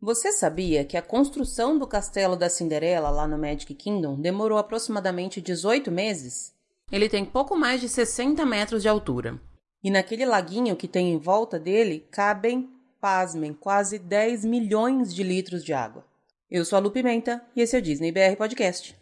[0.00, 5.40] Você sabia que a construção do castelo da Cinderela lá no Magic Kingdom demorou aproximadamente
[5.40, 6.54] 18 meses?
[6.92, 9.40] Ele tem pouco mais de 60 metros de altura.
[9.82, 15.64] E naquele laguinho que tem em volta dele cabem, pasmem, quase 10 milhões de litros
[15.64, 16.04] de água.
[16.48, 18.96] Eu sou a Lu Pimenta e esse é o Disney BR Podcast.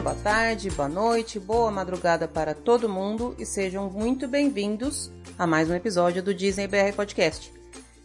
[0.00, 5.68] Boa tarde, boa noite, boa madrugada para todo mundo e sejam muito bem-vindos a mais
[5.68, 7.52] um episódio do Disney BR Podcast.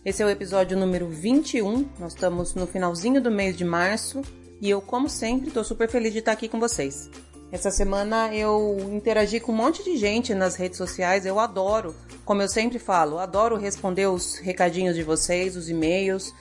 [0.03, 4.23] Esse é o episódio número 21, nós estamos no finalzinho do mês de março
[4.59, 7.11] e eu, como sempre, estou super feliz de estar aqui com vocês.
[7.51, 12.41] Essa semana eu interagi com um monte de gente nas redes sociais, eu adoro, como
[12.41, 16.33] eu sempre falo, adoro responder os recadinhos de vocês, os e-mails,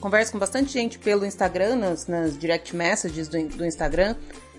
[0.00, 4.16] converso com bastante gente pelo Instagram, nas, nas direct messages do, do Instagram.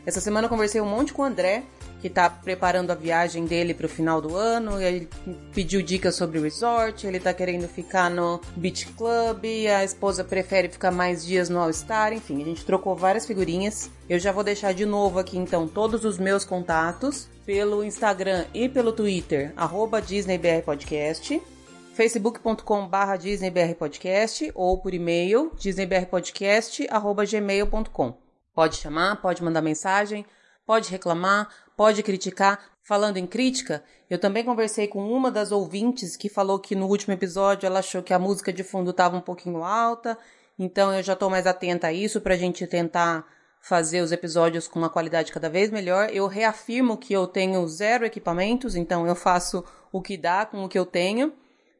[0.07, 1.63] Essa semana eu conversei um monte com o André,
[1.99, 4.81] que tá preparando a viagem dele pro final do ano.
[4.81, 5.09] Ele
[5.53, 10.69] pediu dicas sobre o resort, ele tá querendo ficar no Beach Club, a esposa prefere
[10.69, 13.91] ficar mais dias no All Star, enfim, a gente trocou várias figurinhas.
[14.07, 18.69] Eu já vou deixar de novo aqui então todos os meus contatos pelo Instagram e
[18.69, 21.41] pelo Twitter, arroba DisneyBRPodcast
[21.95, 28.26] facebook.com.br disneybrpodcast ou por e-mail disneybrpodcast.gmail.com.
[28.57, 30.25] Pode chamar, pode mandar mensagem,
[30.65, 32.59] pode reclamar, pode criticar.
[32.81, 37.13] Falando em crítica, eu também conversei com uma das ouvintes que falou que no último
[37.13, 40.17] episódio ela achou que a música de fundo estava um pouquinho alta,
[40.57, 43.27] então eu já estou mais atenta a isso para a gente tentar
[43.61, 46.09] fazer os episódios com uma qualidade cada vez melhor.
[46.11, 50.67] Eu reafirmo que eu tenho zero equipamentos, então eu faço o que dá com o
[50.67, 51.31] que eu tenho.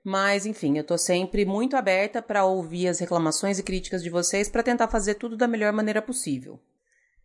[0.10, 4.48] Mas, enfim, eu tô sempre muito aberta para ouvir as reclamações e críticas de vocês
[4.48, 6.58] para tentar fazer tudo da melhor maneira possível.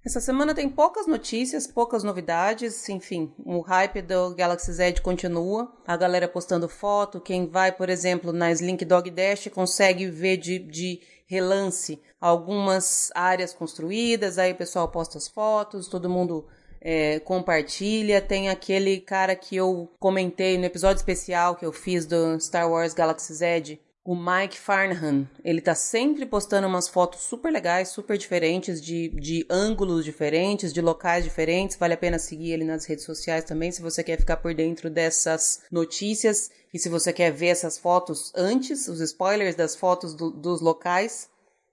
[0.05, 5.97] Essa semana tem poucas notícias, poucas novidades, enfim, o hype do Galaxy Z continua, a
[5.97, 11.01] galera postando foto, quem vai, por exemplo, na Slink Dog Dash consegue ver de, de
[11.25, 16.49] relance algumas áreas construídas, aí o pessoal posta as fotos, todo mundo
[16.83, 18.21] é, compartilha.
[18.21, 22.93] Tem aquele cara que eu comentei no episódio especial que eu fiz do Star Wars
[22.93, 25.29] Galaxy Z, o Mike Farnham.
[25.45, 30.81] Ele tá sempre postando umas fotos super legais, super diferentes, de, de ângulos diferentes, de
[30.81, 31.77] locais diferentes.
[31.77, 34.91] Vale a pena seguir ele nas redes sociais também, se você quer ficar por dentro
[34.91, 40.31] dessas notícias e se você quer ver essas fotos antes, os spoilers das fotos do,
[40.31, 41.31] dos locais.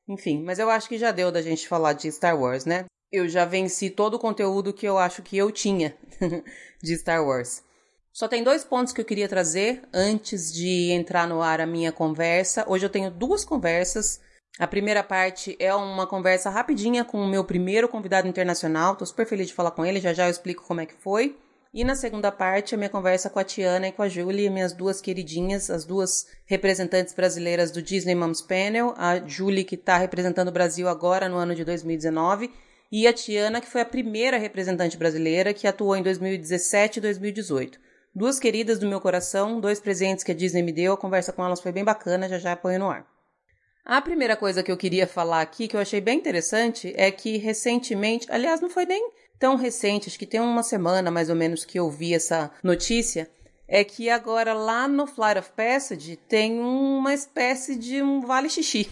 [0.08, 2.86] Enfim, mas eu acho que já deu da gente falar de Star Wars, né?
[3.12, 5.96] Eu já venci todo o conteúdo que eu acho que eu tinha
[6.82, 7.64] de Star Wars.
[8.12, 11.92] Só tem dois pontos que eu queria trazer antes de entrar no ar a minha
[11.92, 12.66] conversa.
[12.68, 14.20] Hoje eu tenho duas conversas.
[14.60, 18.96] A primeira parte é uma conversa rapidinha com o meu primeiro convidado internacional.
[18.96, 21.38] Tô super feliz de falar com ele, já já eu explico como é que foi.
[21.72, 24.74] E na segunda parte, a minha conversa com a Tiana e com a Julie, minhas
[24.74, 28.96] duas queridinhas, as duas representantes brasileiras do Disney Moms Panel.
[28.98, 32.52] A Julie, que está representando o Brasil agora no ano de 2019,
[32.92, 37.80] e a Tiana, que foi a primeira representante brasileira que atuou em 2017 e 2018.
[38.14, 41.46] Duas queridas do meu coração, dois presentes que a Disney me deu, a conversa com
[41.46, 43.06] elas foi bem bacana, já já ponho no ar.
[43.86, 47.38] A primeira coisa que eu queria falar aqui, que eu achei bem interessante, é que
[47.38, 51.64] recentemente, aliás, não foi nem tão recente, acho que tem uma semana mais ou menos
[51.64, 53.30] que eu vi essa notícia,
[53.72, 58.90] é que agora lá no Flight of Passage tem uma espécie de um vale xixi.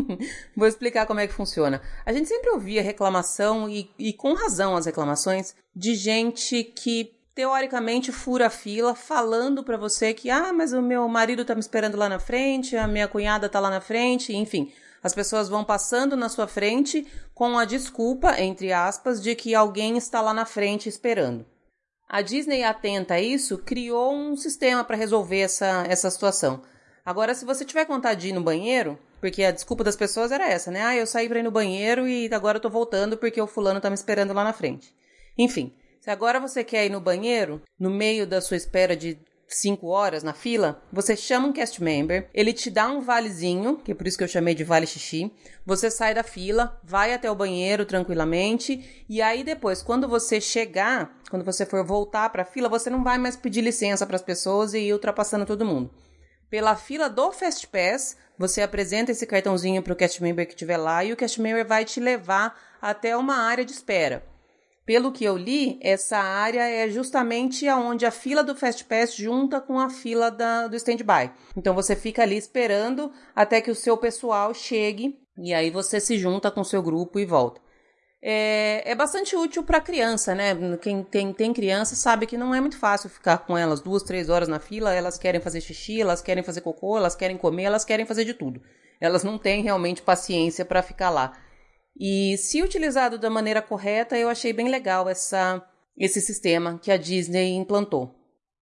[0.54, 1.80] Vou explicar como é que funciona.
[2.04, 8.12] A gente sempre ouvia reclamação, e, e com razão as reclamações, de gente que teoricamente
[8.12, 11.96] fura a fila falando para você que, ah, mas o meu marido tá me esperando
[11.96, 14.70] lá na frente, a minha cunhada tá lá na frente, enfim.
[15.02, 19.96] As pessoas vão passando na sua frente com a desculpa, entre aspas, de que alguém
[19.96, 21.46] está lá na frente esperando.
[22.08, 26.62] A Disney, atenta a isso, criou um sistema para resolver essa, essa situação.
[27.04, 30.48] Agora, se você tiver vontade de ir no banheiro, porque a desculpa das pessoas era
[30.48, 30.82] essa, né?
[30.82, 33.80] Ah, eu saí para ir no banheiro e agora eu tô voltando porque o fulano
[33.80, 34.94] tá me esperando lá na frente.
[35.36, 39.86] Enfim, se agora você quer ir no banheiro, no meio da sua espera de 5
[39.86, 43.94] horas na fila, você chama um cast member, ele te dá um valezinho, que é
[43.94, 45.32] por isso que eu chamei de vale xixi.
[45.64, 51.18] Você sai da fila, vai até o banheiro tranquilamente, e aí depois, quando você chegar,
[51.30, 54.22] quando você for voltar para a fila, você não vai mais pedir licença para as
[54.22, 55.90] pessoas e ir ultrapassando todo mundo.
[56.50, 60.76] Pela fila do Fast Pass, você apresenta esse cartãozinho para o cast member que estiver
[60.76, 64.24] lá e o cast member vai te levar até uma área de espera.
[64.88, 69.60] Pelo que eu li, essa área é justamente aonde a fila do Fast Pass junta
[69.60, 71.30] com a fila da, do stand-by.
[71.54, 76.16] Então você fica ali esperando até que o seu pessoal chegue E aí você se
[76.16, 77.60] junta com seu grupo e volta.
[78.22, 80.56] É, é bastante útil para criança, né?
[80.80, 84.30] Quem tem, tem criança sabe que não é muito fácil ficar com elas duas, três
[84.30, 84.94] horas na fila.
[84.94, 88.32] Elas querem fazer xixi, elas querem fazer cocô, elas querem comer, elas querem fazer de
[88.32, 88.62] tudo.
[88.98, 91.34] Elas não têm realmente paciência para ficar lá.
[91.98, 95.60] E se utilizado da maneira correta, eu achei bem legal essa,
[95.96, 98.14] esse sistema que a Disney implantou.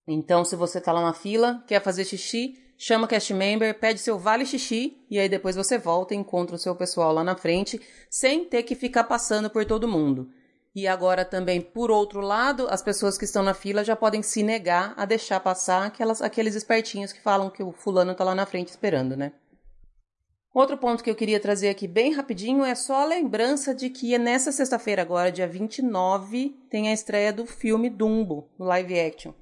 [0.08, 4.18] Então, se você está lá na fila, quer fazer xixi, chama cast member, pede seu
[4.18, 7.80] vale xixi e aí depois você volta e encontra o seu pessoal lá na frente,
[8.08, 10.30] sem ter que ficar passando por todo mundo.
[10.74, 14.42] E agora também, por outro lado, as pessoas que estão na fila já podem se
[14.42, 18.46] negar a deixar passar aquelas, aqueles espertinhos que falam que o fulano está lá na
[18.46, 19.32] frente esperando, né?
[20.56, 24.16] Outro ponto que eu queria trazer aqui bem rapidinho é só a lembrança de que
[24.16, 29.34] nessa sexta-feira agora, dia 29, tem a estreia do filme Dumbo, no live action.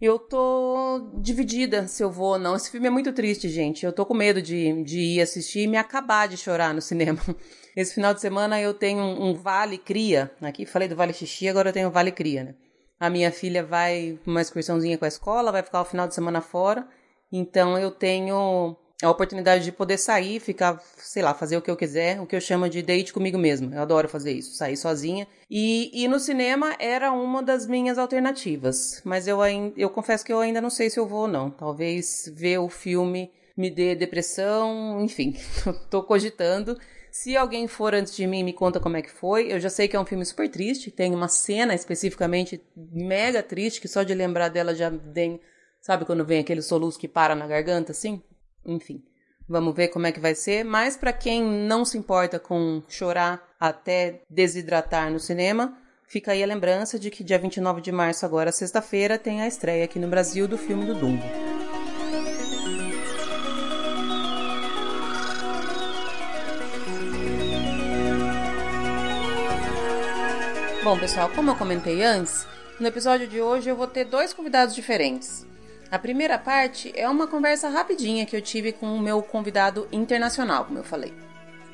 [0.00, 2.54] Eu tô dividida se eu vou ou não.
[2.54, 3.84] Esse filme é muito triste, gente.
[3.84, 7.18] Eu tô com medo de, de ir assistir e me acabar de chorar no cinema.
[7.74, 10.30] Esse final de semana eu tenho um, um Vale Cria.
[10.40, 12.54] Aqui falei do Vale Xixi, agora eu tenho o Vale Cria, né?
[13.00, 16.40] A minha filha vai uma excursãozinha com a escola, vai ficar o final de semana
[16.40, 16.86] fora.
[17.32, 21.76] Então eu tenho a oportunidade de poder sair, ficar, sei lá, fazer o que eu
[21.76, 23.74] quiser, o que eu chamo de date comigo mesma.
[23.74, 25.26] Eu adoro fazer isso, sair sozinha.
[25.50, 29.38] E ir no cinema era uma das minhas alternativas, mas eu,
[29.76, 31.50] eu confesso que eu ainda não sei se eu vou ou não.
[31.50, 35.36] Talvez ver o filme me dê depressão, enfim,
[35.90, 36.78] tô cogitando.
[37.10, 39.52] Se alguém for antes de mim, me conta como é que foi.
[39.52, 43.82] Eu já sei que é um filme super triste, tem uma cena especificamente mega triste,
[43.82, 45.38] que só de lembrar dela já vem,
[45.80, 48.22] sabe quando vem aquele soluço que para na garganta, assim?
[48.64, 49.02] Enfim,
[49.48, 50.64] vamos ver como é que vai ser.
[50.64, 55.76] Mas para quem não se importa com chorar até desidratar no cinema,
[56.06, 59.84] fica aí a lembrança de que dia 29 de março, agora sexta-feira, tem a estreia
[59.84, 61.24] aqui no Brasil do filme do Dumbo.
[70.84, 72.44] Bom, pessoal, como eu comentei antes,
[72.80, 75.46] no episódio de hoje eu vou ter dois convidados diferentes.
[75.92, 80.64] A primeira parte é uma conversa rapidinha que eu tive com o meu convidado internacional,
[80.64, 81.12] como eu falei.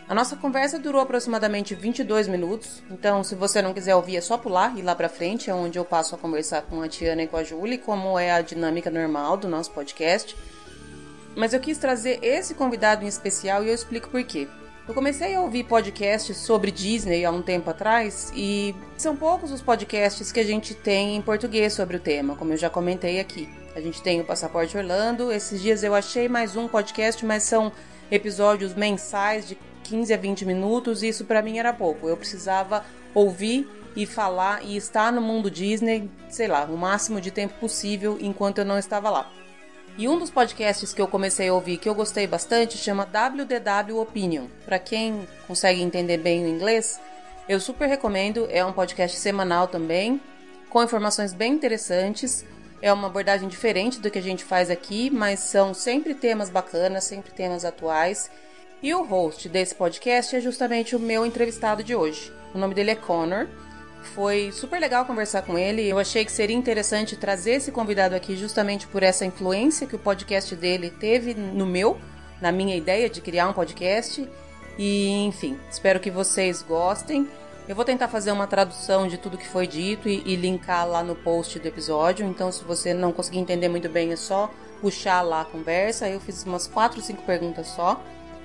[0.08, 4.36] A nossa conversa durou aproximadamente 22 minutos, então se você não quiser ouvir é só
[4.36, 7.22] pular e ir lá pra frente, é onde eu passo a conversar com a Tiana
[7.22, 10.34] e com a Julie, como é a dinâmica normal do nosso podcast.
[11.36, 14.48] Mas eu quis trazer esse convidado em especial e eu explico por quê.
[14.88, 19.62] Eu comecei a ouvir podcasts sobre Disney há um tempo atrás e são poucos os
[19.62, 23.48] podcasts que a gente tem em português sobre o tema, como eu já comentei aqui.
[23.78, 25.30] A gente tem o Passaporte Orlando.
[25.30, 27.70] Esses dias eu achei mais um podcast, mas são
[28.10, 32.08] episódios mensais de 15 a 20 minutos e isso para mim era pouco.
[32.08, 32.84] Eu precisava
[33.14, 38.19] ouvir e falar e estar no mundo Disney, sei lá, o máximo de tempo possível
[38.20, 39.30] enquanto eu não estava lá.
[39.96, 44.00] E um dos podcasts que eu comecei a ouvir que eu gostei bastante chama WDW
[44.00, 44.46] Opinion.
[44.64, 47.00] Para quem consegue entender bem o inglês,
[47.48, 48.48] eu super recomendo.
[48.50, 50.20] É um podcast semanal também,
[50.69, 52.44] com informações bem interessantes.
[52.80, 57.04] É uma abordagem diferente do que a gente faz aqui, mas são sempre temas bacanas,
[57.04, 58.30] sempre temas atuais.
[58.80, 62.32] E o host desse podcast é justamente o meu entrevistado de hoje.
[62.54, 63.48] O nome dele é Connor.
[64.14, 65.82] Foi super legal conversar com ele.
[65.88, 69.98] Eu achei que seria interessante trazer esse convidado aqui justamente por essa influência que o
[69.98, 71.98] podcast dele teve no meu,
[72.40, 74.28] na minha ideia de criar um podcast.
[74.78, 77.28] E enfim, espero que vocês gostem.
[77.68, 81.02] Eu vou tentar fazer uma tradução de tudo que foi dito e, e, linkar lá
[81.02, 82.26] no post do episódio.
[82.26, 86.08] Então, se você não conseguir entender muito bem, é só puxar lá a conversa.
[86.08, 88.02] Eu fiz umas 4, 5 perguntas só.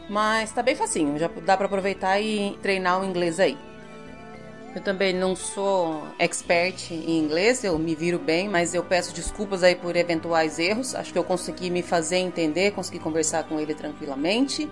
[0.09, 3.57] Mas tá bem facinho, já dá para aproveitar e treinar o inglês aí.
[4.75, 9.63] Eu também não sou expert em inglês, eu me viro bem, mas eu peço desculpas
[9.63, 10.95] aí por eventuais erros.
[10.95, 14.69] Acho que eu consegui me fazer entender, consegui conversar com ele tranquilamente.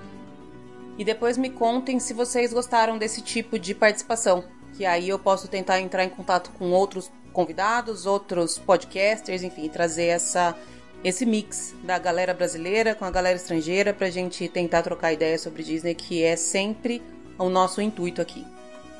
[1.01, 4.43] E depois me contem se vocês gostaram desse tipo de participação,
[4.77, 10.05] que aí eu posso tentar entrar em contato com outros convidados, outros podcasters, enfim, trazer
[10.05, 10.55] essa
[11.03, 15.63] esse mix da galera brasileira com a galera estrangeira pra gente tentar trocar ideias sobre
[15.63, 17.01] Disney, que é sempre
[17.35, 18.45] o nosso intuito aqui.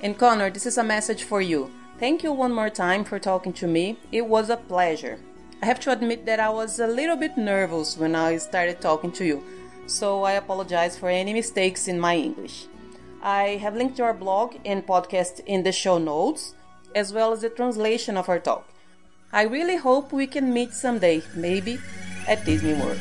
[0.04, 1.70] And Connor, this is a message for you.
[2.00, 3.96] Thank you one more time for talking to me.
[4.12, 5.20] It was a pleasure.
[5.62, 9.12] I have to admit that I was a little bit nervous when I started talking
[9.12, 9.44] to you.
[9.92, 12.68] So I apologize for any mistakes in my English.
[13.22, 16.56] I have linked our blog and podcast in the show notes,
[16.96, 18.68] as well as the translation of our talk.
[19.34, 21.78] I really hope we can meet someday, maybe
[22.28, 23.00] at Disney World.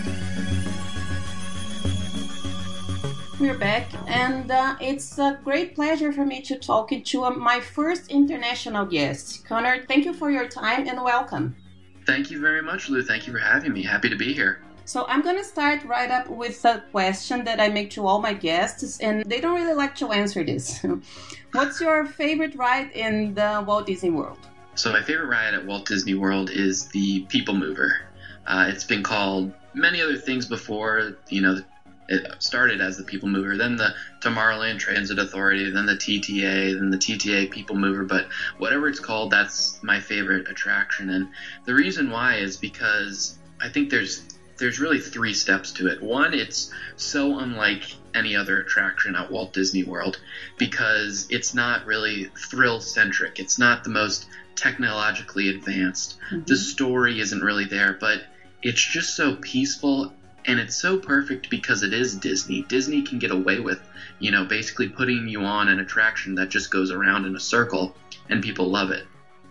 [3.38, 7.60] We're back, and uh, it's a great pleasure for me to talk to uh, my
[7.60, 9.46] first international guest.
[9.46, 11.56] Connor, thank you for your time and welcome.
[12.04, 13.02] Thank you very much, Lou.
[13.02, 13.82] Thank you for having me.
[13.82, 14.60] Happy to be here.
[14.90, 18.32] So I'm gonna start right up with a question that I make to all my
[18.32, 20.84] guests, and they don't really like to answer this.
[21.52, 24.40] What's your favorite ride in the Walt Disney World?
[24.74, 28.00] So my favorite ride at Walt Disney World is the People Mover.
[28.48, 31.18] Uh, it's been called many other things before.
[31.28, 31.60] You know,
[32.08, 36.90] it started as the People Mover, then the Tomorrowland Transit Authority, then the TTA, then
[36.90, 38.02] the TTA People Mover.
[38.02, 38.26] But
[38.58, 41.10] whatever it's called, that's my favorite attraction.
[41.10, 41.28] And
[41.64, 44.24] the reason why is because I think there's
[44.60, 46.00] there's really three steps to it.
[46.00, 50.20] One, it's so unlike any other attraction at Walt Disney World
[50.58, 53.40] because it's not really thrill centric.
[53.40, 56.18] It's not the most technologically advanced.
[56.30, 56.44] Mm-hmm.
[56.46, 58.22] The story isn't really there, but
[58.62, 60.12] it's just so peaceful
[60.46, 62.64] and it's so perfect because it is Disney.
[62.68, 63.80] Disney can get away with,
[64.18, 67.94] you know, basically putting you on an attraction that just goes around in a circle
[68.28, 69.04] and people love it.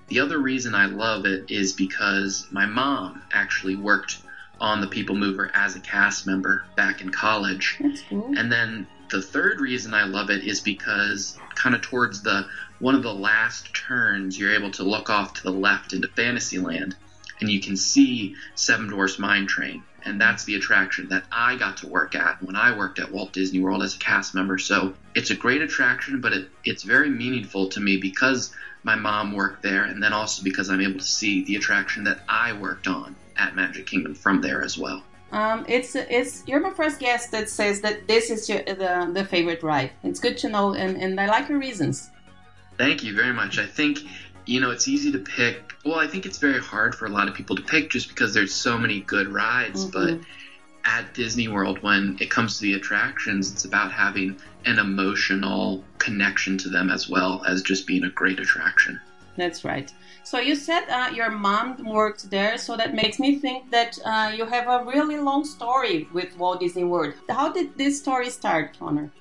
[0.08, 4.20] The other reason I love it is because my mom actually worked
[4.60, 7.78] on the People Mover as a cast member back in college.
[7.80, 8.34] That's cool.
[8.38, 12.48] And then the third reason I love it is because kind of towards the
[12.80, 16.96] one of the last turns, you're able to look off to the left into Fantasyland
[17.39, 19.84] and you can see Seven Dwarfs Mine Train.
[20.06, 23.34] And that's the attraction that I got to work at when I worked at Walt
[23.34, 24.58] Disney World as a cast member.
[24.58, 29.34] So it's a great attraction, but it, it's very meaningful to me because my mom
[29.34, 32.88] worked there, and then also because I'm able to see the attraction that I worked
[32.88, 35.01] on at Magic Kingdom from there as well.
[35.31, 39.25] Um, it's it's you're my first guest that says that this is your the the
[39.25, 39.91] favorite ride.
[40.03, 42.10] It's good to know, and and I like your reasons.
[42.77, 43.60] Thank you very much.
[43.60, 44.00] I think
[44.46, 45.74] you know it's easy to pick.
[45.86, 48.34] Well, I think it's very hard for a lot of people to pick just because
[48.34, 50.17] there's so many good rides, mm-hmm.
[50.17, 50.27] but
[50.86, 56.58] at Disney World, when it comes to the attractions, it's about having an emotional connection
[56.58, 59.00] to them as well as just being a great attraction.
[59.38, 59.91] That's right.
[60.30, 64.32] So you said uh, your mom worked there, so that makes me think that uh,
[64.38, 67.16] you have a really long story with Walt Disney World.
[67.28, 69.12] How did this story start, Connor?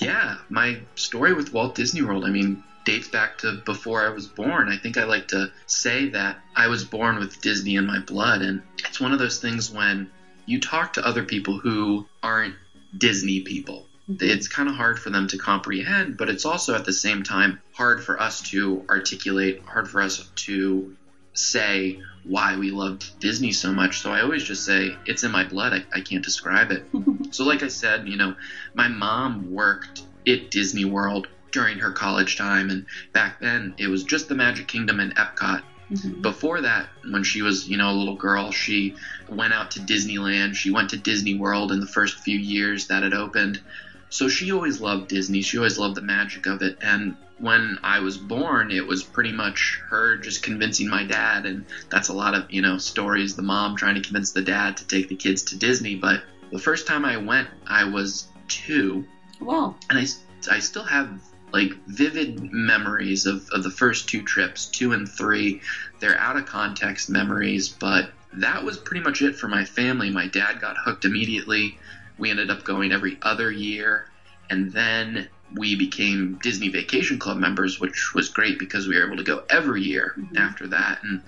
[0.00, 4.26] Yeah, my story with Walt Disney World, I mean, dates back to before I was
[4.26, 4.68] born.
[4.68, 8.42] I think I like to say that I was born with Disney in my blood,
[8.42, 10.10] and it's one of those things when
[10.46, 12.56] you talk to other people who aren't
[12.98, 16.92] Disney people it's kind of hard for them to comprehend, but it's also at the
[16.92, 20.96] same time hard for us to articulate, hard for us to
[21.34, 24.00] say why we loved Disney so much.
[24.00, 25.72] So I always just say it's in my blood.
[25.72, 26.86] I, I can't describe it.
[27.30, 28.34] so, like I said, you know,
[28.74, 34.04] my mom worked at Disney World during her college time, and back then it was
[34.04, 35.62] just the Magic Kingdom and Epcot.
[35.90, 36.20] Mm-hmm.
[36.20, 38.96] Before that, when she was, you know, a little girl, she
[39.28, 40.56] went out to Disneyland.
[40.56, 43.60] She went to Disney World in the first few years that it opened.
[44.08, 45.42] So she always loved Disney.
[45.42, 46.78] She always loved the magic of it.
[46.80, 51.44] And when I was born, it was pretty much her just convincing my dad.
[51.46, 54.76] And that's a lot of, you know, stories the mom trying to convince the dad
[54.78, 55.96] to take the kids to Disney.
[55.96, 56.22] But
[56.52, 59.04] the first time I went, I was two.
[59.40, 59.74] Wow.
[59.90, 60.06] And I,
[60.54, 61.20] I still have
[61.52, 65.60] like vivid memories of, of the first two trips, two and three.
[66.00, 70.10] They're out of context memories, but that was pretty much it for my family.
[70.10, 71.78] My dad got hooked immediately.
[72.18, 74.08] We ended up going every other year.
[74.48, 79.16] And then we became Disney Vacation Club members, which was great because we were able
[79.16, 80.36] to go every year mm-hmm.
[80.36, 81.02] after that.
[81.02, 81.22] And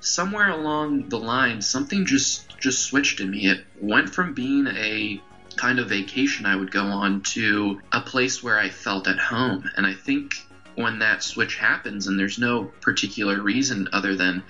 [0.00, 3.48] somewhere along the line, something just just switched in me.
[3.48, 5.20] It went from being a
[5.56, 9.70] kind of vacation I would go on to a place where I felt at home.
[9.76, 10.34] And I think
[10.74, 14.42] when that switch happens, and there's no particular reason other than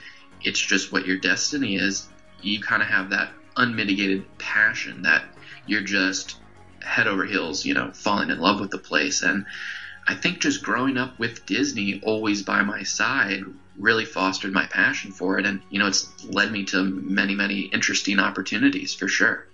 [0.43, 2.09] it's just what your destiny is,
[2.41, 5.25] you kind of have that unmitigated passion, that
[5.66, 6.37] you're just
[6.83, 9.23] head over heels, you know, falling in love with the place.
[9.23, 9.47] And
[10.06, 13.42] I think just growing up with Disney always by my side
[13.78, 15.47] really fostered my passion for it.
[15.47, 19.47] And, you know, it's led me to many, many interesting opportunities for sure.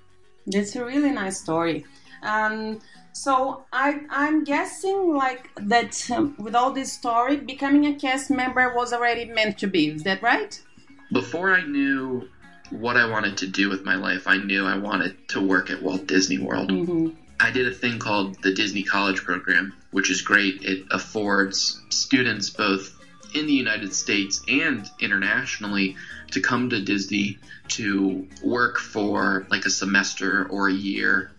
[0.47, 1.85] That's a really nice story.
[2.23, 2.81] Um,
[3.13, 8.75] so I, I'm guessing like that um, with all this story, becoming a cast member
[8.75, 9.89] was already meant to be.
[9.89, 10.61] Is that right?
[11.13, 12.29] Before I knew
[12.71, 15.83] what I wanted to do with my life, I knew I wanted to work at
[15.83, 16.71] Walt Disney World.
[16.71, 17.09] Mm-hmm.
[17.39, 20.63] I did a thing called the Disney College Program, which is great.
[20.63, 22.97] It affords students both
[23.35, 25.97] in the United States and internationally
[26.33, 31.31] to come to Disney to work for like a semester or a year.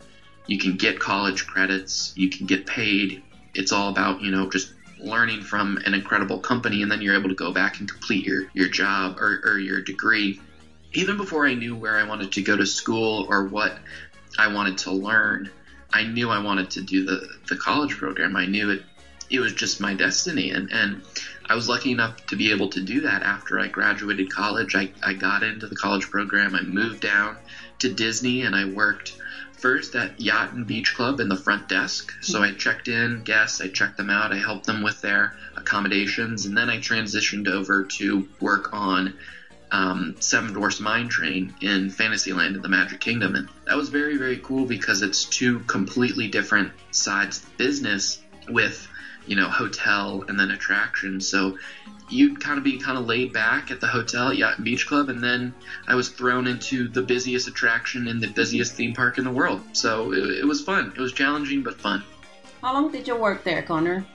[0.47, 3.21] You can get college credits, you can get paid.
[3.53, 7.29] It's all about, you know, just learning from an incredible company and then you're able
[7.29, 10.39] to go back and complete your, your job or, or your degree
[10.93, 13.77] even before I knew where I wanted to go to school or what
[14.38, 15.50] I wanted to learn,
[15.89, 18.36] I knew I wanted to do the, the college program.
[18.36, 18.83] I knew it
[19.31, 20.51] it was just my destiny.
[20.51, 21.01] And, and
[21.45, 24.75] I was lucky enough to be able to do that after I graduated college.
[24.75, 26.53] I, I got into the college program.
[26.53, 27.38] I moved down
[27.79, 29.15] to Disney and I worked
[29.57, 32.13] first at Yacht and Beach Club in the front desk.
[32.21, 36.45] So I checked in guests, I checked them out, I helped them with their accommodations,
[36.45, 39.13] and then I transitioned over to work on
[39.71, 43.35] um, Seven Dwarfs Mine Train in Fantasyland in the Magic Kingdom.
[43.35, 48.87] And that was very, very cool because it's two completely different sides of business with,
[49.25, 51.21] you know, hotel and then attraction.
[51.21, 51.57] So
[52.09, 55.09] you'd kind of be kind of laid back at the hotel Yacht and Beach Club,
[55.09, 55.53] and then
[55.87, 59.61] I was thrown into the busiest attraction in the busiest theme park in the world.
[59.73, 60.93] So it, it was fun.
[60.95, 62.03] It was challenging but fun.
[62.61, 64.05] How long did you work there, Connor?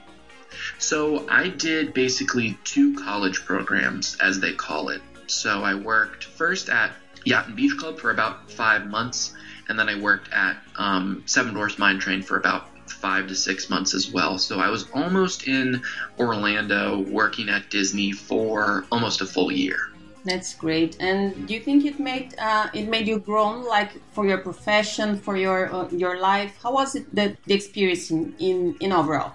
[0.77, 5.01] So I did basically two college programs, as they call it.
[5.27, 6.91] So I worked first at
[7.25, 9.33] Yacht and Beach Club for about five months,
[9.67, 13.69] and then I worked at um, Seven Dwarfs Mine Train for about five to six
[13.69, 14.37] months as well.
[14.37, 15.83] So I was almost in
[16.17, 19.77] Orlando working at Disney for almost a full year.
[20.23, 20.97] That's great.
[20.99, 25.17] And do you think it made uh, it made you grown, like for your profession,
[25.17, 26.57] for your uh, your life?
[26.61, 29.33] How was it the, the experience in, in in overall?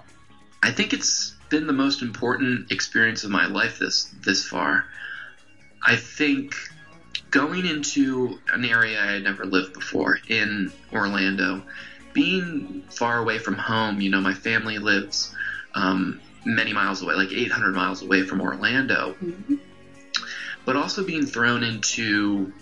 [0.61, 4.85] I think it's been the most important experience of my life this this far.
[5.85, 6.55] I think
[7.29, 11.63] going into an area I had never lived before in Orlando
[12.13, 15.35] being far away from home, you know, my family lives
[15.73, 19.55] um, many miles away, like 800 miles away from Orlando, mm-hmm.
[20.63, 22.53] but also being thrown into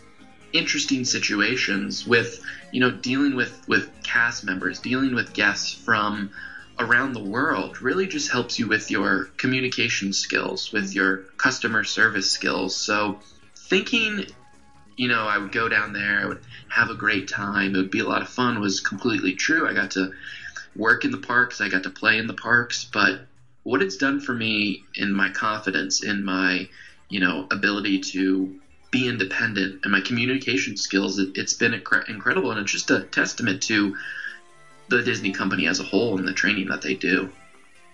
[0.53, 6.31] interesting situations with, you know, dealing with, with cast members, dealing with guests from
[6.81, 12.29] around the world really just helps you with your communication skills, with your customer service
[12.31, 12.75] skills.
[12.75, 13.19] So
[13.55, 14.25] thinking
[14.97, 17.89] you know, I would go down there, I would have a great time, it would
[17.89, 19.67] be a lot of fun was completely true.
[19.67, 20.11] I got to
[20.75, 23.25] work in the parks, I got to play in the parks, but
[23.63, 26.69] what it's done for me in my confidence, in my,
[27.09, 28.59] you know, ability to
[28.91, 32.51] be independent and my communication skills, it, has been incredible.
[32.51, 33.95] And it's just a testament to
[34.97, 37.31] the Disney company as a whole and the training that they do.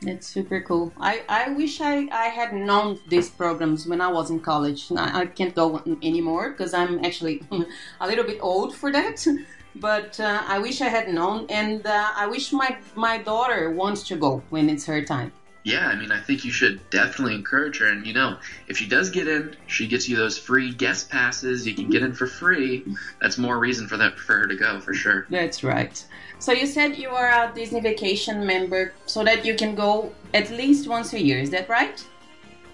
[0.01, 0.93] That's super cool.
[0.99, 4.91] I, I wish I, I had known these programs when I was in college.
[4.91, 7.41] I, I can't go anymore because I'm actually
[7.99, 9.25] a little bit old for that.
[9.79, 14.07] But uh, I wish I had known, and uh, I wish my, my daughter wants
[14.07, 15.31] to go when it's her time.
[15.63, 17.87] Yeah, I mean, I think you should definitely encourage her.
[17.87, 21.67] And, you know, if she does get in, she gets you those free guest passes.
[21.67, 22.85] You can get in for free.
[23.21, 25.27] That's more reason for that for her to go, for sure.
[25.29, 26.03] That's right.
[26.39, 30.51] So you said you are a Disney Vacation member so that you can go at
[30.51, 31.39] least once a year.
[31.39, 32.03] Is that right?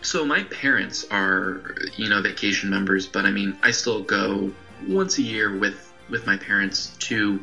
[0.01, 4.51] So my parents are, you know, vacation members, but I mean, I still go
[4.87, 7.39] once a year with with my parents to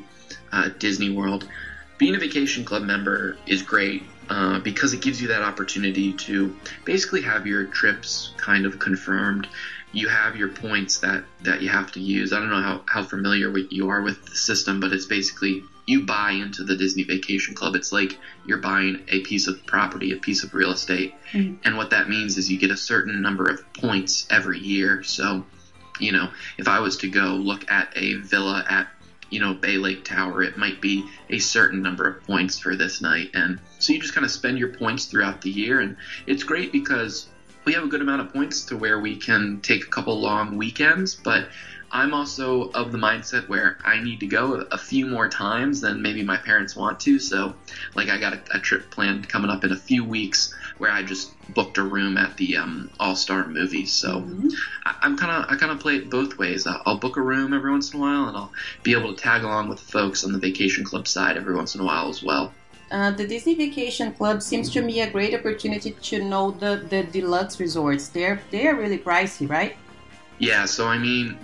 [0.52, 1.48] uh, Disney World.
[1.96, 6.54] Being a vacation club member is great uh, because it gives you that opportunity to
[6.84, 9.48] basically have your trips kind of confirmed
[9.92, 12.32] you have your points that that you have to use.
[12.32, 16.06] I don't know how, how familiar you are with the system, but it's basically you
[16.06, 17.74] buy into the Disney Vacation Club.
[17.74, 21.14] It's like you're buying a piece of property, a piece of real estate.
[21.32, 21.56] Mm-hmm.
[21.64, 25.02] And what that means is you get a certain number of points every year.
[25.02, 25.44] So,
[25.98, 28.88] you know, if I was to go look at a villa at
[29.30, 33.00] you know, Bay Lake Tower, it might be a certain number of points for this
[33.00, 33.30] night.
[33.32, 35.78] And so you just kind of spend your points throughout the year.
[35.78, 37.28] And it's great because
[37.64, 40.56] we have a good amount of points to where we can take a couple long
[40.56, 41.48] weekends, but
[41.92, 46.02] I'm also of the mindset where I need to go a, few more times than
[46.02, 47.18] maybe my parents want to.
[47.18, 47.54] So,
[47.94, 51.02] like, I got a, a trip planned coming up in a few weeks where I
[51.02, 53.92] just booked a room at the um, All Star Movies.
[53.92, 54.48] So, mm-hmm.
[54.86, 56.66] I, am kind of I kind of play it both ways.
[56.66, 59.20] I'll, I'll book a room every once in a while, and I'll be able to
[59.20, 62.22] tag along with folks on the vacation club side every once in a while as
[62.22, 62.52] well.
[62.90, 67.04] Uh, the Disney Vacation Club seems to me a great opportunity to know the, the
[67.04, 68.08] deluxe resorts.
[68.08, 69.76] They're they are really pricey, right?
[70.38, 70.64] Yeah.
[70.64, 71.38] So I mean,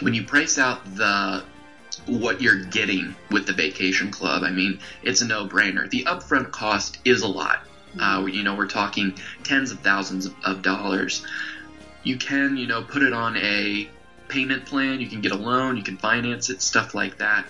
[0.00, 1.44] when you price out the
[2.06, 5.88] what you're getting with the Vacation Club, I mean, it's a no-brainer.
[5.88, 7.64] The upfront cost is a lot.
[7.96, 8.00] Mm-hmm.
[8.00, 11.24] Uh, you know, we're talking tens of thousands of, of dollars.
[12.02, 13.88] You can, you know, put it on a
[14.28, 15.00] payment plan.
[15.00, 15.76] You can get a loan.
[15.76, 17.46] You can finance it, stuff like that.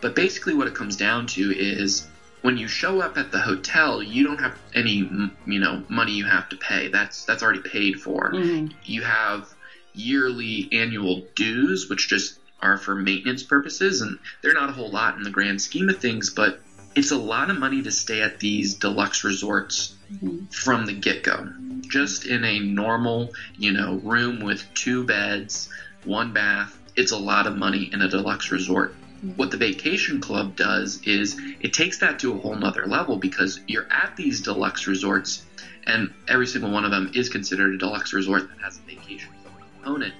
[0.00, 2.06] But basically, what it comes down to is
[2.42, 5.08] when you show up at the hotel, you don't have any
[5.46, 6.88] you know money you have to pay.
[6.88, 8.32] That's that's already paid for.
[8.32, 8.76] Mm-hmm.
[8.84, 9.53] You have
[9.94, 15.16] yearly annual dues, which just are for maintenance purposes, and they're not a whole lot
[15.16, 16.60] in the grand scheme of things, but
[16.94, 20.44] it's a lot of money to stay at these deluxe resorts mm-hmm.
[20.46, 21.48] from the get go.
[21.82, 25.68] Just in a normal, you know, room with two beds,
[26.04, 28.94] one bath, it's a lot of money in a deluxe resort
[29.36, 33.60] what the vacation club does is it takes that to a whole nother level because
[33.66, 35.46] you're at these deluxe resorts
[35.86, 39.33] and every single one of them is considered a deluxe resort that has a vacation
[39.84, 40.14] component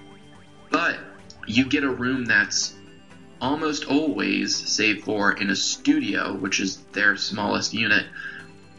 [0.70, 0.98] but
[1.46, 2.74] you get a room that's
[3.40, 8.07] almost always save for in a studio which is their smallest unit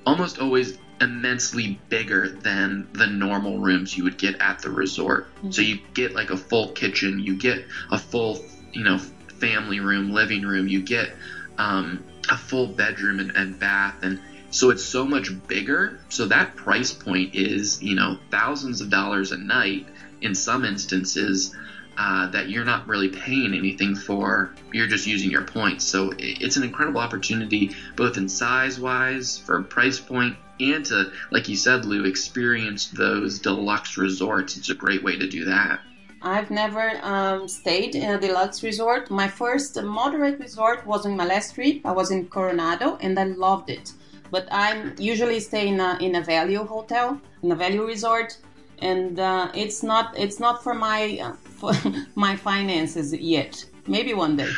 [0.05, 5.27] almost always immensely bigger than the normal rooms you would get at the resort.
[5.35, 5.51] Mm-hmm.
[5.51, 8.39] So you get like a full kitchen, you get a full,
[8.71, 11.11] you know, family room, living room, you get
[11.57, 14.19] um, a full bedroom and, and bath, and
[14.51, 15.99] so it's so much bigger.
[16.09, 19.85] So that price point is, you know, thousands of dollars a night
[20.21, 21.55] in some instances
[21.97, 24.53] uh, that you're not really paying anything for.
[24.73, 25.85] You're just using your points.
[25.85, 31.11] So it's an incredible opportunity, both in size wise, for a price point, and to,
[31.31, 34.57] like you said, Lou, experience those deluxe resorts.
[34.57, 35.79] It's a great way to do that.
[36.21, 39.11] I've never um, stayed in a deluxe resort.
[39.11, 41.85] My first moderate resort was in my last trip.
[41.85, 43.93] I was in Coronado and I loved it.
[44.31, 48.37] But I usually stay in a, in a value hotel, in a value resort,
[48.79, 51.73] and uh, it's not it's not for my uh, for
[52.15, 53.65] my finances yet.
[53.87, 54.51] Maybe one day.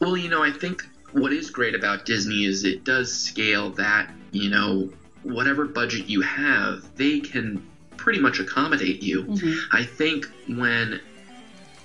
[0.00, 4.10] Well, you know, I think what is great about Disney is it does scale that
[4.32, 4.90] you know
[5.22, 9.24] whatever budget you have, they can pretty much accommodate you.
[9.24, 9.76] Mm-hmm.
[9.76, 11.00] I think when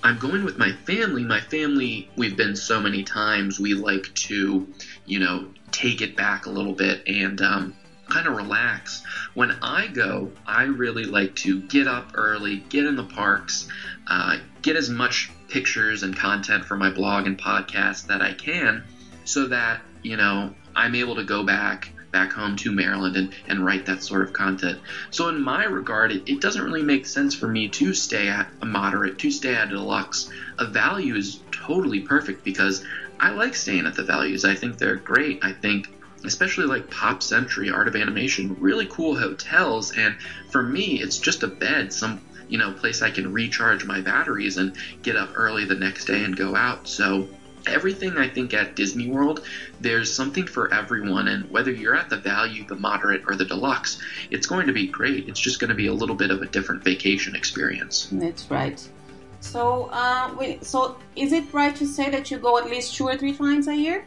[0.04, 4.68] I'm going with my family, my family, we've been so many times, we like to,
[5.06, 7.76] you know, take it back a little bit and um,
[8.10, 9.04] kind of relax.
[9.34, 13.68] When I go, I really like to get up early, get in the parks,
[14.08, 18.84] uh, get as much pictures and content for my blog and podcast that I can
[19.24, 23.66] so that, you know, I'm able to go back back home to Maryland and, and
[23.66, 24.80] write that sort of content.
[25.12, 28.50] So, in my regard, it, it doesn't really make sense for me to stay at
[28.62, 30.30] a moderate, to stay at a deluxe.
[30.58, 32.86] A value is totally perfect because
[33.20, 34.46] I like staying at the values.
[34.46, 35.44] I think they're great.
[35.44, 35.90] I think
[36.28, 39.92] especially like Pop Century, Art of Animation, really cool hotels.
[39.98, 40.16] And
[40.52, 44.58] for me, it's just a bed, some you know place I can recharge my batteries
[44.58, 46.88] and get up early the next day and go out.
[46.88, 47.28] So
[47.68, 49.46] everything I think at Disney World,
[49.82, 54.02] there's something for everyone, and whether you're at the value, the moderate, or the deluxe,
[54.32, 55.28] it's going to be great.
[55.28, 58.10] It's just going to be a little bit of a different vacation experience.
[58.12, 58.88] That's right.
[59.40, 63.08] So, uh, wait, so is it right to say that you go at least two
[63.08, 64.06] or three times a year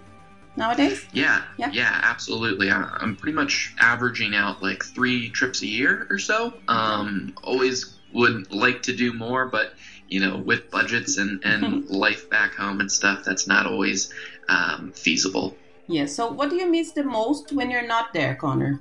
[0.58, 1.06] nowadays?
[1.12, 2.70] Yeah, yeah, yeah absolutely.
[2.70, 6.52] I, am pretty much averaging out like three trips a year or so.
[6.68, 9.74] Um, always would like to do more, but
[10.08, 14.12] you know, with budgets and, and life back home and stuff, that's not always
[14.48, 15.54] um, feasible.
[15.86, 16.06] Yeah.
[16.06, 18.80] So, what do you miss the most when you're not there, Connor?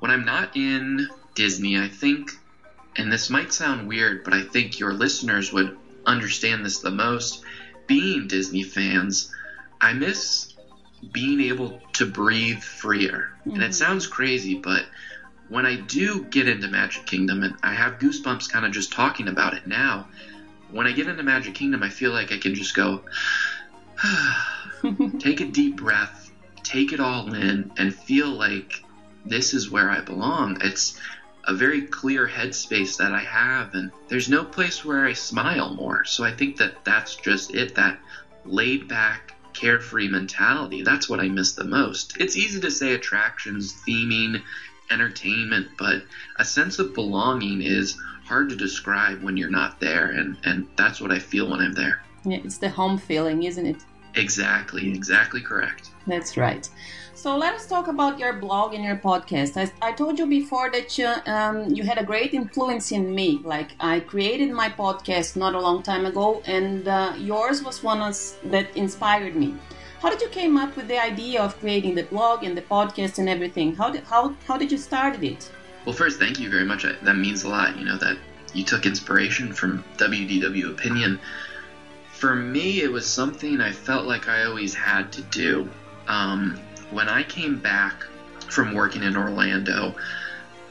[0.00, 2.30] When I'm not in Disney, I think,
[2.96, 7.42] and this might sound weird, but I think your listeners would understand this the most.
[7.86, 9.32] Being Disney fans,
[9.80, 10.53] I miss
[11.12, 13.30] being able to breathe freer.
[13.40, 13.50] Mm-hmm.
[13.50, 13.72] And it mm-hmm.
[13.72, 14.86] sounds crazy, but
[15.48, 19.28] when I do get into Magic Kingdom, and I have goosebumps kind of just talking
[19.28, 20.08] about it now,
[20.70, 23.02] when I get into Magic Kingdom, I feel like I can just go,
[25.18, 26.30] take a deep breath,
[26.62, 28.82] take it all in, and feel like
[29.24, 30.58] this is where I belong.
[30.62, 30.98] It's
[31.44, 36.04] a very clear headspace that I have, and there's no place where I smile more.
[36.04, 37.98] So I think that that's just it that
[38.44, 40.82] laid back, carefree mentality.
[40.82, 42.16] That's what I miss the most.
[42.18, 44.42] It's easy to say attractions, theming,
[44.90, 46.02] entertainment, but
[46.36, 51.00] a sense of belonging is hard to describe when you're not there, and and that's
[51.00, 52.02] what I feel when I'm there.
[52.24, 53.84] Yeah, it's the home feeling, isn't it?
[54.14, 55.90] Exactly, exactly correct.
[56.06, 56.68] That's right.
[57.24, 59.56] So let us talk about your blog and your podcast.
[59.56, 63.40] I, I told you before that you, um, you had a great influence in me.
[63.42, 68.00] Like I created my podcast not a long time ago, and uh, yours was one
[68.00, 69.56] that inspired me.
[70.02, 73.18] How did you came up with the idea of creating the blog and the podcast
[73.18, 73.74] and everything?
[73.74, 75.50] How did how how did you started it?
[75.86, 76.82] Well, first, thank you very much.
[76.82, 77.78] That means a lot.
[77.78, 78.18] You know that
[78.52, 81.18] you took inspiration from WDW Opinion.
[82.12, 85.70] For me, it was something I felt like I always had to do.
[86.06, 86.60] Um,
[86.94, 88.04] when I came back
[88.48, 89.96] from working in Orlando,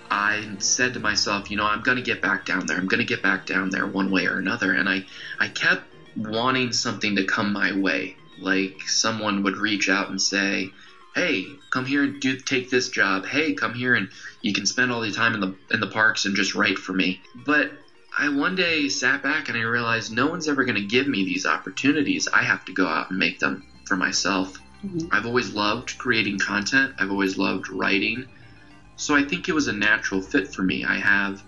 [0.09, 2.77] I said to myself, you know, I'm going to get back down there.
[2.77, 4.71] I'm going to get back down there one way or another.
[4.71, 5.05] And I,
[5.39, 5.83] I kept
[6.15, 10.71] wanting something to come my way like someone would reach out and say,
[11.15, 13.25] "Hey, come here and do take this job.
[13.25, 14.09] Hey, come here and
[14.41, 16.93] you can spend all the time in the in the parks and just write for
[16.93, 17.71] me." But
[18.17, 21.23] I one day sat back and I realized no one's ever going to give me
[21.23, 22.27] these opportunities.
[22.31, 24.57] I have to go out and make them for myself.
[24.85, 25.07] Mm-hmm.
[25.11, 26.93] I've always loved creating content.
[26.99, 28.25] I've always loved writing.
[28.95, 30.83] So I think it was a natural fit for me.
[30.83, 31.41] I have,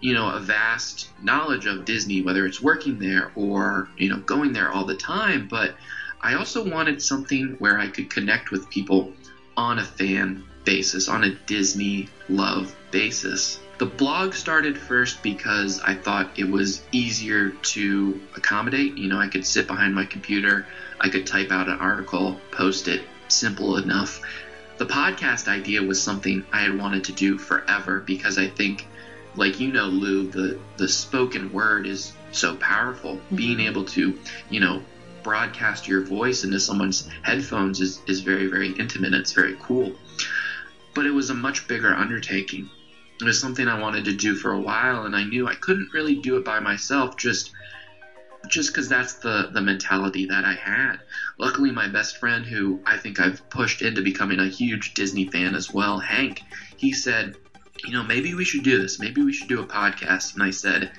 [0.00, 4.52] you know, a vast knowledge of Disney, whether it's working there or, you know, going
[4.52, 5.74] there all the time, but
[6.20, 9.12] I also wanted something where I could connect with people
[9.56, 13.58] on a fan basis, on a Disney love basis.
[13.78, 18.98] The blog started first because I thought it was easier to accommodate.
[18.98, 20.66] You know, I could sit behind my computer,
[21.00, 24.20] I could type out an article, post it, simple enough.
[24.78, 28.86] The podcast idea was something I had wanted to do forever because I think,
[29.34, 33.16] like you know, Lou, the, the spoken word is so powerful.
[33.16, 33.36] Mm-hmm.
[33.36, 34.18] Being able to,
[34.50, 34.82] you know,
[35.22, 39.14] broadcast your voice into someone's headphones is, is very, very intimate.
[39.14, 39.92] It's very cool.
[40.94, 42.68] But it was a much bigger undertaking.
[43.20, 45.92] It was something I wanted to do for a while, and I knew I couldn't
[45.92, 47.52] really do it by myself just
[48.48, 50.96] just because that's the, the mentality that I had.
[51.38, 55.54] Luckily, my best friend, who I think I've pushed into becoming a huge Disney fan
[55.54, 56.40] as well, Hank,
[56.76, 57.36] he said,
[57.84, 58.98] You know, maybe we should do this.
[58.98, 60.34] Maybe we should do a podcast.
[60.34, 60.90] And I said,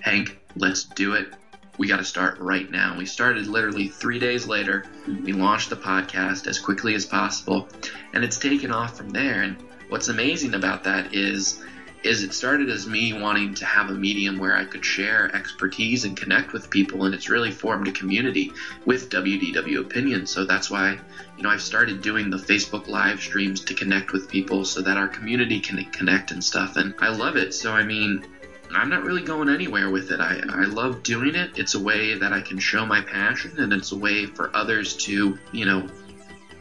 [0.00, 1.32] Hank, let's do it
[1.80, 2.94] we got to start right now.
[2.98, 4.84] We started literally three days later.
[5.06, 7.66] We launched the podcast as quickly as possible,
[8.12, 9.40] and it's taken off from there.
[9.40, 9.56] And
[9.88, 11.58] what's amazing about that is,
[12.02, 16.04] is it started as me wanting to have a medium where I could share expertise
[16.04, 18.52] and connect with people, and it's really formed a community
[18.86, 20.26] with WDW Opinion.
[20.26, 20.98] So that's why,
[21.36, 24.96] you know, I've started doing the Facebook live streams to connect with people so that
[24.96, 26.76] our community can connect and stuff.
[26.76, 27.52] And I love it.
[27.52, 28.24] So I mean,
[28.72, 30.20] I'm not really going anywhere with it.
[30.20, 31.58] I, I love doing it.
[31.58, 34.96] It's a way that I can show my passion, and it's a way for others
[34.98, 35.88] to, you know,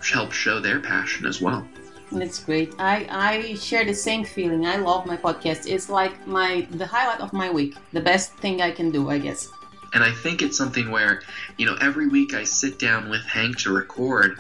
[0.03, 1.67] help show their passion as well.
[2.11, 2.73] That's great.
[2.79, 4.65] I, I share the same feeling.
[4.65, 5.67] I love my podcast.
[5.67, 7.75] It's like my the highlight of my week.
[7.93, 9.51] The best thing I can do, I guess.
[9.93, 11.21] And I think it's something where,
[11.57, 14.39] you know, every week I sit down with Hank to record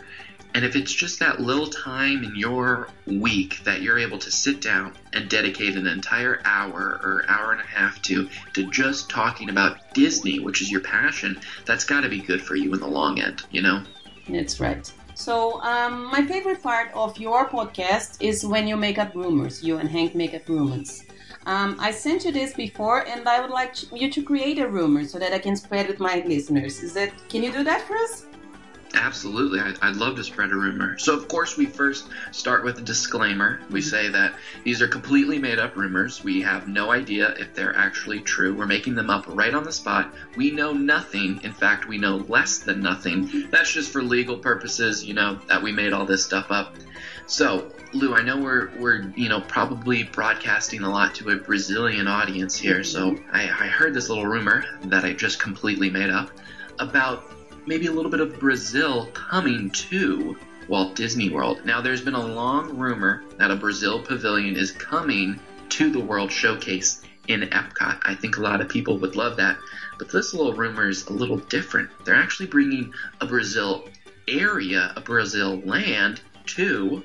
[0.53, 4.61] and if it's just that little time in your week that you're able to sit
[4.61, 9.49] down and dedicate an entire hour or hour and a half to to just talking
[9.49, 12.87] about Disney, which is your passion, that's got to be good for you in the
[12.87, 13.83] long end, you know?
[14.27, 14.91] That's right.
[15.19, 19.61] So, um, my favorite part of your podcast is when you make up rumors.
[19.61, 21.03] You and Hank make up rumors.
[21.45, 25.03] Um, I sent you this before, and I would like you to create a rumor
[25.03, 26.81] so that I can spread with my listeners.
[26.81, 27.11] Is that?
[27.27, 28.28] Can you do that for us?
[28.93, 29.59] Absolutely.
[29.59, 30.97] I, would love to spread a rumor.
[30.97, 33.59] So, of course, we first start with a disclaimer.
[33.69, 33.89] We mm-hmm.
[33.89, 36.23] say that these are completely made up rumors.
[36.23, 38.53] We have no idea if they're actually true.
[38.53, 40.13] We're making them up right on the spot.
[40.35, 41.39] We know nothing.
[41.43, 43.27] In fact, we know less than nothing.
[43.27, 43.49] Mm-hmm.
[43.51, 46.75] That's just for legal purposes, you know, that we made all this stuff up.
[47.27, 52.07] So, Lou, I know we're, we're you know, probably broadcasting a lot to a Brazilian
[52.07, 52.83] audience here.
[52.83, 56.31] So, I, I heard this little rumor that I just completely made up
[56.79, 57.23] about
[57.69, 60.35] maybe a little bit of Brazil coming to
[60.67, 61.63] Walt Disney World.
[61.65, 66.31] Now, there's been a long rumor that a Brazil pavilion is coming to the World
[66.31, 67.99] Showcase in Epcot.
[68.01, 69.55] I think a lot of people would love that.
[69.99, 71.91] But this little rumor is a little different.
[72.05, 73.87] They're actually bringing a Brazil
[74.27, 77.03] area, a Brazil land, to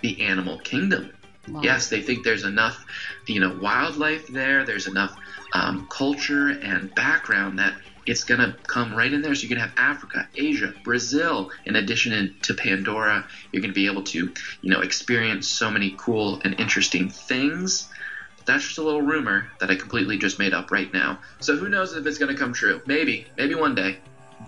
[0.00, 1.10] the animal kingdom.
[1.46, 1.60] Wow.
[1.62, 2.86] Yes, they think there's enough,
[3.26, 4.64] you know, wildlife there.
[4.64, 5.14] There's enough
[5.52, 7.74] um, culture and background that
[8.08, 9.34] it's going to come right in there.
[9.34, 13.26] So you're going to have Africa, Asia, Brazil, in addition to Pandora.
[13.52, 17.88] You're going to be able to, you know, experience so many cool and interesting things.
[18.38, 21.18] But that's just a little rumor that I completely just made up right now.
[21.40, 22.80] So who knows if it's going to come true?
[22.86, 23.98] Maybe, maybe one day.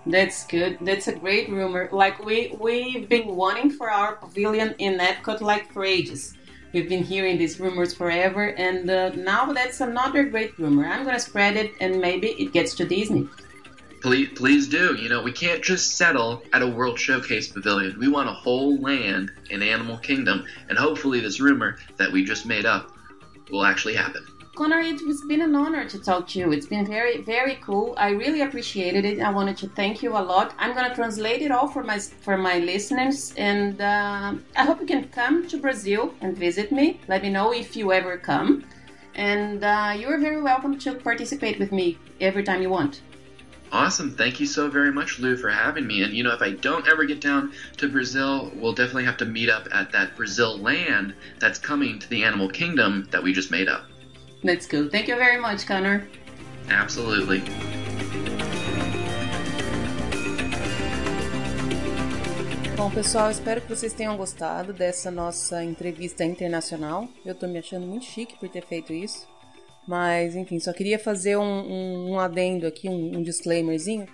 [0.07, 0.79] That's good.
[0.81, 1.91] That's a great rumor.
[1.93, 6.35] Like we we've been wanting for our pavilion in Epcot like for ages.
[6.73, 10.87] We've been hearing these rumors forever, and uh, now that's another great rumor.
[10.87, 13.29] I'm gonna spread it, and maybe it gets to Disney.
[14.01, 14.95] Please, please do.
[14.95, 17.99] You know, we can't just settle at a World Showcase pavilion.
[17.99, 22.47] We want a whole land in Animal Kingdom, and hopefully, this rumor that we just
[22.47, 22.91] made up
[23.51, 24.27] will actually happen.
[24.55, 26.51] Connor, it's been an honor to talk to you.
[26.53, 27.95] It's been very, very cool.
[27.99, 29.21] I really appreciated it.
[29.21, 30.55] I wanted to thank you a lot.
[30.59, 34.87] I'm gonna translate it all for my for my listeners, and uh, I hope you
[34.87, 37.01] can come to Brazil and visit me.
[37.07, 38.65] Let me know if you ever come,
[39.15, 43.03] and uh, you are very welcome to participate with me every time you want.
[43.73, 44.17] Awesome.
[44.17, 46.03] Thank you so very much, Lou, for having me.
[46.03, 49.25] And, you know, if I don't ever get down to Brazil, we'll definitely have to
[49.25, 53.51] meet up at that Brazil land that's coming to the animal kingdom that we just
[53.51, 53.85] made up.
[54.43, 54.89] That's cool.
[54.89, 56.09] Thank you very much, Connor.
[56.69, 57.43] Absolutely.
[62.77, 67.09] Bom, pessoal, espero que vocês tenham gostado dessa nossa entrevista internacional.
[67.25, 69.29] Eu tô me achando muito chique por ter feito isso.
[69.87, 74.07] Mas, enfim, só queria fazer um, um, um adendo aqui, um, um disclaimerzinho.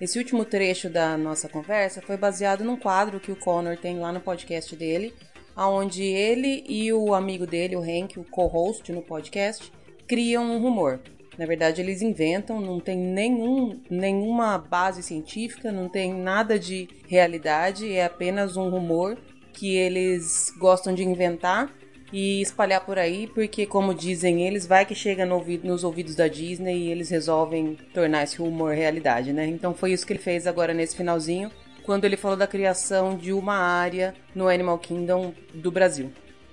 [0.00, 4.12] Esse último trecho da nossa conversa foi baseado num quadro que o Connor tem lá
[4.12, 5.14] no podcast dele,
[5.56, 9.72] onde ele e o amigo dele, o Hank, o co-host no podcast,
[10.06, 11.00] criam um rumor.
[11.38, 17.92] Na verdade, eles inventam, não tem nenhum, nenhuma base científica, não tem nada de realidade,
[17.92, 19.16] é apenas um rumor
[19.52, 21.72] que eles gostam de inventar
[22.14, 26.14] e espalhar por aí, porque, como dizem eles, vai que chega no ouvido, nos ouvidos
[26.14, 29.44] da Disney e eles resolvem tornar esse rumor realidade, né?
[29.48, 31.50] Então foi isso que ele fez agora nesse finalzinho,
[31.82, 36.12] quando ele falou da criação de uma área no Animal Kingdom do Brasil.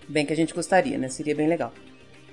[0.09, 1.09] Bem que a gente gostaria, né?
[1.09, 1.71] Seria bem legal.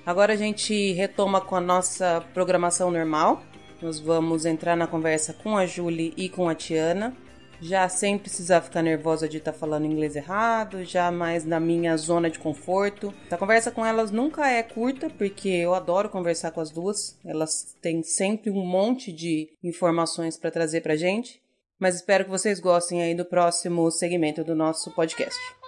[0.03, 3.43] Agora a gente retoma com a nossa programação normal.
[3.79, 7.15] Nós vamos entrar na conversa com a Julie e com a Tiana
[7.61, 11.95] já sem precisar ficar nervosa de estar tá falando inglês errado, já mais na minha
[11.97, 13.13] zona de conforto.
[13.29, 17.17] A conversa com elas nunca é curta, porque eu adoro conversar com as duas.
[17.25, 21.41] Elas têm sempre um monte de informações para trazer pra gente.
[21.79, 25.58] Mas espero que vocês gostem aí do próximo segmento do nosso podcast.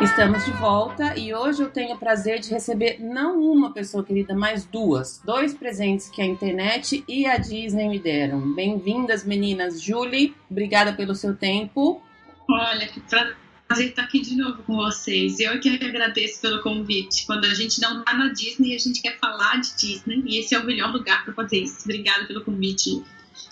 [0.00, 4.34] Estamos de volta e hoje eu tenho o prazer de receber não uma pessoa querida,
[4.34, 5.22] mas duas.
[5.24, 8.54] Dois presentes que a internet e a Disney me deram.
[8.54, 9.80] Bem-vindas, meninas.
[9.80, 12.02] Julie, obrigada pelo seu tempo.
[12.46, 15.40] Olha, que prazer estar aqui de novo com vocês.
[15.40, 17.24] Eu que agradeço pelo convite.
[17.24, 20.54] Quando a gente não tá na Disney, a gente quer falar de Disney e esse
[20.54, 21.84] é o melhor lugar para fazer isso.
[21.84, 23.02] Obrigada pelo convite.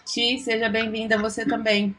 [0.04, 1.96] Ti, seja bem-vinda você também.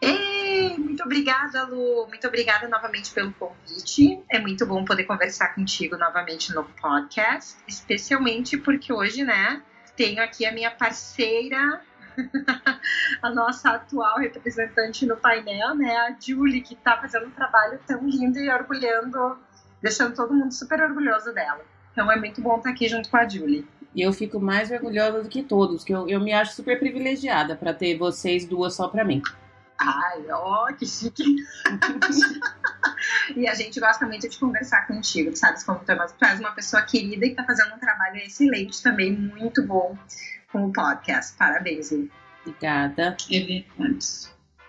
[0.00, 2.06] Ei, muito obrigada, Lu.
[2.08, 4.22] Muito obrigada novamente pelo convite.
[4.30, 9.62] É muito bom poder conversar contigo novamente no podcast, especialmente porque hoje, né,
[9.96, 11.80] tenho aqui a minha parceira,
[13.22, 18.06] a nossa atual representante no painel, né, a Julie, que está fazendo um trabalho tão
[18.06, 19.38] lindo e orgulhando,
[19.82, 21.64] deixando todo mundo super orgulhoso dela.
[21.92, 23.66] Então é muito bom estar aqui junto com a Julie.
[23.94, 27.56] E eu fico mais orgulhosa do que todos, que eu, eu me acho super privilegiada
[27.56, 29.22] para ter vocês duas só para mim.
[29.78, 31.36] Ai, ó, que chique.
[33.36, 35.62] e a gente gosta muito de conversar contigo, sabe?
[35.64, 39.12] Como tu, é tu és uma pessoa querida e tá fazendo um trabalho excelente também,
[39.12, 39.96] muito bom
[40.50, 41.36] com o podcast.
[41.36, 42.08] Parabéns, Lu.
[42.42, 43.16] Obrigada.
[43.30, 43.62] É.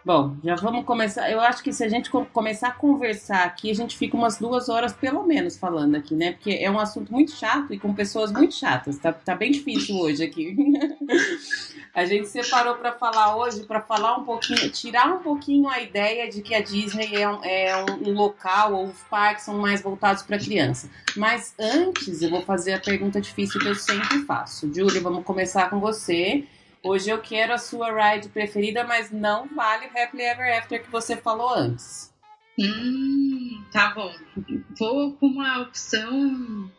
[0.08, 1.30] Bom, já vamos começar.
[1.30, 4.70] Eu acho que se a gente começar a conversar aqui, a gente fica umas duas
[4.70, 6.32] horas pelo menos falando aqui, né?
[6.32, 8.98] Porque é um assunto muito chato e com pessoas muito chatas.
[8.98, 10.56] Tá, tá bem difícil hoje aqui.
[11.98, 16.30] a gente separou para falar hoje, para falar um pouquinho, tirar um pouquinho a ideia
[16.30, 20.22] de que a Disney é um, é um local ou os parques são mais voltados
[20.22, 20.88] para criança.
[21.16, 24.72] Mas antes, eu vou fazer a pergunta difícil que eu sempre faço.
[24.72, 26.44] Julie, vamos começar com você.
[26.84, 30.92] Hoje eu quero a sua ride preferida, mas não vale o Happily Ever After que
[30.92, 32.14] você falou antes.
[32.60, 34.14] Hum, tá bom.
[34.78, 36.70] Vou com uma opção.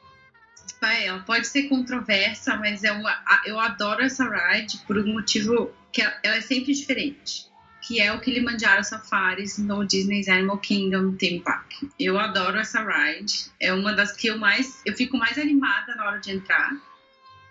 [0.87, 3.13] Ela pode ser controversa, mas é uma,
[3.45, 7.47] eu adoro essa ride por um motivo que ela é sempre diferente.
[7.81, 11.73] Que é o Kilimanjaro Safaris no Disney's Animal Kingdom Theme Park.
[11.99, 13.47] Eu adoro essa ride.
[13.61, 14.83] É uma das que eu mais.
[14.85, 16.73] Eu fico mais animada na hora de entrar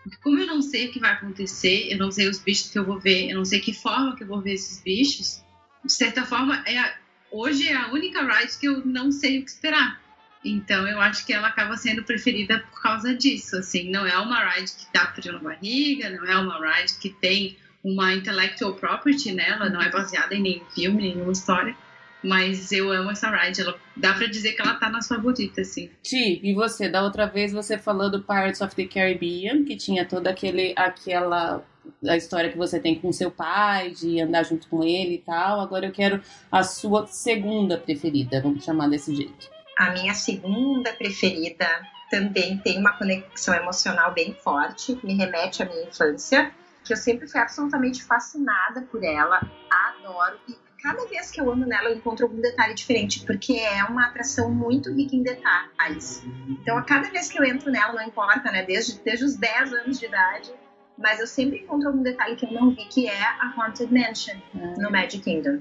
[0.08, 2.80] porque como eu não sei o que vai acontecer, eu não sei os bichos que
[2.80, 5.44] eu vou ver, eu não sei que forma que eu vou ver esses bichos,
[5.84, 6.98] de certa forma, é a,
[7.32, 10.02] hoje é a única ride que eu não sei o que esperar.
[10.44, 13.58] Então eu acho que ela acaba sendo preferida por causa disso.
[13.58, 17.10] Assim, não é uma ride que dá frio na barriga, não é uma ride que
[17.10, 21.76] tem uma intellectual property nela, não é baseada em nenhum filme, nenhuma história.
[22.24, 23.62] Mas eu amo essa ride.
[23.62, 25.90] Ela, dá pra dizer que ela tá nas favoritas, assim.
[26.02, 26.90] Ti, e você?
[26.90, 31.64] Da outra vez você falou do Pirates of the Caribbean, que tinha toda aquele, aquela
[32.06, 35.62] a história que você tem com seu pai, de andar junto com ele e tal.
[35.62, 36.22] Agora eu quero
[36.52, 39.57] a sua segunda preferida, vamos chamar desse jeito.
[39.78, 41.68] A minha segunda preferida
[42.10, 46.52] também tem uma conexão emocional bem forte, me remete à minha infância,
[46.84, 51.66] que eu sempre fui absolutamente fascinada por ela, adoro e cada vez que eu ando
[51.66, 56.24] nela, eu encontro algum detalhe diferente, porque é uma atração muito rica em detalhes.
[56.48, 58.64] Então, a cada vez que eu entro nela, não importa, né?
[58.64, 60.54] Desde, desde os 10 anos de idade,
[60.98, 64.36] mas eu sempre encontro algum detalhe que eu não vi, que é a Haunted Mansion
[64.54, 64.76] uhum.
[64.78, 65.60] no Magic Kingdom.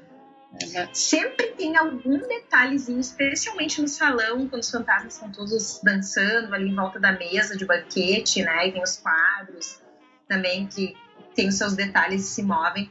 [0.52, 0.94] Uhum.
[0.94, 6.74] Sempre tem algum detalhezinho, especialmente no salão, quando os fantasmas estão todos dançando ali em
[6.74, 8.68] volta da mesa de banquete, né?
[8.68, 9.82] E tem os quadros
[10.28, 10.96] também que
[11.34, 12.90] tem os seus detalhes e se movem.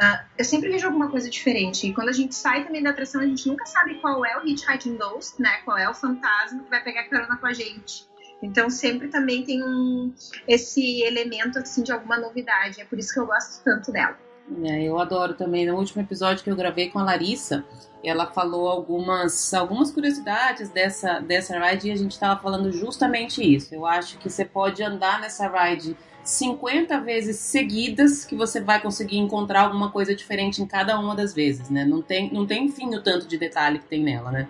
[0.00, 1.88] Uh, eu sempre vejo alguma coisa diferente.
[1.88, 4.46] E quando a gente sai também da atração, a gente nunca sabe qual é o
[4.46, 5.58] Hitchhiking Ghost, né?
[5.64, 8.06] Qual é o fantasma que vai pegar carona com a gente.
[8.42, 10.12] Então sempre também tem um,
[10.48, 12.80] esse elemento assim de alguma novidade.
[12.80, 14.18] É por isso que eu gosto tanto dela.
[14.64, 15.66] É, eu adoro também.
[15.66, 17.64] No último episódio que eu gravei com a Larissa,
[18.04, 23.74] ela falou algumas, algumas curiosidades dessa, dessa ride e a gente estava falando justamente isso.
[23.74, 29.18] Eu acho que você pode andar nessa ride 50 vezes seguidas que você vai conseguir
[29.18, 31.84] encontrar alguma coisa diferente em cada uma das vezes, né?
[31.84, 34.48] Não tem, não tem fim o tanto de detalhe que tem nela, né?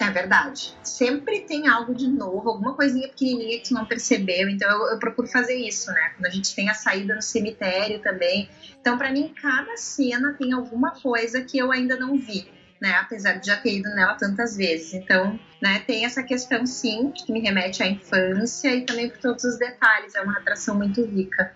[0.00, 0.74] É verdade.
[0.82, 4.48] Sempre tem algo de novo, alguma coisinha pequenininha que tu não percebeu.
[4.48, 6.12] Então eu, eu procuro fazer isso, né?
[6.16, 8.48] Quando a gente tem a saída no cemitério também.
[8.80, 12.48] Então, para mim, cada cena tem alguma coisa que eu ainda não vi.
[12.80, 14.94] Né, apesar de já ter ido nela tantas vezes.
[14.94, 19.44] Então, né, tem essa questão sim, que me remete à infância e também por todos
[19.44, 20.14] os detalhes.
[20.14, 21.54] É uma atração muito rica.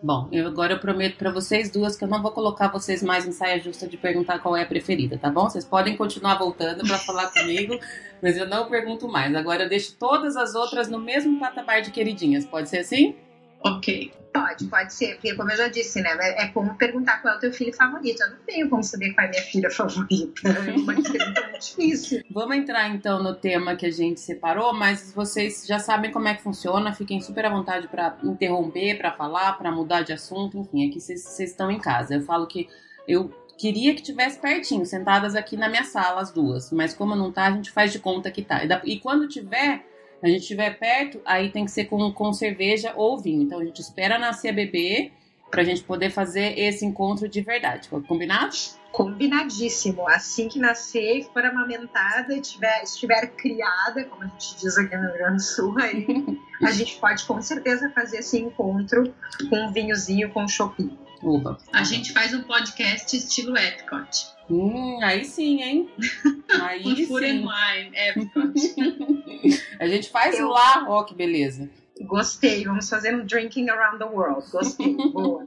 [0.00, 3.26] Bom, eu agora eu prometo para vocês duas que eu não vou colocar vocês mais
[3.26, 5.50] em saia justa de perguntar qual é a preferida, tá bom?
[5.50, 7.76] Vocês podem continuar voltando para falar comigo,
[8.22, 9.34] mas eu não pergunto mais.
[9.34, 12.46] Agora eu deixo todas as outras no mesmo patamar de queridinhas.
[12.46, 13.16] Pode ser assim?
[13.60, 14.12] Ok.
[14.32, 16.10] Pode, pode ser, porque como eu já disse, né?
[16.36, 18.22] É como perguntar qual é o teu filho favorito.
[18.22, 20.42] Eu não tenho como saber qual é a minha filha favorita.
[20.48, 22.22] É uma pergunta muito difícil.
[22.30, 26.34] Vamos entrar então no tema que a gente separou, mas vocês já sabem como é
[26.34, 26.92] que funciona.
[26.92, 30.58] Fiquem super à vontade para interromper, para falar, para mudar de assunto.
[30.58, 32.14] Enfim, aqui vocês estão em casa.
[32.14, 32.68] Eu falo que
[33.08, 36.70] eu queria que tivesse pertinho, sentadas aqui na minha sala, as duas.
[36.70, 38.60] Mas como não tá, a gente faz de conta que tá.
[38.84, 39.84] E quando tiver
[40.22, 43.42] a gente estiver perto, aí tem que ser com, com cerveja ou vinho.
[43.42, 45.12] Então a gente espera nascer a bebê
[45.50, 47.88] pra gente poder fazer esse encontro de verdade.
[47.88, 48.54] Combinado?
[48.92, 50.08] Combinadíssimo.
[50.08, 55.12] Assim que nascer, for amamentada, estiver, estiver criada, como a gente diz aqui no Rio
[55.14, 56.06] Grande do Sul, aí
[56.62, 59.14] a gente pode com certeza fazer esse encontro
[59.48, 60.96] com um vinhozinho, com um shopping.
[61.22, 61.58] Oba.
[61.72, 64.37] A gente faz um podcast estilo Epcot.
[64.50, 65.90] Hum, aí sim, hein?
[66.62, 67.44] Aí um Food sim.
[67.44, 69.54] and Wine, Epcot.
[69.78, 71.68] A gente faz Eu- lá, ó que beleza.
[72.02, 74.48] Gostei, vamos fazer um drinking around the world.
[74.50, 75.46] Gostei, boa.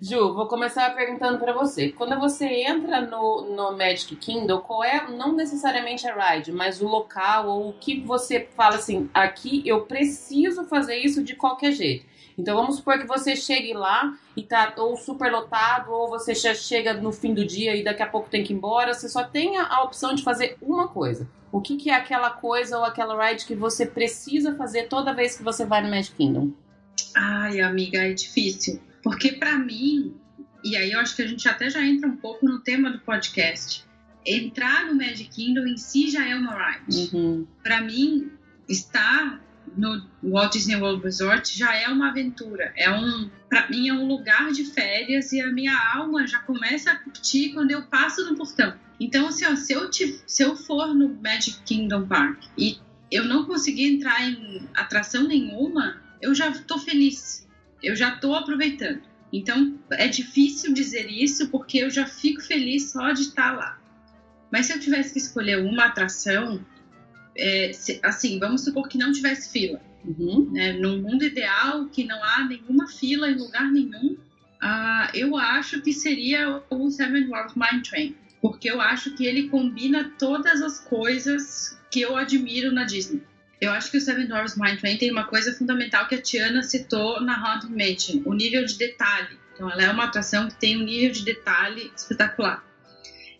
[0.00, 1.90] Ju, vou começar perguntando pra você.
[1.92, 6.86] Quando você entra no, no Magic Kingdom, qual é, não necessariamente a ride, mas o
[6.86, 12.04] local ou o que você fala assim, aqui eu preciso fazer isso de qualquer jeito.
[12.38, 16.54] Então vamos supor que você chegue lá e tá ou super lotado, ou você já
[16.54, 19.24] chega no fim do dia e daqui a pouco tem que ir embora, você só
[19.24, 21.26] tem a, a opção de fazer uma coisa.
[21.50, 25.36] O que, que é aquela coisa ou aquela ride que você precisa fazer toda vez
[25.36, 26.50] que você vai no Magic Kingdom?
[27.16, 28.80] Ai, amiga, é difícil.
[29.02, 30.14] Porque pra mim,
[30.62, 32.98] e aí eu acho que a gente até já entra um pouco no tema do
[32.98, 33.84] podcast.
[34.26, 37.16] Entrar no Magic Kingdom em si já é uma ride.
[37.16, 37.46] Uhum.
[37.62, 38.32] Pra mim,
[38.68, 39.40] estar
[39.76, 42.72] no Walt Disney World Resort já é uma aventura.
[42.76, 46.90] É um, para mim é um lugar de férias e a minha alma já começa
[46.90, 48.74] a curtir quando eu passo no portão.
[48.98, 52.78] Então, assim, ó, se eu te- se eu for no Magic Kingdom Park e
[53.10, 57.46] eu não conseguir entrar em atração nenhuma, eu já tô feliz.
[57.82, 59.02] Eu já tô aproveitando.
[59.32, 63.78] Então, é difícil dizer isso porque eu já fico feliz só de estar lá.
[64.50, 66.64] Mas se eu tivesse que escolher uma atração,
[67.36, 69.80] é, se- assim, vamos supor que não tivesse fila.
[70.04, 70.50] Uhum.
[70.52, 70.72] Né?
[70.74, 74.16] No mundo ideal, que não há nenhuma fila em lugar nenhum,
[74.60, 78.16] ah, eu acho que seria o Seven Dwarfs Mine Train.
[78.40, 83.22] Porque eu acho que ele combina todas as coisas que eu admiro na Disney.
[83.60, 86.62] Eu acho que o Seven Dwarfs Mine Train tem uma coisa fundamental que a Tiana
[86.62, 89.36] citou na Haunted Mansion, o nível de detalhe.
[89.54, 92.62] Então, ela é uma atração que tem um nível de detalhe espetacular.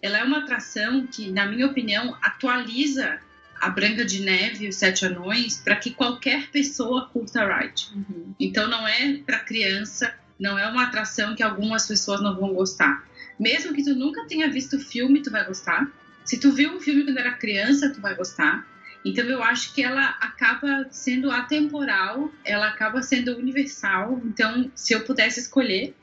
[0.01, 3.21] Ela é uma atração que, na minha opinião, atualiza
[3.61, 7.91] a Branca de Neve e os Sete Anões para que qualquer pessoa curta a ride.
[7.95, 8.35] Uhum.
[8.39, 13.05] Então não é para criança, não é uma atração que algumas pessoas não vão gostar.
[13.39, 15.91] Mesmo que tu nunca tenha visto o filme, tu vai gostar.
[16.25, 18.67] Se tu viu um filme quando era criança, tu vai gostar.
[19.05, 24.21] Então eu acho que ela acaba sendo atemporal, ela acaba sendo universal.
[24.25, 25.95] Então, se eu pudesse escolher,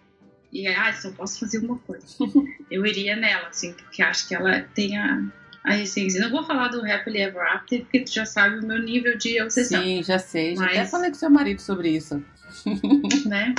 [0.52, 2.06] e ah, só posso fazer uma coisa,
[2.72, 5.22] eu iria nela, assim, porque acho que ela tem a,
[5.64, 6.20] a essência.
[6.20, 9.42] Não vou falar do Happily Ever After, porque tu já sabe o meu nível de
[9.42, 10.56] obsessão, Sim, já sei.
[10.56, 12.22] Já Mas- até falei com seu marido sobre isso.
[13.26, 13.56] né?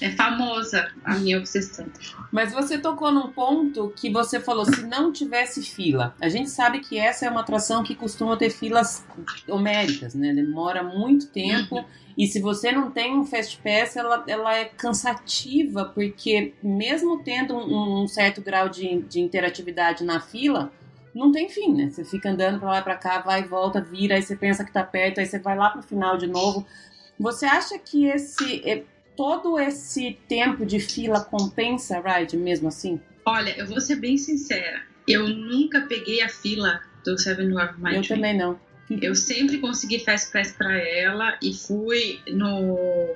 [0.00, 1.86] É famosa a minha obsessão.
[2.32, 6.14] Mas você tocou num ponto que você falou, se não tivesse fila.
[6.20, 9.06] A gente sabe que essa é uma atração que costuma ter filas
[9.48, 10.32] homéricas, né?
[10.34, 11.84] Demora muito tempo.
[12.16, 17.54] E se você não tem um Fast Pass, ela, ela é cansativa, porque mesmo tendo
[17.56, 20.72] um, um certo grau de, de interatividade na fila,
[21.18, 21.90] não tem fim, né?
[21.90, 24.64] Você fica andando pra lá e pra cá, vai e volta, vira, aí você pensa
[24.64, 26.66] que tá perto, aí você vai lá pro final de novo.
[27.18, 28.84] Você acha que esse
[29.16, 33.00] todo esse tempo de fila compensa a ride mesmo assim?
[33.26, 34.80] Olha, eu vou ser bem sincera.
[35.08, 38.58] Eu nunca peguei a fila do Seven Dwarf Mine Eu também não.
[39.02, 43.14] Eu sempre consegui Fast Pass pra ela e fui no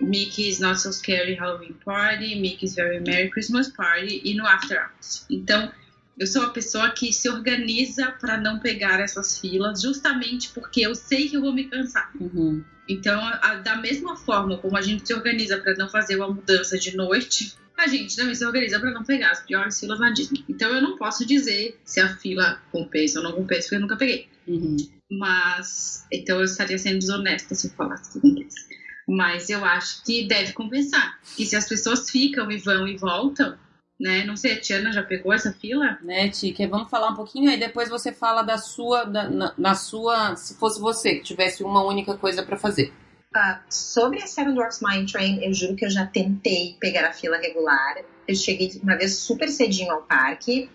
[0.00, 5.24] Mickey's Not So Scary Halloween Party, Mickey's Very Merry Christmas Party e no After Hours.
[5.30, 5.70] Então,
[6.18, 10.94] eu sou uma pessoa que se organiza para não pegar essas filas, justamente porque eu
[10.94, 12.10] sei que eu vou me cansar.
[12.20, 12.64] Uhum.
[12.88, 16.78] Então, a, da mesma forma como a gente se organiza para não fazer uma mudança
[16.78, 20.44] de noite, a gente também se organiza para não pegar as piores filas na Disney.
[20.48, 23.96] Então, eu não posso dizer se a fila compensa ou não compensa, porque eu nunca
[23.96, 24.28] peguei.
[24.48, 24.76] Uhum.
[25.10, 28.58] Mas, então eu estaria sendo desonesta se eu falasse que compensa.
[29.06, 31.18] Mas eu acho que deve compensar.
[31.36, 33.56] Que se as pessoas ficam e vão e voltam,
[33.98, 34.24] né?
[34.24, 35.98] Não sei, a Tiana já pegou essa fila?
[36.02, 36.66] Né, Tika?
[36.68, 40.56] Vamos falar um pouquinho aí, depois você fala da sua, da, na, na sua, se
[40.56, 42.92] fosse você que tivesse uma única coisa para fazer.
[43.34, 47.12] Uh, sobre a Seven Dwarfs Mine Train, eu juro que eu já tentei pegar a
[47.12, 47.96] fila regular.
[48.26, 50.70] Eu cheguei uma vez super cedinho ao parque.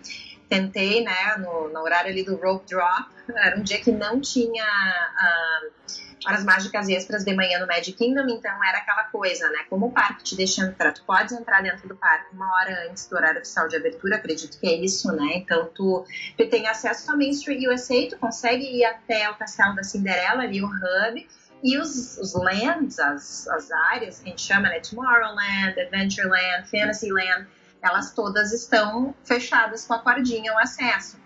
[0.48, 3.10] Tentei, né, no, no horário ali do rope drop.
[3.30, 8.28] Era um dia que não tinha uh, horas mágicas extras de manhã no Magic Kingdom,
[8.30, 9.60] então era aquela coisa, né?
[9.70, 13.08] Como o parque te deixa entrar, tu podes entrar dentro do parque uma hora antes
[13.08, 15.34] do horário oficial de abertura, acredito que é isso, né?
[15.36, 16.06] Então tu,
[16.38, 20.44] tu tem acesso a Main Street USA, tu consegue ir até o Castelo da Cinderela,
[20.44, 21.28] ali o hub,
[21.64, 24.80] e os, os lands, as, as áreas que a gente chama, né?
[24.82, 27.48] Tomorrowland, Adventureland, Fantasyland,
[27.82, 31.23] elas todas estão fechadas com a cordinha, o acesso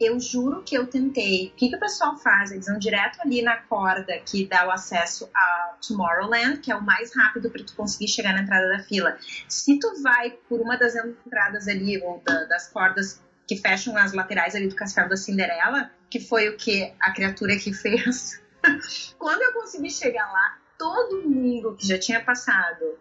[0.00, 1.48] eu juro que eu tentei.
[1.48, 2.50] O que, que o pessoal faz?
[2.50, 6.82] Eles vão direto ali na corda que dá o acesso a Tomorrowland, que é o
[6.82, 9.16] mais rápido para tu conseguir chegar na entrada da fila.
[9.48, 14.12] Se tu vai por uma das entradas ali, ou da, das cordas que fecham as
[14.12, 18.40] laterais ali do castelo da Cinderela, que foi o que a criatura que fez.
[19.18, 22.98] Quando eu consegui chegar lá, todo mundo que já tinha passado,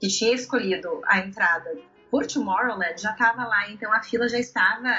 [0.00, 1.76] que tinha escolhido a entrada
[2.10, 4.90] por Tomorrowland, já estava lá, então a fila já estava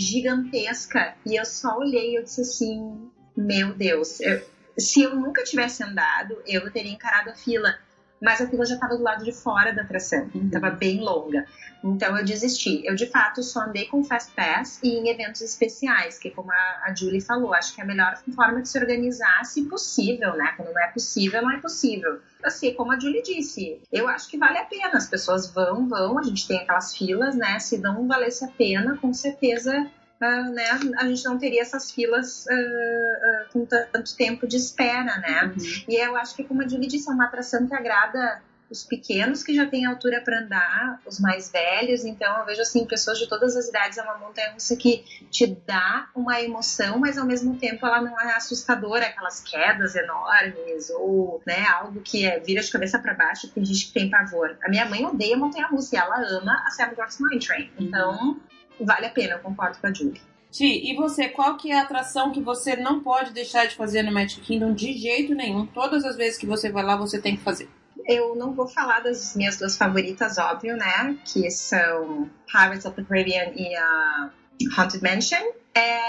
[0.00, 1.14] gigantesca.
[1.26, 4.42] E eu só olhei e eu disse assim: Meu Deus, eu,
[4.78, 7.78] se eu nunca tivesse andado, eu teria encarado a fila.
[8.20, 10.76] Mas a fila já estava do lado de fora da atração, estava uhum.
[10.76, 11.46] bem longa.
[11.82, 12.82] Então eu desisti.
[12.84, 16.82] Eu de fato só andei com Fast Pass e em eventos especiais, que como a,
[16.84, 20.52] a Julie falou, acho que é a melhor forma de se organizar, se possível, né?
[20.56, 22.20] Quando não é possível, não é possível.
[22.44, 24.90] Assim, como a Julie disse, eu acho que vale a pena.
[24.94, 27.58] As pessoas vão, vão, a gente tem aquelas filas, né?
[27.58, 29.90] Se não valesse a pena, com certeza
[30.22, 30.64] Uh, né,
[30.98, 35.44] a gente não teria essas filas uh, com tanto tempo de espera, né?
[35.44, 35.84] Uhum.
[35.88, 39.42] E eu acho que, como a Julie disse, é uma atração que agrada os pequenos
[39.42, 42.04] que já têm altura para andar, os mais velhos.
[42.04, 43.98] Então eu vejo assim pessoas de todas as idades.
[43.98, 48.18] É uma montanha russa que te dá uma emoção, mas ao mesmo tempo ela não
[48.20, 53.48] é assustadora, aquelas quedas enormes ou né, algo que é, vira de cabeça para baixo.
[53.48, 54.56] Tem gente que tem pavor.
[54.62, 57.70] A minha mãe odeia montanha russa e ela ama a Seven Dwarfs Mine Train.
[57.76, 57.86] Uhum.
[57.86, 58.40] Então
[58.84, 60.20] vale a pena, eu concordo com a Julie.
[60.50, 64.02] Ti, e você, qual que é a atração que você não pode deixar de fazer
[64.02, 65.64] no Magic Kingdom de jeito nenhum?
[65.66, 67.68] Todas as vezes que você vai lá, você tem que fazer.
[68.08, 71.16] Eu não vou falar das minhas duas favoritas, óbvio, né?
[71.24, 74.30] Que são Pirates of the Caribbean e a
[74.76, 75.52] Haunted Mansion.
[75.72, 76.00] É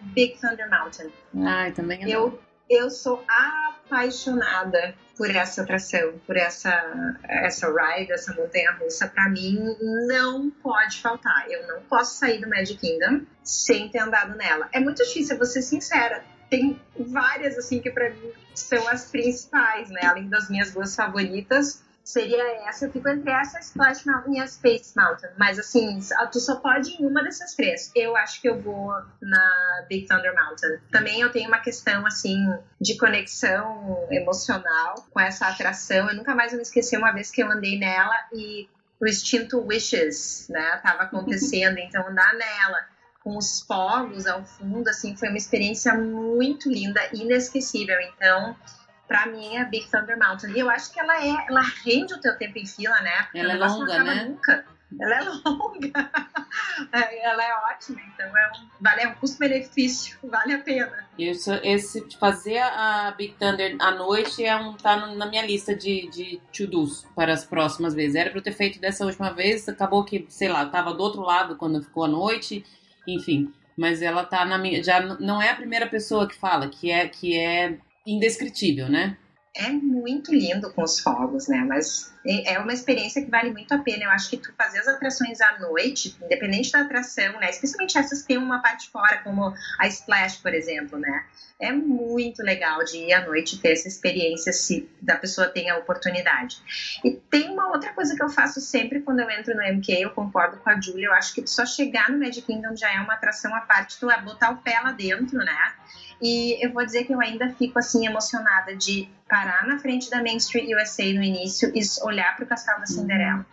[0.00, 1.10] Big Thunder Mountain.
[1.44, 2.40] Ai, também é eu,
[2.70, 9.08] eu sou apaixonada por essa atração, por essa essa ride, essa montanha russa.
[9.08, 9.58] Para mim,
[10.06, 11.50] não pode faltar.
[11.50, 14.68] Eu não posso sair do Magic Kingdom sem ter andado nela.
[14.72, 19.88] É muito difícil, vou ser sincera tem várias, assim, que para mim são as principais,
[19.88, 20.00] né?
[20.02, 22.86] Além das minhas duas favoritas, seria essa.
[22.86, 25.30] Eu fico entre essa, Splash Mountain e a Space Mountain.
[25.38, 25.98] Mas, assim,
[26.32, 27.90] tu só pode ir em uma dessas três.
[27.94, 30.78] Eu acho que eu vou na Big Thunder Mountain.
[30.90, 32.38] Também eu tenho uma questão, assim,
[32.80, 36.08] de conexão emocional com essa atração.
[36.08, 38.68] Eu nunca mais me esqueci uma vez que eu andei nela e
[39.00, 41.78] o instinto Wishes, né, tava acontecendo.
[41.90, 42.86] Então, andar nela
[43.22, 47.96] com os fogos ao fundo, assim, foi uma experiência muito linda, inesquecível.
[48.00, 48.56] Então,
[49.10, 50.52] para mim, é Big Thunder Mountain.
[50.52, 53.22] E eu acho que ela é, ela rende o teu tempo em fila, né?
[53.24, 54.24] Porque ela é longa, né?
[54.26, 54.64] Nunca.
[55.00, 56.10] Ela é longa.
[56.92, 61.08] ela é ótima, então é um, vale, é um custo-benefício, vale a pena.
[61.18, 66.08] Isso, esse, fazer a Big Thunder à noite é um, tá na minha lista de,
[66.08, 68.14] de to-dos para as próximas vezes.
[68.14, 71.22] Era para eu ter feito dessa última vez, acabou que, sei lá, tava do outro
[71.22, 72.64] lado quando ficou a noite
[73.06, 73.52] enfim.
[73.76, 74.82] Mas ela tá na minha.
[74.82, 79.16] Já não é a primeira pessoa que fala, que é, que é indescritível, né?
[79.54, 81.64] É muito lindo com os fogos, né?
[81.66, 84.04] Mas é, é uma experiência que vale muito a pena.
[84.04, 87.50] Eu acho que tu fazer as atrações à noite, independente da atração, né?
[87.50, 91.24] Especialmente essas que tem uma parte fora, como a Splash, por exemplo, né?
[91.58, 95.78] É muito legal de ir à noite ter essa experiência se da pessoa tem a
[95.78, 96.58] oportunidade.
[97.04, 100.10] E tem uma outra coisa que eu faço sempre quando eu entro no MK, eu
[100.10, 103.14] concordo com a Julia, eu acho que só chegar no Magic Kingdom já é uma
[103.14, 105.74] atração à parte, tu é botar o pé lá dentro, né?
[106.20, 110.22] E eu vou dizer que eu ainda fico assim emocionada de parar na frente da
[110.22, 113.46] Main Street USA no início e olhar para o Castelo da Cinderela.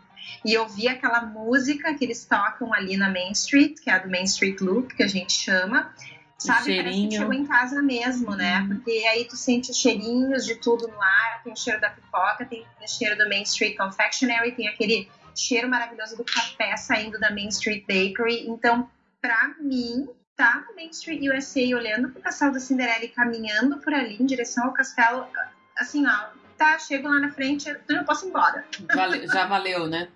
[0.43, 4.09] E ouvir aquela música que eles tocam ali na Main Street, que é a do
[4.09, 5.93] Main Street Loop, que a gente chama,
[6.37, 6.83] Sabe, cheirinho.
[6.83, 8.59] parece que chegou em casa mesmo, né?
[8.59, 8.67] Uhum.
[8.67, 12.45] Porque aí tu sente os cheirinhos de tudo no ar, tem o cheiro da pipoca,
[12.45, 17.31] tem o cheiro do Main Street Confectionery, tem aquele cheiro maravilhoso do café saindo da
[17.31, 18.47] Main Street Bakery.
[18.47, 18.89] Então,
[19.21, 20.07] pra mim,
[20.37, 24.25] tá no Main Street USA olhando pro castelo da Cinderela e caminhando por ali em
[24.25, 25.27] direção ao castelo,
[25.75, 28.63] assim, ó, tá, chego lá na frente, eu já posso ir embora.
[28.93, 30.07] Vale, já valeu, né?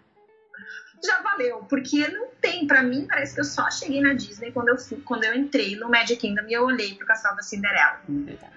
[1.04, 4.70] já valeu, porque não tem, para mim parece que eu só cheguei na Disney quando
[4.70, 8.00] eu fui, quando eu entrei no Magic Kingdom e eu olhei pro Castelo da Cinderela.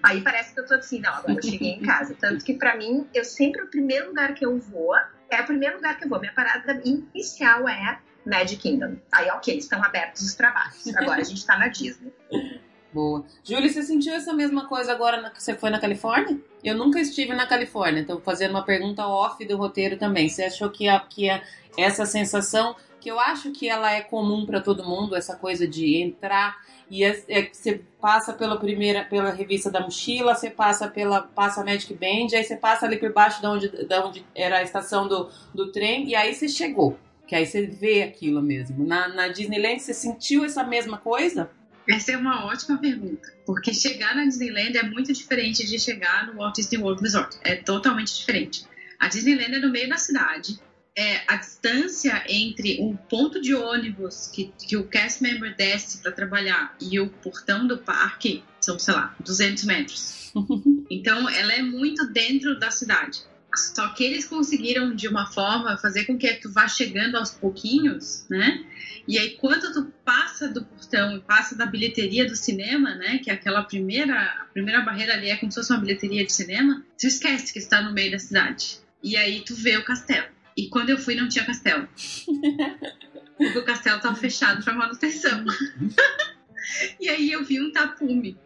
[0.02, 2.14] Aí parece que eu tô assim, não, agora eu cheguei em casa.
[2.20, 4.94] Tanto que para mim, eu sempre o primeiro lugar que eu vou
[5.30, 6.20] é o primeiro lugar que eu vou.
[6.20, 8.96] Minha parada inicial é Magic Kingdom.
[9.12, 10.86] Aí, ok, estão abertos os trabalhos.
[10.96, 12.12] Agora a gente tá na Disney.
[12.92, 13.24] Boa.
[13.42, 16.40] Júlia, você sentiu essa mesma coisa agora que você foi na Califórnia?
[16.62, 20.28] Eu nunca estive na Califórnia, então fazendo uma pergunta off do roteiro também.
[20.28, 21.42] Você achou que, a, que a,
[21.76, 26.00] essa sensação, que eu acho que ela é comum para todo mundo, essa coisa de
[26.00, 26.56] entrar
[26.88, 31.62] e é, é, você passa pela primeira, pela revista da mochila, você passa pela passa
[31.62, 34.62] a Magic Band, aí você passa ali por baixo de onde, de onde era a
[34.62, 36.96] estação do, do trem e aí você chegou.
[37.26, 38.86] Que aí você vê aquilo mesmo.
[38.86, 41.50] Na, na Disneyland, você sentiu essa mesma coisa?
[41.88, 46.34] Essa é uma ótima pergunta, porque chegar na Disneyland é muito diferente de chegar no
[46.34, 47.36] Walt Disney World Resort.
[47.42, 48.64] É totalmente diferente.
[48.98, 50.58] A Disneyland é no meio da cidade.
[50.96, 56.12] É, a distância entre um ponto de ônibus que, que o cast member desce para
[56.12, 60.32] trabalhar e o portão do parque são, sei lá, 200 metros.
[60.90, 63.22] Então, ela é muito dentro da cidade.
[63.56, 68.26] Só que eles conseguiram, de uma forma, fazer com que tu vá chegando aos pouquinhos,
[68.28, 68.64] né?
[69.06, 73.18] E aí, quando tu passa do portão e passa da bilheteria do cinema, né?
[73.18, 76.32] Que é aquela primeira, a primeira barreira ali é como se fosse uma bilheteria de
[76.32, 78.78] cinema, tu esquece que está no meio da cidade.
[79.02, 80.28] E aí tu vê o castelo.
[80.56, 81.88] E quando eu fui, não tinha castelo.
[83.36, 85.44] Porque o castelo estava fechado para manutenção.
[87.00, 88.36] e aí eu vi um tapume.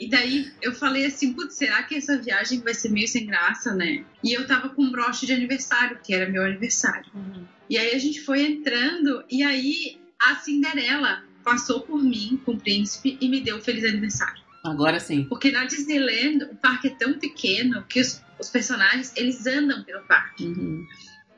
[0.00, 3.74] E daí eu falei assim, putz, será que essa viagem vai ser meio sem graça,
[3.74, 4.04] né?
[4.22, 7.10] E eu tava com um broche de aniversário, que era meu aniversário.
[7.14, 7.44] Uhum.
[7.68, 12.58] E aí a gente foi entrando, e aí a Cinderela passou por mim com o
[12.58, 14.42] príncipe e me deu um feliz aniversário.
[14.64, 15.24] Agora sim.
[15.24, 20.02] Porque na Disneyland o parque é tão pequeno que os, os personagens eles andam pelo
[20.06, 20.44] parque.
[20.44, 20.84] Uhum.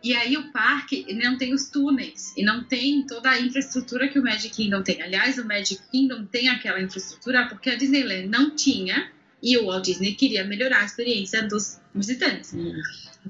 [0.03, 4.19] E aí o parque não tem os túneis e não tem toda a infraestrutura que
[4.19, 5.03] o Magic Kingdom tem.
[5.03, 9.11] Aliás, o Magic Kingdom tem aquela infraestrutura porque a Disneyland não tinha
[9.43, 12.53] e o Walt Disney queria melhorar a experiência dos visitantes.
[12.53, 12.81] Uhum.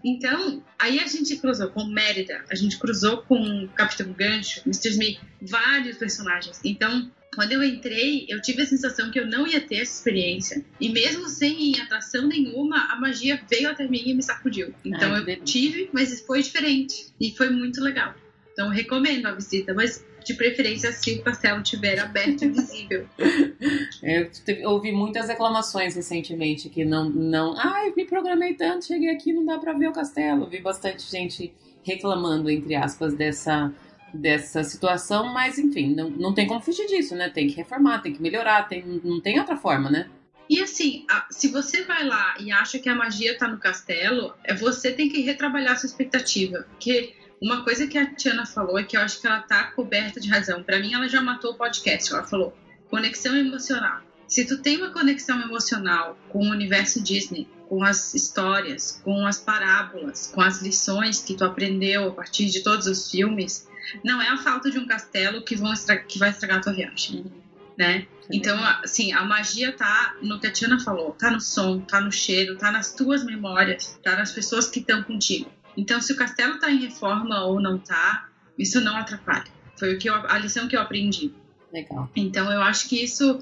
[0.04, 4.88] Então, aí a gente cruzou com Mérida, a gente cruzou com Capitão Gancho, Mr.
[4.90, 6.60] Smith, vários personagens.
[6.64, 10.64] Então, quando eu entrei, eu tive a sensação que eu não ia ter essa experiência.
[10.80, 14.74] E mesmo sem atração nenhuma, a magia veio até mim e me sacudiu.
[14.84, 17.12] Então Ai, eu tive, mas foi diferente.
[17.20, 18.14] E foi muito legal.
[18.52, 23.08] Então recomendo a visita, mas de preferência se o castelo estiver aberto e visível.
[24.02, 29.44] Eu ouvi muitas reclamações recentemente que não, não, ai, me programei tanto, cheguei aqui, não
[29.44, 30.48] dá para ver o castelo.
[30.48, 31.52] Vi bastante gente
[31.82, 33.72] reclamando, entre aspas, dessa
[34.12, 37.28] dessa situação, mas enfim, não, não tem como fugir disso, né?
[37.28, 40.08] Tem que reformar, tem que melhorar, tem, não tem outra forma, né?
[40.48, 44.54] E assim, se você vai lá e acha que a magia tá no castelo, é
[44.54, 46.66] você tem que retrabalhar sua expectativa.
[46.70, 50.20] Porque uma coisa que a Tiana falou é que eu acho que ela tá coberta
[50.20, 50.62] de razão.
[50.62, 52.12] Para mim, ela já matou o podcast.
[52.12, 52.56] Ela falou:
[52.88, 54.02] conexão emocional.
[54.26, 59.38] Se tu tem uma conexão emocional com o universo Disney, com as histórias, com as
[59.38, 63.66] parábolas, com as lições que tu aprendeu a partir de todos os filmes,
[64.04, 65.72] não é a falta de um castelo que, vão
[66.06, 67.24] que vai estragar a tua viagem,
[67.76, 68.06] né?
[68.30, 72.12] Então, assim, a magia tá no que a Tiana falou, tá no som, tá no
[72.12, 75.50] cheiro, tá nas tuas memórias, tá nas pessoas que estão contigo.
[75.78, 79.46] Então, se o castelo tá em reforma ou não tá, isso não atrapalha.
[79.78, 81.32] Foi o que eu, a lição que eu aprendi.
[81.72, 82.10] Legal.
[82.16, 83.40] Então, eu acho que isso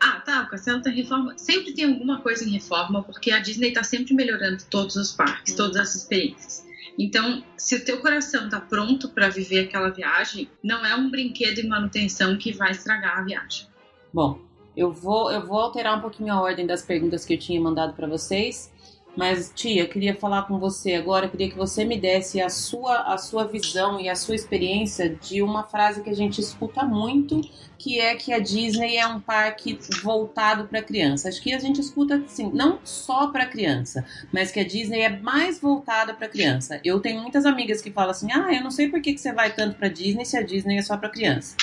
[0.00, 1.38] ah, tá, o castelo tá em reforma.
[1.38, 5.54] Sempre tem alguma coisa em reforma, porque a Disney tá sempre melhorando todos os parques,
[5.54, 6.66] todas as experiências.
[6.98, 11.60] Então, se o teu coração tá pronto para viver aquela viagem, não é um brinquedo
[11.60, 13.68] em manutenção que vai estragar a viagem.
[14.12, 14.40] Bom,
[14.76, 17.94] eu vou eu vou alterar um pouquinho a ordem das perguntas que eu tinha mandado
[17.94, 18.73] para vocês.
[19.16, 23.16] Mas, tia, queria falar com você agora, queria que você me desse a sua, a
[23.16, 27.40] sua visão e a sua experiência de uma frase que a gente escuta muito,
[27.84, 31.28] que é que a Disney é um parque voltado para criança.
[31.28, 35.10] Acho que a gente escuta assim, não só para criança, mas que a Disney é
[35.10, 36.80] mais voltada para criança.
[36.82, 39.34] Eu tenho muitas amigas que falam assim: "Ah, eu não sei por que, que você
[39.34, 41.56] vai tanto para Disney se a Disney é só para criança".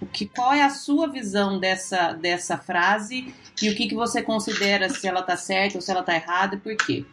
[0.00, 4.20] O que qual é a sua visão dessa dessa frase e o que, que você
[4.20, 7.06] considera se ela tá certa ou se ela tá errada e por quê?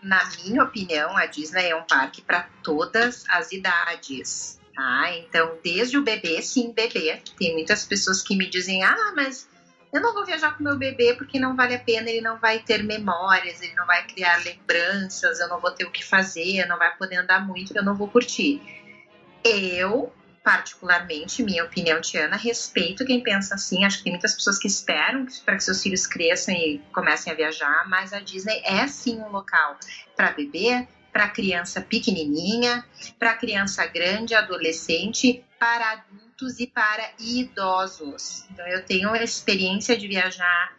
[0.00, 4.61] Na minha opinião, a Disney é um parque para todas as idades.
[4.74, 5.16] Tá?
[5.16, 7.20] Então, desde o bebê, sim, bebê.
[7.38, 9.48] Tem muitas pessoas que me dizem, ah, mas
[9.92, 12.60] Eu não vou viajar com meu bebê porque não vale a pena, ele não vai
[12.60, 16.78] ter memórias, ele não vai criar lembranças, eu não vou ter o que fazer, não
[16.78, 18.62] vai poder andar muito, eu não vou curtir.
[19.44, 20.10] Eu,
[20.42, 23.84] particularmente, minha opinião, Tiana, respeito quem pensa assim.
[23.84, 27.36] Acho que tem muitas pessoas que esperam para que seus filhos cresçam e comecem a
[27.36, 29.76] viajar, mas a Disney é sim um local
[30.16, 32.84] para bebê, para criança pequenininha,
[33.18, 38.44] para criança grande, adolescente, para adulto adultos e para idosos.
[38.50, 40.76] Então, eu tenho a experiência de viajar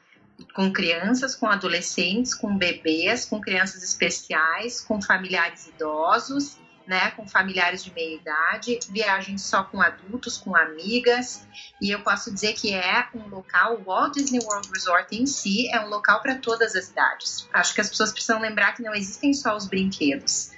[0.53, 7.83] com crianças, com adolescentes, com bebês, com crianças especiais, com familiares idosos, né, com familiares
[7.83, 11.47] de meia idade, viagem só com adultos, com amigas,
[11.81, 15.69] e eu posso dizer que é um local, o Walt Disney World Resort em si
[15.69, 17.47] é um local para todas as idades.
[17.53, 20.51] Acho que as pessoas precisam lembrar que não existem só os brinquedos.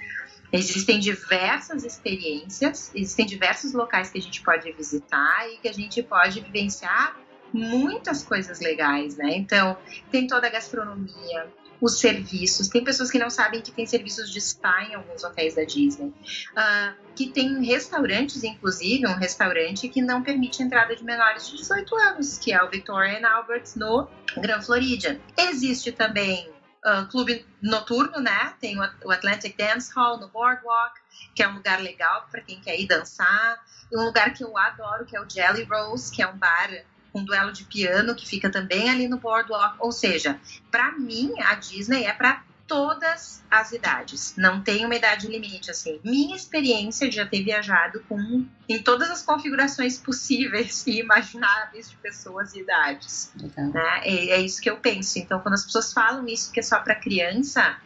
[0.52, 6.02] Existem diversas experiências, existem diversos locais que a gente pode visitar e que a gente
[6.02, 7.16] pode vivenciar
[7.52, 9.36] muitas coisas legais, né?
[9.36, 9.76] Então,
[10.10, 11.48] tem toda a gastronomia,
[11.80, 12.68] os serviços.
[12.68, 16.08] Tem pessoas que não sabem que tem serviços de spa em alguns hotéis da Disney.
[16.08, 21.96] Uh, que tem restaurantes, inclusive, um restaurante que não permite entrada de menores de 18
[21.96, 25.18] anos, que é o Victoria and Albert no Grand Floridian.
[25.36, 26.50] Existe também
[26.84, 28.54] uh, clube noturno, né?
[28.60, 31.00] Tem o Atlantic Dance Hall no Boardwalk,
[31.34, 33.62] que é um lugar legal para quem quer ir dançar.
[33.90, 36.70] E um lugar que eu adoro, que é o Jelly Rose, que é um bar
[37.16, 39.76] com um duelo de piano que fica também ali no Boardwalk.
[39.78, 40.38] Ou seja,
[40.70, 44.34] para mim, a Disney é para todas as idades.
[44.36, 45.98] Não tem uma idade limite, assim.
[46.04, 51.96] Minha experiência de já ter viajado com em todas as configurações possíveis e imagináveis de
[51.96, 53.32] pessoas e idades.
[53.34, 54.00] Né?
[54.02, 55.18] É, é, isso que eu penso.
[55.18, 57.78] Então, quando as pessoas falam isso que é só para criança,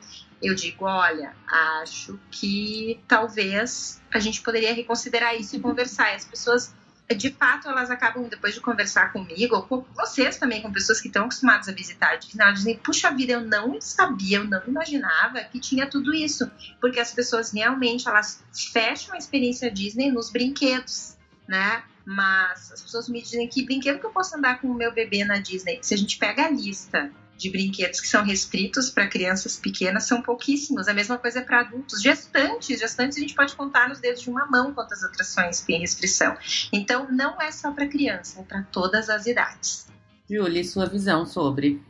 [0.43, 1.35] eu digo, olha,
[1.83, 6.13] acho que talvez a gente poderia reconsiderar isso e conversar.
[6.13, 6.75] E as pessoas
[7.15, 11.09] de fato elas acabam, depois de conversar comigo, ou com vocês também, com pessoas que
[11.09, 15.41] estão acostumadas a visitar, de final dizem, puxa vida, eu não sabia, eu não imaginava
[15.45, 16.51] que tinha tudo isso.
[16.81, 18.43] Porque as pessoas realmente, elas
[18.73, 21.83] fecham a experiência Disney nos brinquedos, né?
[22.05, 25.25] Mas as pessoas me dizem que brinquedo que eu posso andar com o meu bebê
[25.25, 25.79] na Disney?
[25.83, 27.11] Se a gente pega a lista
[27.41, 30.89] de brinquedos que são restritos para crianças pequenas são pouquíssimos.
[30.89, 32.03] A mesma coisa é para adultos.
[32.03, 36.37] Gestantes, gestantes a gente pode contar nos dedos de uma mão quantas atrações têm restrição.
[36.71, 39.87] Então não é só para criança, é para todas as idades.
[40.29, 41.81] Julie, sua visão sobre?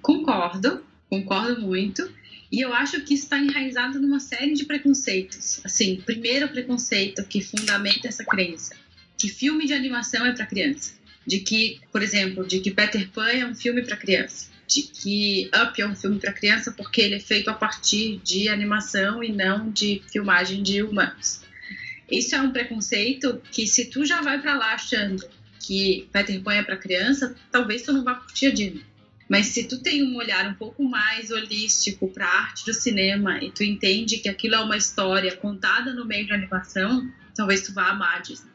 [0.00, 2.08] Concordo, concordo muito.
[2.50, 5.60] E eu acho que isso está enraizado numa série de preconceitos.
[5.64, 8.76] Assim, primeiro preconceito que fundamenta essa crença,
[9.18, 10.94] que filme de animação é para criança.
[11.26, 15.50] De que, por exemplo, de que Peter Pan é um filme para criança de que
[15.54, 19.32] Up é um filme para criança porque ele é feito a partir de animação e
[19.32, 21.42] não de filmagem de humanos.
[22.10, 25.26] Isso é um preconceito que se tu já vai para lá achando
[25.58, 28.84] que Peter Pan é para criança, talvez tu não vá curtir a Disney.
[29.28, 33.42] Mas se tu tem um olhar um pouco mais holístico para a arte do cinema
[33.42, 37.72] e tu entende que aquilo é uma história contada no meio de animação, talvez tu
[37.72, 38.51] vá amar a Disney.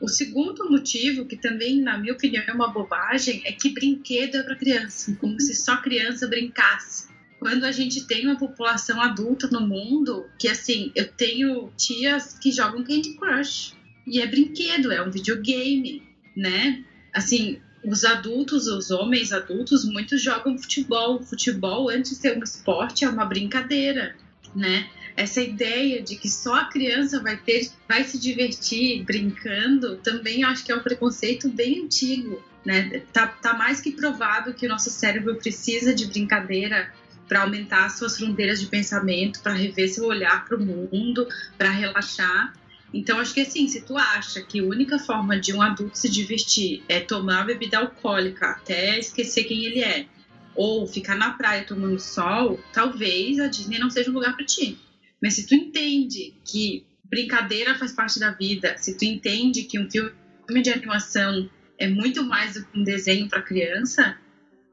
[0.00, 4.42] O segundo motivo, que também, na minha opinião, é uma bobagem, é que brinquedo é
[4.42, 7.08] para criança, como se só criança brincasse.
[7.38, 12.50] Quando a gente tem uma população adulta no mundo, que assim, eu tenho tias que
[12.50, 13.76] jogam Candy Crush.
[14.06, 16.02] E é brinquedo, é um videogame,
[16.36, 16.84] né?
[17.12, 21.22] Assim, os adultos, os homens adultos, muitos jogam futebol.
[21.22, 24.16] Futebol, antes de ser um esporte, é uma brincadeira,
[24.54, 24.88] né?
[25.18, 30.64] Essa ideia de que só a criança vai ter, vai se divertir brincando, também acho
[30.64, 33.02] que é um preconceito bem antigo, né?
[33.12, 36.94] Tá, tá mais que provado que o nosso cérebro precisa de brincadeira
[37.26, 41.26] para aumentar suas fronteiras de pensamento, para rever seu olhar para o mundo,
[41.58, 42.54] para relaxar.
[42.94, 46.08] Então, acho que assim, se tu acha que a única forma de um adulto se
[46.08, 50.06] divertir é tomar bebida alcoólica até esquecer quem ele é,
[50.54, 54.78] ou ficar na praia tomando sol, talvez a Disney não seja um lugar para ti.
[55.22, 59.88] Mas se tu entende que brincadeira faz parte da vida, se tu entende que um
[59.90, 64.16] filme de animação é muito mais do que um desenho para criança,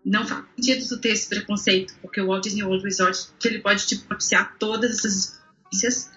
[0.03, 3.85] não faz sentido tu ter esse preconceito, porque o Walt Disney World Resort ele pode
[3.87, 5.39] te propiciar todas essas
[5.71, 6.11] experiências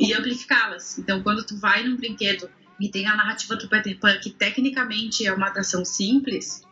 [0.00, 0.98] e amplificá-las.
[0.98, 2.48] Então, quando tu vai num brinquedo
[2.80, 6.62] e tem a narrativa do Peter Pan, que tecnicamente é uma atração simples,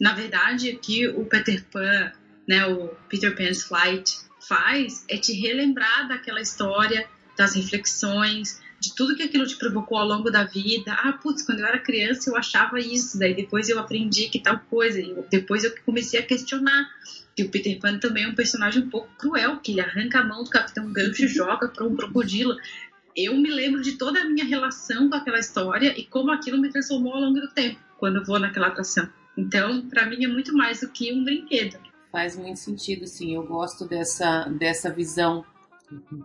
[0.00, 2.12] na verdade, que o Peter Pan,
[2.48, 4.18] né, o Peter Pan's Flight,
[4.50, 7.06] faz é te relembrar daquela história,
[7.38, 10.92] das reflexões, de tudo que aquilo te provocou ao longo da vida.
[10.92, 14.58] Ah, putz, quando eu era criança eu achava isso, daí depois eu aprendi que tal
[14.58, 16.90] coisa, e depois eu comecei a questionar.
[17.36, 20.24] Que o Peter Pan também é um personagem um pouco cruel, que ele arranca a
[20.24, 22.56] mão do Capitão Gancho e joga para um crocodilo.
[23.16, 26.70] Eu me lembro de toda a minha relação com aquela história e como aquilo me
[26.70, 29.08] transformou ao longo do tempo, quando eu vou naquela atração.
[29.36, 31.78] Então, para mim é muito mais do que um brinquedo.
[32.10, 33.34] Faz muito sentido, sim.
[33.34, 35.44] Eu gosto dessa, dessa visão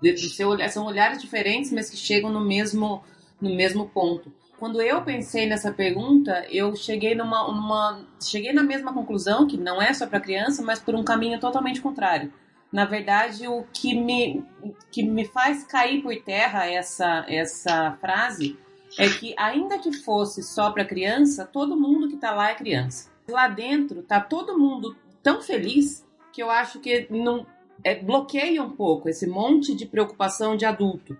[0.01, 0.69] de, de seu olhar.
[0.69, 3.03] São olhares diferentes, mas que chegam no mesmo,
[3.39, 4.31] no mesmo ponto.
[4.57, 9.81] Quando eu pensei nessa pergunta, eu cheguei numa, numa cheguei na mesma conclusão que não
[9.81, 12.31] é só para criança, mas por um caminho totalmente contrário.
[12.71, 14.43] Na verdade, o que me,
[14.91, 18.57] que me faz cair por terra essa, essa frase
[18.97, 23.09] é que, ainda que fosse só para criança, todo mundo que está lá é criança.
[23.29, 24.95] Lá dentro tá todo mundo
[25.25, 27.47] tão feliz que eu acho que não
[27.83, 31.17] é, bloqueia um pouco esse monte de preocupação de adulto.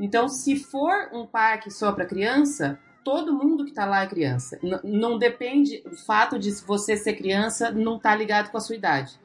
[0.00, 4.58] Então, se for um parque só para criança, todo mundo que está lá é criança.
[4.60, 8.60] N não depende o fato de você ser criança não estar tá ligado com a
[8.60, 9.20] sua idade.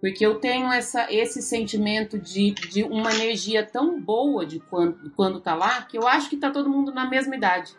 [0.00, 5.40] Porque eu tenho essa, esse sentimento de, de uma energia tão boa de quando, quando
[5.40, 7.74] tá lá, que eu acho que tá todo mundo na mesma idade.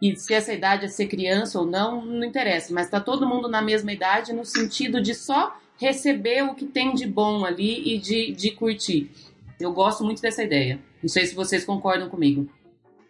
[0.00, 2.72] E se essa idade é ser criança ou não, não interessa.
[2.72, 6.94] Mas tá todo mundo na mesma idade no sentido de só receber o que tem
[6.94, 9.10] de bom ali e de, de curtir.
[9.58, 10.80] Eu gosto muito dessa ideia.
[11.02, 12.48] Não sei se vocês concordam comigo.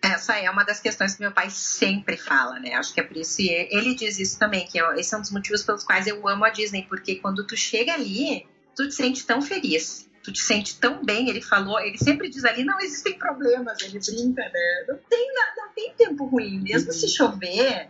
[0.00, 2.74] Essa é uma das questões que meu pai sempre fala, né?
[2.74, 3.42] Acho que é por isso.
[3.42, 6.44] E ele diz isso também, que esse é um dos motivos pelos quais eu amo
[6.44, 10.07] a Disney, porque quando tu chega ali, tu te sente tão feliz.
[10.22, 13.98] Tu te sente tão bem, ele falou, ele sempre diz ali, não existem problemas, ele
[13.98, 14.84] brinca, né?
[14.88, 17.88] Não tem, não tem tempo ruim, mesmo se chover,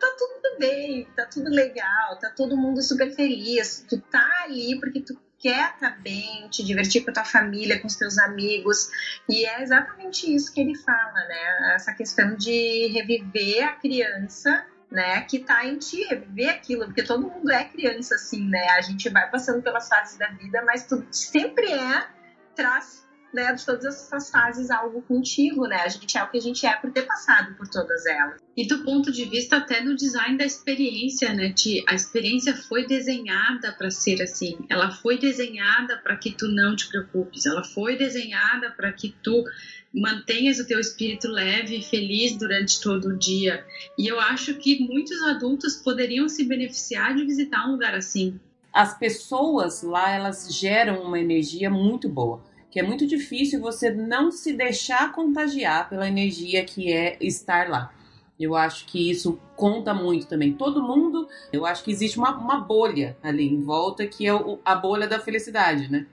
[0.00, 3.84] tá tudo bem, tá tudo legal, tá todo mundo super feliz.
[3.88, 7.80] Tu tá ali porque tu quer estar tá bem, te divertir com a tua família,
[7.80, 8.88] com os teus amigos.
[9.28, 11.74] E é exatamente isso que ele fala, né?
[11.74, 17.30] Essa questão de reviver a criança né, que tá em ti, reviver aquilo, porque todo
[17.30, 18.70] mundo é criança assim, né?
[18.70, 22.08] A gente vai passando pelas fases da vida, mas tu sempre é
[22.56, 25.82] traz né, de todas essas fases algo contigo, né?
[25.82, 28.40] A gente é o que a gente é por ter passado por todas elas.
[28.56, 31.50] E do ponto de vista até do design da experiência, né?
[31.50, 34.58] De, a experiência foi desenhada para ser assim.
[34.68, 37.46] Ela foi desenhada para que tu não te preocupes.
[37.46, 39.44] Ela foi desenhada para que tu
[39.92, 43.64] mantenhas o teu espírito leve e feliz durante todo o dia.
[43.98, 48.38] E eu acho que muitos adultos poderiam se beneficiar de visitar um lugar assim.
[48.72, 54.30] As pessoas lá, elas geram uma energia muito boa que é muito difícil você não
[54.30, 57.92] se deixar contagiar pela energia que é estar lá.
[58.38, 60.52] Eu acho que isso conta muito também.
[60.52, 64.58] Todo mundo, eu acho que existe uma, uma bolha ali em volta que é o,
[64.64, 66.06] a bolha da felicidade, né?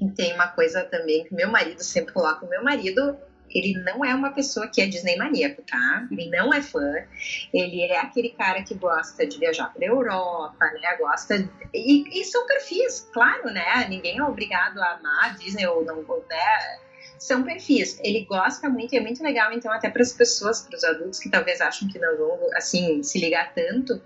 [0.00, 2.44] E tem uma coisa também que meu marido sempre coloca.
[2.44, 3.18] O meu marido
[3.54, 6.06] ele não é uma pessoa que é Disney maníaco, tá?
[6.10, 6.92] Ele não é fã.
[7.52, 10.96] Ele é aquele cara que gosta de viajar para Europa, né?
[10.98, 13.86] Gosta e, e, são perfis, claro, né?
[13.88, 16.78] Ninguém é obrigado a amar Disney ou não, né?
[17.18, 17.98] São perfis.
[18.02, 21.20] Ele gosta muito e é muito legal, então até para as pessoas, para os adultos
[21.20, 24.00] que talvez acham que não vão assim se ligar tanto,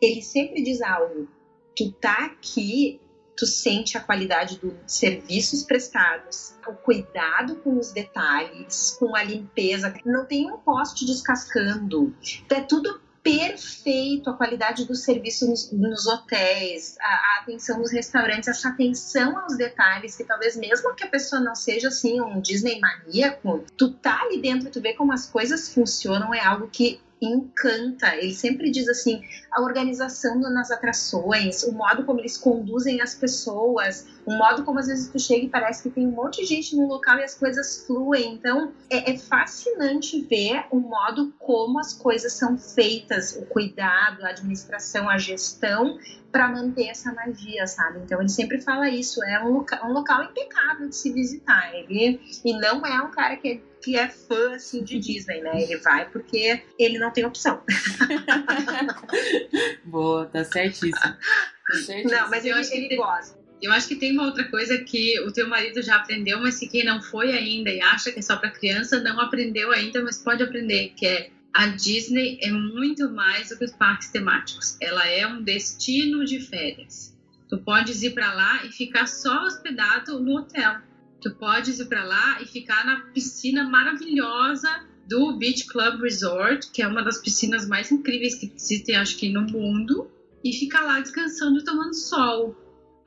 [0.00, 1.28] ele sempre diz algo.
[1.76, 3.00] Tu tá aqui
[3.36, 9.94] tu sente a qualidade dos serviços prestados, o cuidado com os detalhes, com a limpeza.
[10.04, 12.14] Não tem um poste descascando.
[12.48, 18.46] É tudo perfeito a qualidade do serviço nos, nos hotéis, a, a, atenção nos restaurantes,
[18.46, 22.78] essa atenção aos detalhes, que talvez mesmo que a pessoa não seja assim um Disney
[22.78, 28.14] maníaco, tu tá ali dentro, tu vê como as coisas funcionam, é algo que encanta.
[28.14, 29.20] Ele sempre diz assim:
[29.56, 34.86] a organização nas atrações, o modo como eles conduzem as pessoas, o modo como às
[34.86, 37.34] vezes tu chega e parece que tem um monte de gente no local e as
[37.34, 38.34] coisas fluem.
[38.34, 44.28] Então é, é fascinante ver o modo como as coisas são feitas, o cuidado, a
[44.28, 45.98] administração, a gestão
[46.30, 48.00] para manter essa magia, sabe?
[48.00, 51.74] Então ele sempre fala isso, é um, local, um local impecável de se visitar.
[51.74, 55.62] Ele e não é um cara que é, que é fã assim de Disney, né?
[55.62, 57.62] Ele vai porque ele não tem opção.
[59.84, 61.00] Boa, tá certíssimo.
[61.00, 62.10] Tá certíssimo.
[62.10, 63.38] Não, mas eu acho que ele gosta.
[63.60, 66.68] Eu acho que tem uma outra coisa que o teu marido já aprendeu, mas que
[66.68, 70.18] quem não foi ainda e acha que é só para criança não aprendeu ainda, mas
[70.18, 74.76] pode aprender, que é a Disney é muito mais do que os parques temáticos.
[74.78, 77.16] Ela é um destino de férias.
[77.48, 80.76] Tu podes ir para lá e ficar só hospedado no hotel.
[81.22, 84.68] Tu podes ir para lá e ficar na piscina maravilhosa
[85.08, 89.28] do Beach Club Resort, que é uma das piscinas mais incríveis que existem, acho que
[89.28, 90.10] no mundo,
[90.42, 92.56] e ficar lá descansando e tomando sol.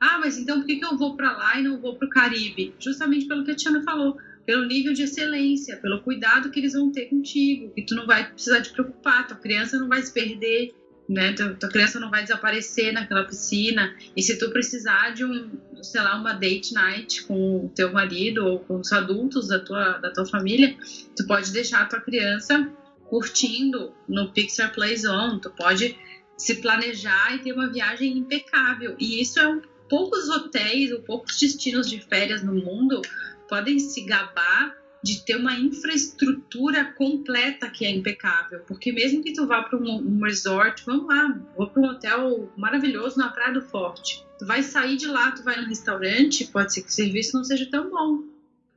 [0.00, 2.10] Ah, mas então por que, que eu vou para lá e não vou para o
[2.10, 2.74] Caribe?
[2.78, 6.90] Justamente pelo que a Tiana falou pelo nível de excelência, pelo cuidado que eles vão
[6.90, 10.74] ter contigo, que tu não vai precisar te preocupar, tua criança não vai se perder,
[11.10, 11.32] né?
[11.32, 13.92] Tua, criança não vai desaparecer naquela piscina.
[14.16, 15.50] E se tu precisar de um,
[15.82, 19.98] sei lá, uma date night com o teu marido ou com os adultos da tua,
[19.98, 20.76] da tua família,
[21.16, 22.70] tu pode deixar a tua criança
[23.06, 25.98] curtindo no Pixar Play Zone, tu pode
[26.36, 28.94] se planejar e ter uma viagem impecável.
[28.96, 33.02] E isso é um poucos hotéis ou poucos destinos de férias no mundo
[33.48, 39.46] podem se gabar de ter uma infraestrutura completa que é impecável, porque mesmo que tu
[39.46, 44.24] vá para um, resort, vamos lá, vou para um hotel maravilhoso na Praia do Forte,
[44.38, 47.44] tu vai sair de lá, tu vai no restaurante, pode ser que o serviço não
[47.44, 48.24] seja tão bom.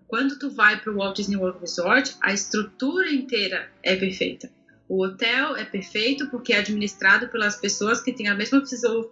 [0.08, 4.50] Quando tu vai para o Walt Disney World Resort, a estrutura inteira é perfeita.
[4.88, 8.62] O hotel é perfeito porque é administrado pelas pessoas que têm a mesma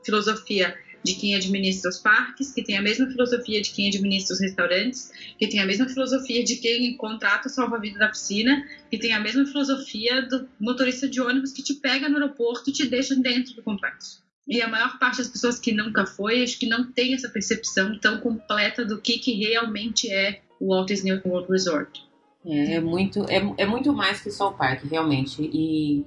[0.06, 4.42] filosofia de quem administra os parques, que tem a mesma filosofia de quem administra os
[4.42, 9.14] restaurantes, que tem a mesma filosofia de quem contrata o salva-vida da piscina, que tem
[9.14, 13.16] a mesma filosofia do motorista de ônibus que te pega no aeroporto e te deixa
[13.16, 14.22] dentro do complexo.
[14.48, 17.98] E a maior parte das pessoas que nunca foi, acho que não tem essa percepção
[18.00, 22.04] tão completa do que, que realmente é o Walt Disney World Resort.
[22.46, 25.42] É, é muito, é, é muito mais que só o parque, realmente.
[25.42, 26.04] E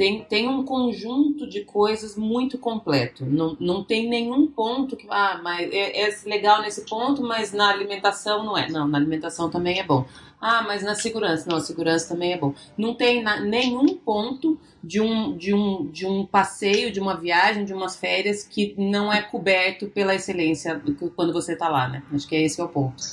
[0.00, 3.26] tem, tem um conjunto de coisas muito completo.
[3.26, 7.68] Não, não tem nenhum ponto que, ah, mas é, é legal nesse ponto, mas na
[7.68, 8.66] alimentação não é.
[8.70, 10.06] Não, na alimentação também é bom.
[10.40, 12.54] Ah, mas na segurança, não, a segurança também é bom.
[12.78, 17.66] Não tem na, nenhum ponto de um, de, um, de um passeio, de uma viagem,
[17.66, 20.80] de umas férias que não é coberto pela excelência
[21.14, 22.02] quando você está lá, né?
[22.10, 23.04] Acho que é esse é o ponto.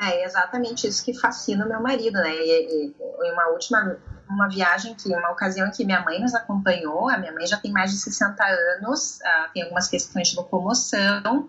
[0.00, 2.34] É exatamente isso que fascina o meu marido, né?
[2.34, 3.96] E, e, e uma última
[4.30, 7.56] uma viagem que, uma ocasião em que minha mãe nos acompanhou, a minha mãe já
[7.56, 11.48] tem mais de 60 anos, uh, tem algumas questões de locomoção,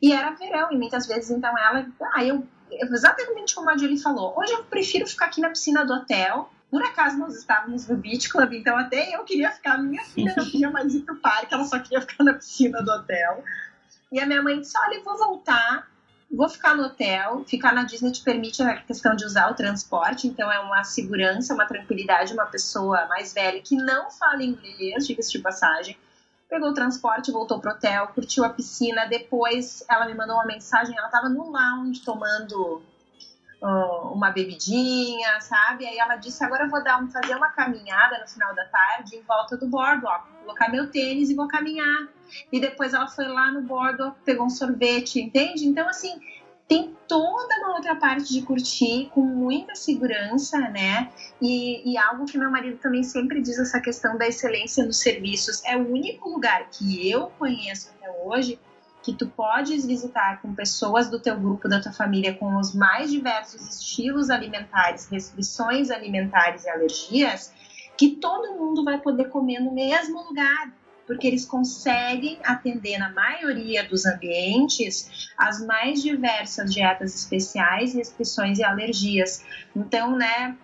[0.00, 4.38] e era verão, e muitas vezes então ela, ah, eu, exatamente como a Julie falou,
[4.38, 8.28] hoje eu prefiro ficar aqui na piscina do hotel, por acaso nós estávamos no Beach
[8.28, 11.64] Club, então até eu queria ficar, minha filha não queria mais ir pro parque, ela
[11.64, 13.42] só queria ficar na piscina do hotel.
[14.12, 15.88] E a minha mãe disse, olha, eu vou voltar,
[16.30, 17.44] vou ficar no hotel.
[17.46, 21.54] Ficar na Disney te permite a questão de usar o transporte, então é uma segurança,
[21.54, 22.32] uma tranquilidade.
[22.32, 25.96] Uma pessoa mais velha que não fala inglês, diga-se de passagem,
[26.48, 29.06] pegou o transporte, voltou pro hotel, curtiu a piscina.
[29.06, 32.82] Depois ela me mandou uma mensagem, ela estava no lounge tomando
[33.60, 35.86] uma bebidinha, sabe?
[35.86, 39.16] Aí ela disse: agora eu vou dar um, fazer uma caminhada no final da tarde
[39.16, 42.08] em volta do boardwalk, colocar meu tênis e vou caminhar.
[42.52, 45.66] E depois ela foi lá no boardwalk, pegou um sorvete, entende?
[45.66, 46.20] Então, assim,
[46.68, 51.10] tem toda uma outra parte de curtir com muita segurança, né?
[51.40, 55.64] E, e, algo que meu marido também sempre diz essa questão da excelência nos serviços.
[55.64, 58.60] É o único lugar que eu conheço até hoje
[59.08, 63.10] que tu podes visitar com pessoas do teu grupo, da tua família, com os mais
[63.10, 67.50] diversos estilos alimentares, restrições alimentares e alergias,
[67.96, 70.70] que todo mundo vai poder comer no mesmo lugar,
[71.06, 78.62] porque eles conseguem atender na maioria dos ambientes as mais diversas dietas especiais, restrições e
[78.62, 79.42] alergias.
[79.74, 80.54] Então, né,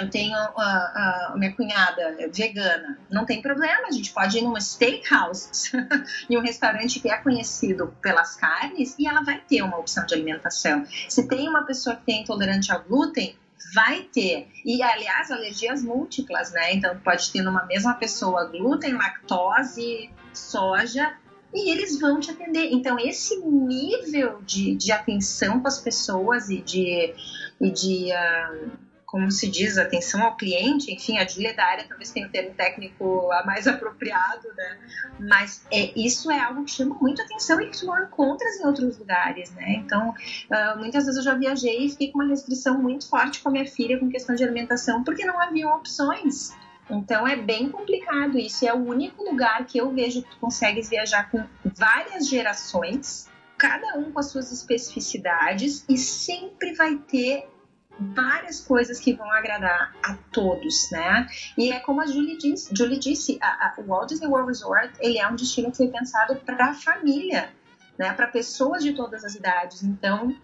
[0.00, 4.60] eu tenho a, a, minha cunhada vegana, não tem problema, a gente pode ir numa
[4.60, 5.70] steakhouse,
[6.28, 10.14] em um restaurante que é conhecido pelas carnes e ela vai ter uma opção de
[10.14, 10.84] alimentação.
[11.08, 13.36] Se tem uma pessoa que tem intolerante ao glúten,
[13.72, 14.48] vai ter.
[14.64, 16.74] E, aliás, alergias múltiplas, né?
[16.74, 21.14] Então, pode ter numa mesma pessoa glúten, lactose, soja,
[21.52, 22.72] e eles vão te atender.
[22.72, 27.14] Então, esse nível de, de atenção com as pessoas e de,
[27.60, 28.83] e de uh,
[29.14, 32.52] como se diz, atenção ao cliente, enfim, a Julia da área talvez tenha o termo
[32.52, 34.78] técnico mais apropriado, né?
[35.20, 38.66] Mas é, isso é algo que chama muito atenção e que tu não encontras em
[38.66, 39.74] outros lugares, né?
[39.76, 43.50] Então, uh, muitas vezes eu já viajei e fiquei com uma restrição muito forte com
[43.50, 46.52] a minha filha com questão de alimentação, porque não haviam opções.
[46.90, 48.66] Então é bem complicado isso.
[48.66, 53.96] É o único lugar que eu vejo que tu consegues viajar com várias gerações, cada
[53.96, 57.53] um com as suas especificidades, e sempre vai ter
[57.98, 61.26] várias coisas que vão agradar a todos, né?
[61.56, 64.92] E é como a Julie disse, Julie disse a, a, o Walt Disney World Resort
[65.00, 67.50] ele é um destino que foi pensado para a família,
[67.98, 68.12] né?
[68.12, 69.82] Para pessoas de todas as idades.
[69.82, 70.34] Então,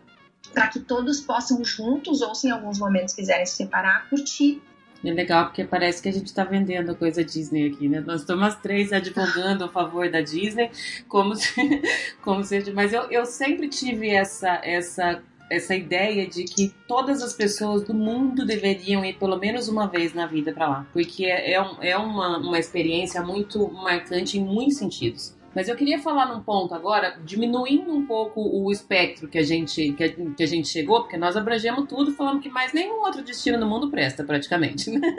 [0.55, 4.63] para que todos possam juntos ou se em alguns momentos quiserem se separar, curtir
[5.03, 8.01] é legal porque parece que a gente está vendendo coisa Disney aqui, né?
[8.01, 10.71] Nós estamos as três advogando a favor da Disney,
[11.09, 11.55] como se,
[12.21, 17.33] como se, mas eu, eu sempre tive essa essa essa ideia de que todas as
[17.33, 21.55] pessoas do mundo deveriam ir pelo menos uma vez na vida para lá, porque é,
[21.55, 25.35] é, é uma, uma experiência muito marcante em muitos sentidos.
[25.55, 29.93] Mas eu queria falar num ponto agora, diminuindo um pouco o espectro que a gente,
[29.93, 33.23] que a, que a gente chegou, porque nós abrangemos tudo, falando que mais nenhum outro
[33.23, 34.91] destino no mundo presta, praticamente.
[34.91, 35.01] Né?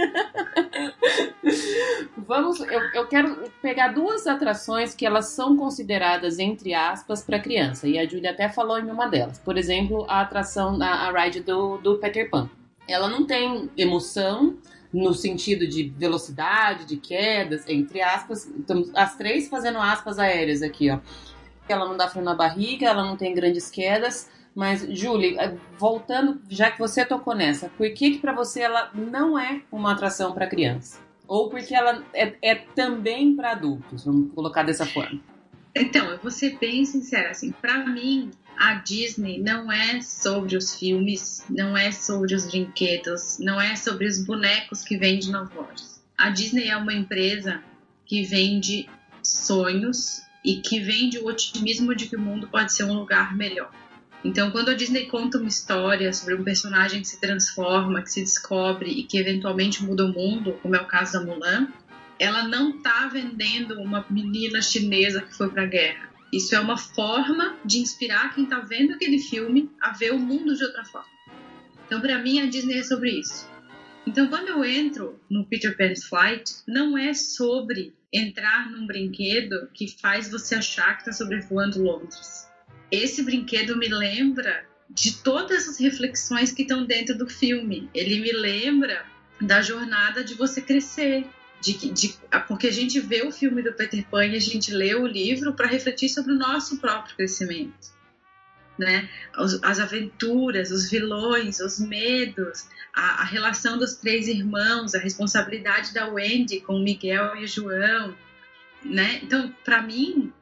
[2.15, 7.88] Vamos, eu, eu quero pegar duas atrações que elas são consideradas, entre aspas, para criança,
[7.88, 9.38] e a Julia até falou em uma delas.
[9.38, 12.49] Por exemplo, a atração, a, a ride do, do Peter Pan.
[12.88, 14.57] Ela não tem emoção,
[14.93, 18.45] no sentido de velocidade, de quedas, entre aspas.
[18.47, 20.99] Estamos as três fazendo aspas aéreas aqui, ó.
[21.67, 24.29] Ela não dá frio na barriga, ela não tem grandes quedas.
[24.53, 28.91] Mas, Julie, eh, voltando, já que você tocou nessa, por que, que para você ela
[28.93, 30.99] não é uma atração para criança?
[31.25, 34.03] Ou porque ela é, é também para adultos?
[34.03, 35.21] Vamos colocar dessa forma.
[35.73, 38.29] Então, eu vou ser bem sincera, assim, para mim,
[38.62, 44.05] a Disney não é sobre os filmes, não é sobre os brinquedos, não é sobre
[44.05, 45.99] os bonecos que vende nas lojas.
[46.16, 47.64] A Disney é uma empresa
[48.05, 48.88] que vende
[49.24, 53.72] sonhos e que vende o otimismo de que o mundo pode ser um lugar melhor.
[54.24, 58.22] Então, quando a Disney conta uma história sobre um personagem que se transforma, que se
[58.22, 61.68] descobre e que eventualmente muda o mundo, como é o caso da Mulan,
[62.20, 66.11] ela não está vendendo uma menina chinesa que foi para a guerra.
[66.32, 70.55] Isso é uma forma de inspirar quem está vendo aquele filme a ver o mundo
[70.55, 71.09] de outra forma.
[71.86, 73.49] Então, para mim, a Disney é sobre isso.
[74.07, 79.88] Então, quando eu entro no Peter Pan's Flight, não é sobre entrar num brinquedo que
[79.99, 82.47] faz você achar que está sobrevoando Londres.
[82.89, 87.89] Esse brinquedo me lembra de todas as reflexões que estão dentro do filme.
[87.93, 89.05] Ele me lembra
[89.39, 91.25] da jornada de você crescer,
[91.62, 92.16] de, de,
[92.47, 95.53] porque a gente vê o filme do Peter Pan e a gente lê o livro
[95.53, 97.91] para refletir sobre o nosso próprio crescimento.
[98.78, 99.07] Né?
[99.36, 105.93] As, as aventuras, os vilões, os medos, a, a, relação dos três irmãos, a responsabilidade
[105.93, 108.16] da Wendy com Miguel e João.
[108.84, 109.20] Né?
[109.22, 110.34] Então, para mim,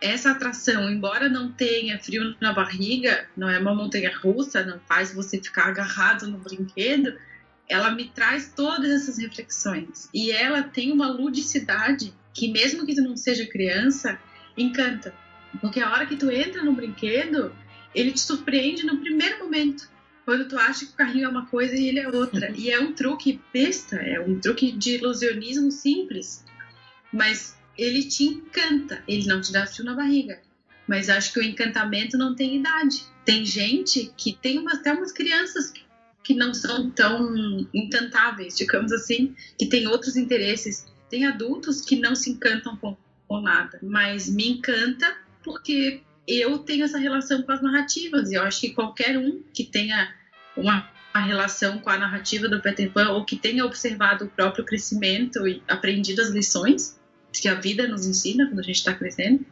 [0.00, 5.14] essa atração, embora não tenha frio na barriga, não é uma montanha russa, não faz
[5.14, 7.16] você ficar agarrado no brinquedo,
[7.68, 10.08] ela me traz todas essas reflexões.
[10.12, 14.18] E ela tem uma ludicidade que, mesmo que tu não seja criança,
[14.56, 15.14] encanta.
[15.60, 17.54] Porque a hora que tu entra no brinquedo,
[17.94, 19.88] ele te surpreende no primeiro momento.
[20.24, 22.50] Quando tu acha que o carrinho é uma coisa e ele é outra.
[22.56, 26.44] e é um truque besta, é um truque de ilusionismo simples.
[27.12, 30.40] Mas ele te encanta, ele não te dá frio na barriga.
[30.86, 33.04] Mas acho que o encantamento não tem idade.
[33.24, 35.83] Tem gente que tem uma, até umas crianças que
[36.32, 40.86] não são tão encantáveis, digamos assim, que têm outros interesses.
[41.10, 42.96] Tem adultos que não se encantam com,
[43.28, 48.42] com nada, mas me encanta porque eu tenho essa relação com as narrativas e eu
[48.42, 50.14] acho que qualquer um que tenha
[50.56, 54.64] uma, uma relação com a narrativa do Peter Pan ou que tenha observado o próprio
[54.64, 56.98] crescimento e aprendido as lições
[57.32, 59.44] que a vida nos ensina quando a gente está crescendo,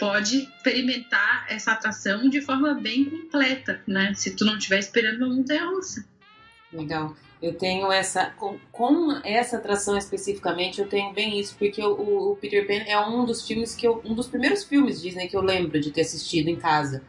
[0.00, 4.14] pode experimentar essa atração de forma bem completa, né?
[4.14, 6.04] Se tu não estiver esperando uma montanha russa.
[6.72, 7.14] Legal.
[7.42, 8.30] Eu tenho essa.
[8.30, 12.98] Com, com, essa atração especificamente, eu tenho bem isso, porque o, o, Peter Pan é
[12.98, 14.00] um dos filmes que eu.
[14.04, 17.02] Um dos primeiros filmes Disney que eu lembro de ter assistido em casa.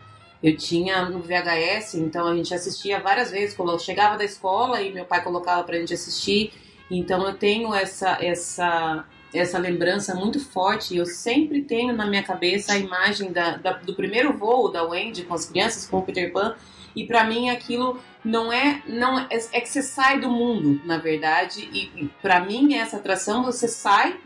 [0.43, 3.55] Eu tinha no VHS, então a gente assistia várias vezes.
[3.55, 6.53] Quando eu chegava da escola e meu pai colocava pra gente assistir.
[6.89, 10.95] Então eu tenho essa, essa essa lembrança muito forte.
[10.95, 15.23] Eu sempre tenho na minha cabeça a imagem da, da, do primeiro voo da Wendy
[15.23, 16.55] com as crianças, com o Peter Pan.
[16.95, 20.97] E para mim aquilo não é, não é, é, que você sai do mundo, na
[20.97, 21.69] verdade.
[21.71, 24.19] E, e para mim essa atração você sai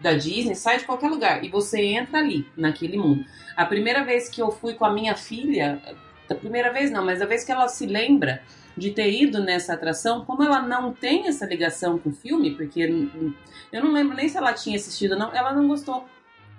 [0.00, 3.24] da Disney, sai de qualquer lugar e você entra ali naquele mundo.
[3.56, 5.80] A primeira vez que eu fui com a minha filha,
[6.28, 8.42] a primeira vez não, mas a vez que ela se lembra
[8.76, 13.10] de ter ido nessa atração, como ela não tem essa ligação com o filme, porque
[13.72, 16.06] eu não lembro nem se ela tinha assistido não, ela não gostou.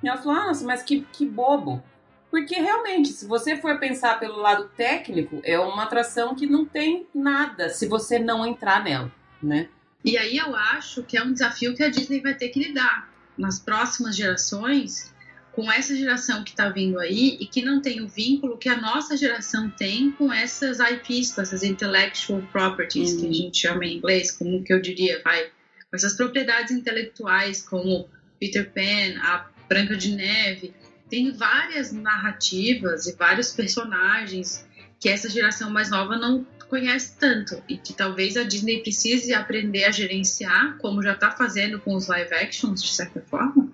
[0.01, 1.84] E ela falou, ah, nossa, mas que, que bobo.
[2.30, 7.07] Porque realmente, se você for pensar pelo lado técnico, é uma atração que não tem
[7.13, 9.11] nada se você não entrar nela,
[9.41, 9.70] né?
[10.03, 13.09] E aí eu acho que é um desafio que a Disney vai ter que lidar
[13.38, 15.13] nas próximas gerações
[15.57, 18.79] com essa geração que está vindo aí e que não tem o vínculo que a
[18.79, 23.17] nossa geração tem com essas IPs, com essas intellectual properties, uhum.
[23.17, 23.33] que a uhum.
[23.33, 28.07] gente chama em inglês, como que eu diria, vai, com essas propriedades intelectuais como
[28.39, 30.75] Peter Pan, a Branca de Neve,
[31.09, 34.63] tem várias narrativas e vários personagens
[34.99, 39.85] que essa geração mais nova não conhece tanto e que talvez a Disney precise aprender
[39.85, 43.71] a gerenciar, como já está fazendo com os live actions, de certa forma,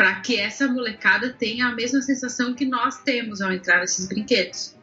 [0.00, 4.74] para que essa molecada tenha a mesma sensação que nós temos ao entrar nesses brinquedos.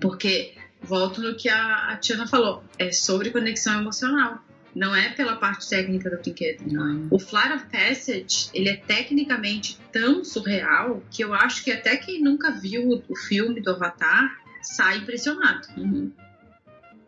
[0.00, 0.52] Porque,
[0.82, 4.42] volto no que a, a Tiana falou, é sobre conexão emocional.
[4.74, 6.64] Não é pela parte técnica do brinquedo.
[6.72, 7.06] Não.
[7.08, 12.20] O Flight of Passage, ele é tecnicamente tão surreal que eu acho que até quem
[12.20, 15.68] nunca viu o filme do Avatar sai impressionado.
[15.76, 16.10] Uhum.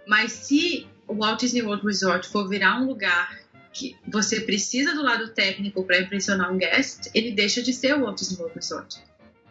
[0.07, 3.40] Mas se o Walt Disney World Resort for virar um lugar
[3.73, 8.01] que você precisa do lado técnico para impressionar um guest, ele deixa de ser o
[8.01, 8.23] World
[8.55, 8.99] Resort.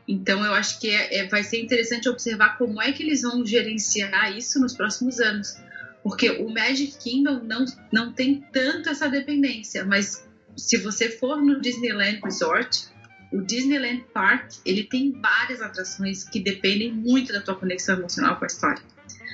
[0.08, 3.46] Então eu acho que é, é, vai ser interessante observar como é que eles vão
[3.46, 5.56] gerenciar isso nos próximos anos.
[6.02, 10.28] Porque o Magic Kingdom não, não tem tanto essa dependência, mas
[10.58, 12.88] se você for no Disneyland Resort,
[13.32, 18.46] o Disneyland Park, ele tem várias atrações que dependem muito da tua conexão emocional com
[18.46, 18.82] a história.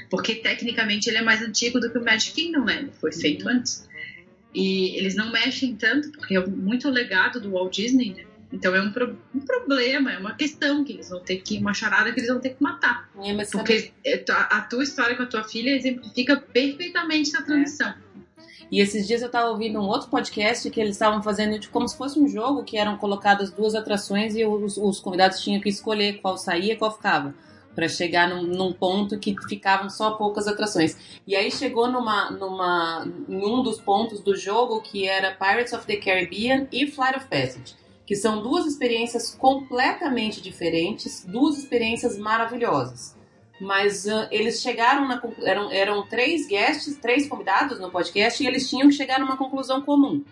[0.09, 3.84] Porque tecnicamente ele é mais antigo do que o Magic Kingdom Land, foi feito antes.
[4.55, 8.23] E eles não mexem tanto, porque é muito legado do Walt Disney, né?
[8.53, 11.73] Então é um, pro, um, problema, é uma questão que eles vão ter que, uma
[11.73, 13.09] charada que eles vão ter que matar.
[13.21, 14.23] É, porque sabe...
[14.29, 17.89] a, a, tua história com a tua filha exemplifica perfeitamente essa transição.
[17.89, 17.95] É.
[18.71, 21.87] E esses dias eu estava ouvindo um outro podcast que eles estavam fazendo de como
[21.87, 25.69] se fosse um jogo que eram colocadas duas atrações e os, os convidados tinham que
[25.69, 27.35] escolher qual saía e qual ficava
[27.75, 30.97] para chegar num, num, ponto que ficavam só poucas atrações.
[31.27, 35.85] E aí chegou numa, numa, em um dos pontos do jogo que era Pirates of
[35.85, 37.75] the Caribbean e Flight of Passage,
[38.05, 43.13] que são duas experiências completamente diferentes, duas experiências maravilhosas.
[43.59, 48.69] Mas uh, eles chegaram na eram, eram três guests, três convidados no podcast e eles
[48.69, 50.23] tinham que chegar numa conclusão comum.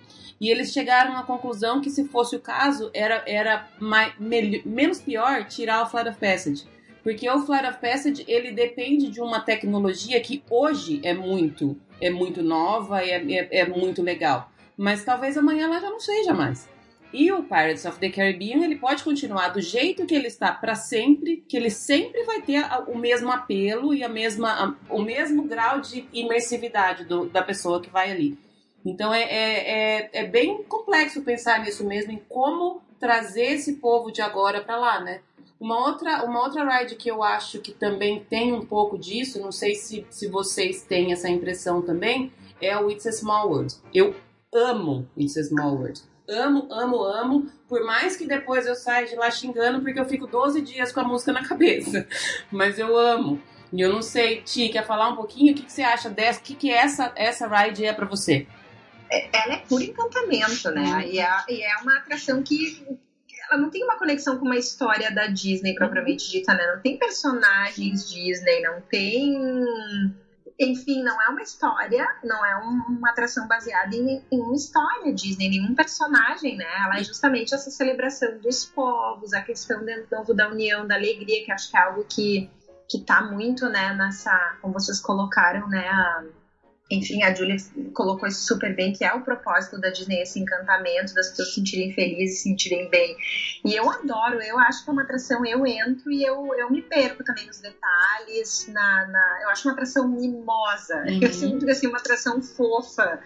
[0.42, 5.00] E eles chegaram à conclusão que, se fosse o caso, era, era mais, me, menos
[5.00, 6.66] pior tirar o Flight of Passage
[7.04, 12.10] porque o Flight of Passage, ele depende de uma tecnologia que hoje é muito, é
[12.10, 14.50] muito nova e é, é, é muito legal.
[14.78, 16.68] Mas talvez amanhã ela já não seja mais.
[17.12, 20.74] E o Pirates of the Caribbean, ele pode continuar do jeito que ele está para
[20.74, 25.80] sempre, que ele sempre vai ter o mesmo apelo e a mesma, o mesmo grau
[25.80, 28.36] de imersividade do, da pessoa que vai ali.
[28.84, 34.12] Então é, é, é, é bem complexo pensar nisso mesmo, em como trazer esse povo
[34.12, 35.22] de agora para lá, né?
[35.64, 39.50] Uma outra, uma outra ride que eu acho que também tem um pouco disso, não
[39.50, 43.74] sei se, se vocês têm essa impressão também, é o It's a Small World.
[43.94, 44.14] Eu
[44.54, 46.02] amo It's a Small World.
[46.28, 47.50] Amo, amo, amo.
[47.66, 51.00] Por mais que depois eu saia de lá xingando, porque eu fico 12 dias com
[51.00, 52.06] a música na cabeça.
[52.52, 53.42] Mas eu amo.
[53.72, 55.54] E eu não sei, Ti, quer falar um pouquinho?
[55.54, 56.42] O que, que você acha dessa?
[56.42, 58.46] O que, que essa, essa ride é para você?
[59.10, 60.92] É, ela é puro encantamento, né?
[60.92, 61.00] Uhum.
[61.00, 63.00] E, é, e é uma atração que
[63.58, 66.74] não tem uma conexão com uma história da Disney propriamente dita, né?
[66.74, 69.36] Não tem personagens Disney, não tem.
[70.60, 75.50] Enfim, não é uma história, não é uma atração baseada em, em uma história Disney,
[75.50, 76.68] nenhum personagem, né?
[76.86, 81.44] Ela é justamente essa celebração dos povos, a questão de novo da união, da alegria,
[81.44, 82.50] que acho que é algo que,
[82.88, 86.24] que tá muito, né, nessa, como vocês colocaram, né, a,
[86.94, 87.58] enfim, a Julie
[87.94, 91.56] colocou isso super bem, que é o propósito da Disney, esse encantamento das pessoas se
[91.56, 93.16] sentirem felizes, se sentirem bem.
[93.66, 96.82] E eu adoro, eu acho que é uma atração, eu entro e eu, eu me
[96.82, 101.20] perco também nos detalhes, na, na eu acho uma atração mimosa, uhum.
[101.22, 103.20] eu sinto assim, uma atração fofa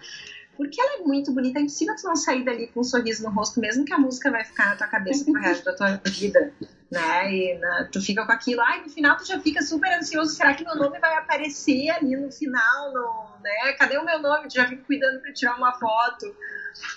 [0.58, 3.30] porque ela é muito bonita, é impossível tu não sair dali com um sorriso no
[3.30, 6.52] rosto, mesmo que a música vai ficar na tua cabeça pro resto da tua vida,
[6.90, 7.32] né?
[7.32, 10.54] E na, tu fica com aquilo, ai, no final tu já fica super ansioso, será
[10.54, 13.72] que meu nome vai aparecer ali no final, no, né?
[13.78, 14.48] Cadê o meu nome?
[14.48, 16.26] Tu já fica cuidando para tirar uma foto.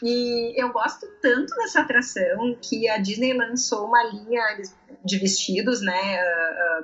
[0.01, 4.43] E eu gosto tanto dessa atração que a Disney lançou uma linha
[5.03, 6.19] de vestidos, né,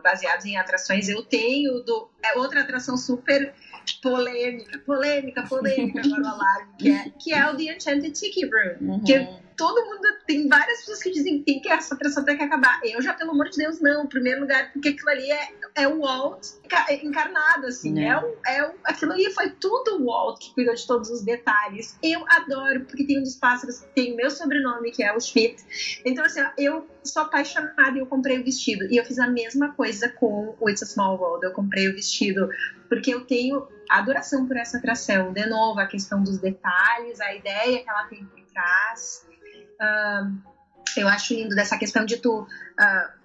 [0.04, 1.10] baseados em atrações.
[1.10, 3.54] Eu tenho do, é outra atração super
[4.02, 8.92] polêmica, polêmica, polêmica agora o alarme, que é, que é o The Enchanted Tiki Room.
[8.92, 9.04] Uhum.
[9.04, 9.28] Que
[9.58, 12.80] todo mundo tem várias pessoas que dizem que, que essa atração tem que acabar.
[12.84, 14.06] Eu já, pelo amor de Deus, não.
[14.06, 16.48] Em primeiro lugar, porque aquilo ali é, é o Walt
[17.02, 18.00] encarnado, assim.
[18.00, 18.10] É.
[18.10, 21.24] É, o, é o, aquilo ali foi tudo o Walt que cuidou de todos os
[21.24, 21.98] detalhes.
[22.04, 25.20] Eu adoro, porque tem um dos pássaros que tem o meu sobrenome, que é o
[25.20, 25.64] Schmidt.
[26.06, 28.86] Então, assim, eu sou apaixonada e eu comprei o vestido.
[28.92, 31.46] E eu fiz a mesma coisa com o It's a Small World.
[31.46, 32.50] Eu comprei o vestido
[32.88, 35.34] porque eu tenho adoração por essa atração.
[35.34, 39.27] De novo, a questão dos detalhes, a ideia que ela tem por trás.
[39.82, 40.58] Uh,
[40.98, 43.18] eu acho lindo dessa questão de tu uh,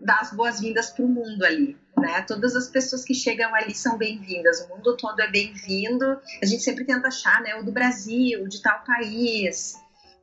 [0.00, 1.76] dar as boas-vindas para o mundo ali.
[1.96, 2.22] Né?
[2.22, 6.20] Todas as pessoas que chegam ali são bem-vindas, o mundo todo é bem-vindo.
[6.42, 9.74] A gente sempre tenta achar, né, o do Brasil, de tal país.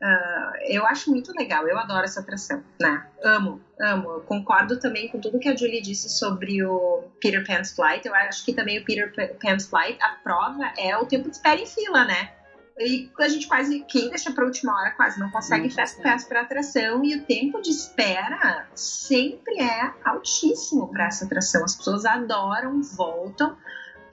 [0.02, 3.08] Uh, eu acho muito legal, eu adoro essa atração, né?
[3.24, 4.22] Amo, amo.
[4.22, 8.08] Concordo também com tudo que a Julie disse sobre o Peter Pan's Flight.
[8.08, 11.60] Eu acho que também o Peter Pan's Flight, a prova é o tempo de espera
[11.60, 12.32] em fila, né?
[12.80, 16.42] E a gente quase, quem deixa para última hora quase não consegue fast pass para
[16.42, 21.64] atração e o tempo de espera sempre é altíssimo para essa atração.
[21.64, 23.58] As pessoas adoram, voltam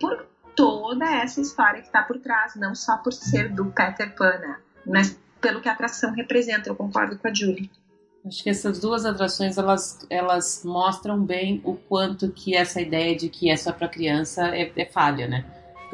[0.01, 0.27] por
[0.57, 4.57] toda essa história que está por trás, não só por ser do Peter Pan, né?
[4.87, 6.71] mas pelo que a atração representa.
[6.71, 7.71] Eu concordo com a Julie.
[8.25, 13.29] Acho que essas duas atrações elas, elas mostram bem o quanto que essa ideia de
[13.29, 15.45] que é só para criança é, é falha, né?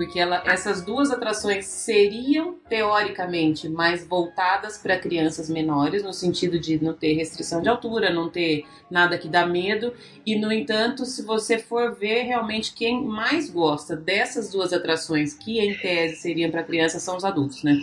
[0.01, 6.83] Porque ela, essas duas atrações seriam, teoricamente, mais voltadas para crianças menores, no sentido de
[6.83, 9.93] não ter restrição de altura, não ter nada que dá medo.
[10.25, 15.61] E, no entanto, se você for ver, realmente quem mais gosta dessas duas atrações, que
[15.61, 17.79] em tese seriam para crianças, são os adultos, né?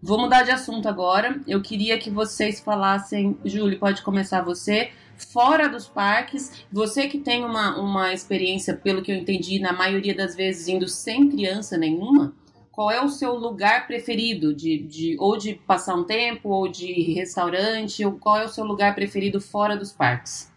[0.00, 1.40] Vou mudar de assunto agora.
[1.46, 3.36] Eu queria que vocês falassem.
[3.44, 6.64] Júlio, pode começar você fora dos parques.
[6.72, 10.86] Você que tem uma, uma experiência, pelo que eu entendi, na maioria das vezes indo
[10.86, 12.32] sem criança nenhuma,
[12.70, 17.12] qual é o seu lugar preferido de, de ou de passar um tempo ou de
[17.12, 20.48] restaurante ou qual é o seu lugar preferido fora dos parques?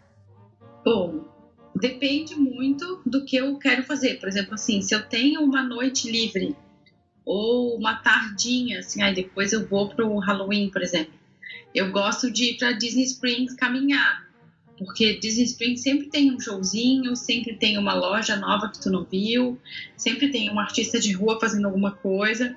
[0.84, 1.24] Bom,
[1.74, 4.20] depende muito do que eu quero fazer.
[4.20, 6.54] Por exemplo, assim, se eu tenho uma noite livre
[7.24, 11.14] ou uma tardinha, assim, aí depois eu vou pro Halloween, por exemplo.
[11.74, 14.32] Eu gosto de ir para Disney Springs caminhar
[14.84, 19.04] porque Disney Springs sempre tem um showzinho, sempre tem uma loja nova que tu não
[19.04, 19.58] viu,
[19.96, 22.56] sempre tem um artista de rua fazendo alguma coisa.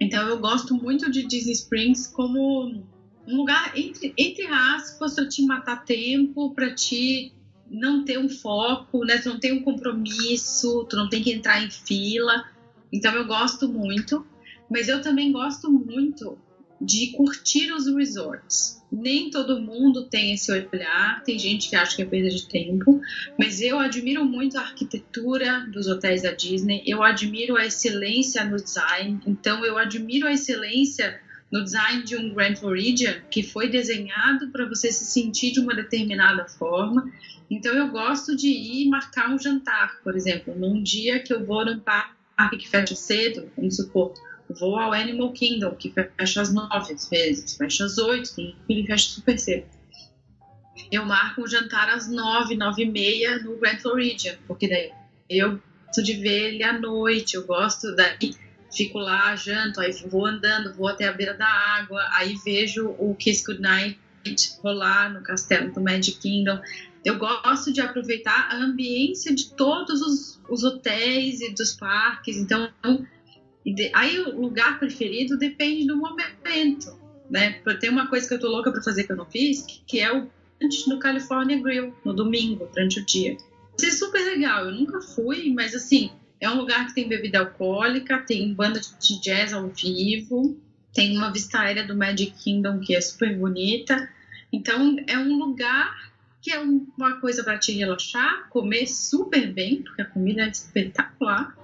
[0.00, 2.82] Então eu gosto muito de Disney Springs como
[3.26, 7.32] um lugar entre, entre aspas para te matar tempo, para te
[7.68, 9.18] não ter um foco, né?
[9.18, 12.44] Tu não tem um compromisso, tu não tem que entrar em fila.
[12.92, 14.26] Então eu gosto muito,
[14.70, 16.38] mas eu também gosto muito
[16.80, 18.82] de curtir os resorts.
[18.92, 23.00] Nem todo mundo tem esse olhar, tem gente que acha que é perda de tempo,
[23.38, 28.56] mas eu admiro muito a arquitetura dos hotéis da Disney, eu admiro a excelência no
[28.56, 34.48] design, então eu admiro a excelência no design de um Grand Floridian que foi desenhado
[34.50, 37.10] para você se sentir de uma determinada forma.
[37.48, 41.64] Então eu gosto de ir marcar um jantar, por exemplo, num dia que eu vou
[41.64, 42.15] num parque
[42.58, 44.14] que fecha cedo, vamos supor,
[44.48, 48.86] vou ao Animal Kingdom, que fecha às nove às vezes, fecha às oito, tem ele
[48.86, 49.66] fecha super cedo.
[50.92, 54.92] Eu marco um jantar às nove, nove e meia no Grand Floridian, porque daí
[55.28, 58.34] eu gosto de ver ele à noite, eu gosto daí
[58.76, 63.14] fico lá, janto, aí vou andando, vou até a beira da água, aí vejo o
[63.14, 63.98] Kiss Goodnight
[64.62, 66.60] rolar no castelo do Magic Kingdom.
[67.06, 72.68] Eu gosto de aproveitar a ambiência de todos os, os hotéis e dos parques, então
[73.94, 76.98] aí o lugar preferido depende do momento,
[77.30, 77.60] né?
[77.78, 80.12] Tem uma coisa que eu tô louca para fazer que eu não fiz, que, é
[80.12, 80.28] o
[80.60, 83.36] antes no California Grill, no domingo, durante o dia.
[83.78, 86.10] Isso é super legal, eu nunca fui, mas assim,
[86.40, 90.60] é um lugar que tem bebida alcoólica, tem banda de jazz ao vivo,
[90.92, 94.10] tem uma vista aérea do Magic Kingdom que é super bonita.
[94.52, 96.15] Então é um lugar
[96.46, 101.58] que é uma coisa para te relaxar, comer super bem, porque a comida é espetacular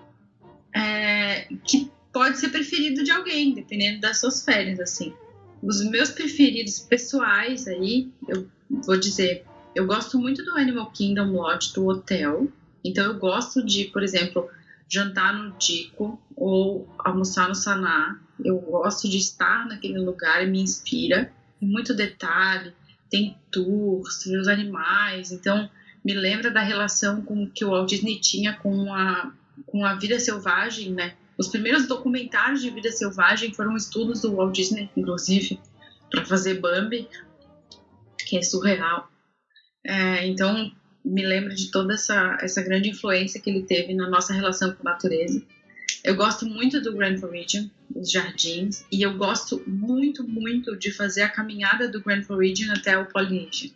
[0.74, 5.14] é, que pode ser preferido de alguém, dependendo das suas férias, assim.
[5.62, 11.72] Os meus preferidos pessoais aí, eu vou dizer, eu gosto muito do Animal Kingdom Lodge
[11.74, 12.48] do hotel.
[12.84, 14.50] Então eu gosto de, por exemplo,
[14.88, 18.18] jantar no Dico ou almoçar no Saná.
[18.44, 21.32] Eu gosto de estar naquele lugar e me inspira.
[21.60, 22.74] Muito detalhe,
[23.12, 25.30] tem tours, tem os animais.
[25.30, 25.70] Então
[26.02, 29.30] me lembra da relação com que o Walt Disney tinha com a
[29.66, 31.14] com a vida selvagem, né?
[31.36, 35.60] Os primeiros documentários de vida selvagem foram estudos do Walt Disney, inclusive,
[36.10, 37.06] para fazer Bambi,
[38.26, 39.10] que é surreal.
[39.84, 40.72] É, então,
[41.04, 44.88] me lembra de toda essa, essa grande influência que ele teve na nossa relação com
[44.88, 45.42] a natureza.
[46.04, 51.22] Eu gosto muito do Grand Floridian, os jardins, e eu gosto muito, muito de fazer
[51.22, 53.70] a caminhada do Grand Floridian até o Polynesian.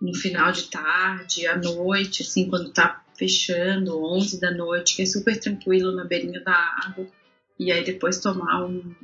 [0.00, 5.06] No final de tarde, à noite, assim, quando tá fechando, 11 da noite, que é
[5.06, 6.54] super tranquilo na beirinha da
[6.84, 7.06] água.
[7.58, 8.94] E aí depois tomar um,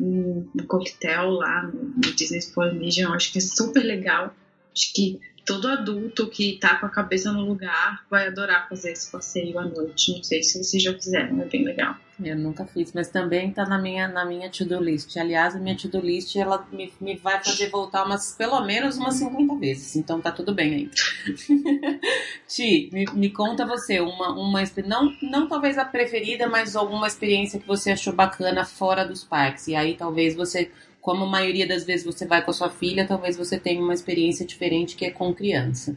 [0.00, 4.34] um, um coquetel lá no, no Disney Polynesian, acho que é super legal.
[4.72, 9.10] Acho que todo adulto que tá com a cabeça no lugar vai adorar fazer esse
[9.10, 10.12] passeio à noite.
[10.12, 11.96] Não sei se vocês já fizeram, é bem legal.
[12.22, 15.16] Eu nunca fiz, mas também tá na minha, na minha to-do list.
[15.16, 19.14] Aliás, a minha to-do list ela me, me vai fazer voltar umas, pelo menos umas
[19.14, 19.96] 50 vezes.
[19.96, 20.90] Então tá tudo bem aí.
[22.46, 27.58] Ti, me, me conta você, uma, uma não, não talvez a preferida, mas alguma experiência
[27.58, 29.66] que você achou bacana fora dos parques.
[29.66, 30.70] E aí talvez você
[31.04, 33.92] como a maioria das vezes você vai com a sua filha, talvez você tenha uma
[33.92, 35.94] experiência diferente que é com criança.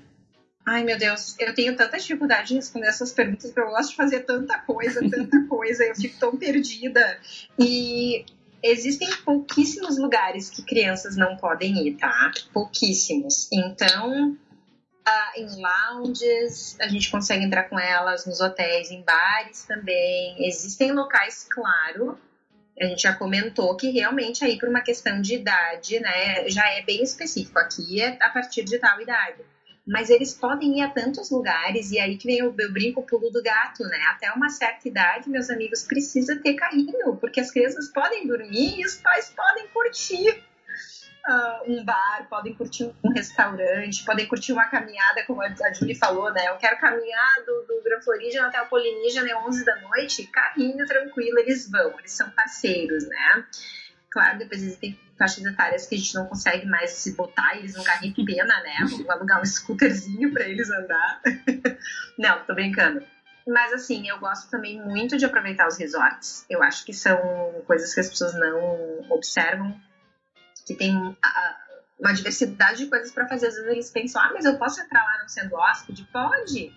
[0.65, 3.95] Ai, meu Deus, eu tenho tanta dificuldade de responder essas perguntas, porque eu gosto de
[3.95, 7.21] fazer tanta coisa, tanta coisa, eu fico tão perdida.
[7.57, 8.25] E
[8.61, 12.34] existem pouquíssimos lugares que crianças não podem ir, tá?
[12.51, 13.47] Pouquíssimos.
[13.49, 20.35] Então, uh, em lounges, a gente consegue entrar com elas, nos hotéis, em bares também.
[20.45, 22.19] Existem locais, claro,
[22.79, 26.81] a gente já comentou que realmente aí por uma questão de idade, né, já é
[26.83, 29.43] bem específico aqui, é a partir de tal idade.
[29.87, 33.41] mas eles podem ir a tantos lugares, e aí que vem o brinco pulo do
[33.41, 33.97] gato, né?
[34.09, 38.85] Até uma certa idade, meus amigos, precisa ter carrinho, porque as crianças podem dormir e
[38.85, 40.43] os pais podem curtir.
[41.27, 46.31] Uh, um bar, podem curtir um restaurante, podem curtir uma caminhada, como a Julie falou,
[46.31, 46.47] né?
[46.47, 50.85] Eu quero caminhar do, do Gran Floridian até o Polynesian às 11 da noite, carrinho
[50.85, 53.45] tranquilo, eles vão, eles são parceiros, né?
[54.09, 57.83] Claro, depois existem faixas etárias que a gente não consegue mais se botar eles no
[57.83, 58.77] carrinho, que pena, né?
[58.89, 61.21] Vamos alugar um scooterzinho para eles andar.
[62.17, 63.03] não, tô brincando.
[63.45, 66.45] Mas assim, eu gosto também muito de aproveitar os resorts.
[66.49, 67.17] Eu acho que são
[67.65, 69.79] coisas que as pessoas não observam
[70.68, 70.94] que tem
[71.98, 73.48] uma diversidade de coisas para fazer.
[73.48, 76.03] Às vezes eles pensam, ah, mas eu posso entrar lá não sendo hóspede?
[76.11, 76.73] Pode!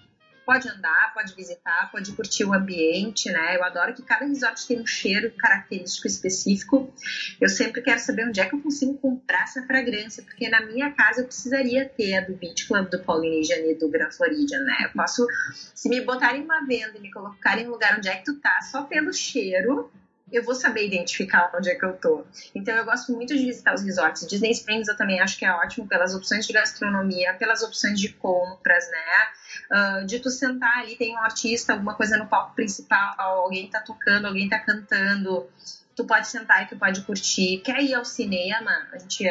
[0.46, 3.56] Pode andar, pode visitar, pode curtir o ambiente, né?
[3.56, 6.92] Eu adoro que cada resort tem um cheiro característico específico.
[7.40, 10.90] Eu sempre quero saber onde é que eu consigo comprar essa fragrância, porque na minha
[10.90, 14.76] casa eu precisaria ter a do Beach Club, do Polynesian e do Grand Floridian, né?
[14.86, 15.24] Eu posso,
[15.72, 18.60] se me botarem uma venda e me colocarem no lugar onde é que tu tá,
[18.62, 19.92] só pelo cheiro,
[20.32, 22.24] eu vou saber identificar onde é que eu tô.
[22.54, 24.26] Então eu gosto muito de visitar os resorts.
[24.26, 28.10] Disney Springs eu também acho que é ótimo pelas opções de gastronomia, pelas opções de
[28.10, 30.02] compras, né?
[30.02, 33.80] Uh, de tu sentar ali, tem um artista, alguma coisa no palco principal, alguém tá
[33.80, 35.48] tocando, alguém tá cantando.
[35.94, 37.60] Tu pode sentar e tu pode curtir.
[37.64, 38.88] Quer ir ao cinema?
[38.92, 39.24] A gente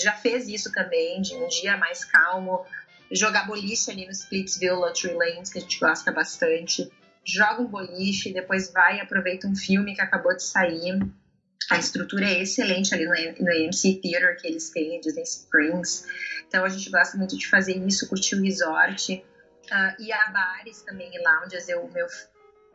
[0.00, 2.64] já fez isso também, de um dia mais calmo.
[3.10, 6.90] Jogar boliche ali no Splitsville, Lottery Lanes, que a gente gosta bastante
[7.26, 10.98] joga um boliche, depois vai e aproveita um filme que acabou de sair.
[11.70, 16.06] A estrutura é excelente ali no, AMC Theater que eles têm, Disney Springs.
[16.46, 19.24] Então a gente gosta muito de fazer isso, curtir o resort.
[19.64, 21.66] Uh, e há bares também e lounges.
[21.68, 22.06] O meu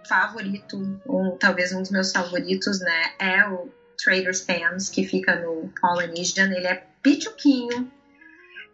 [0.08, 0.78] favorito,
[1.08, 3.70] um, talvez um dos meus favoritos, né, é o
[4.04, 6.52] Trader Sam's, que fica no Polynesian.
[6.52, 7.92] Ele é pituquinho,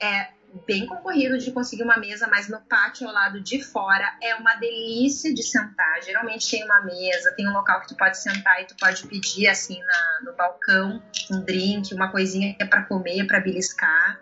[0.01, 0.29] é
[0.65, 4.55] bem concorrido de conseguir uma mesa, mas no pátio ao lado de fora é uma
[4.55, 6.01] delícia de sentar.
[6.03, 9.47] Geralmente tem uma mesa, tem um local que tu pode sentar e tu pode pedir
[9.47, 11.01] assim na, no balcão
[11.31, 14.19] um drink, uma coisinha para comer, para beliscar.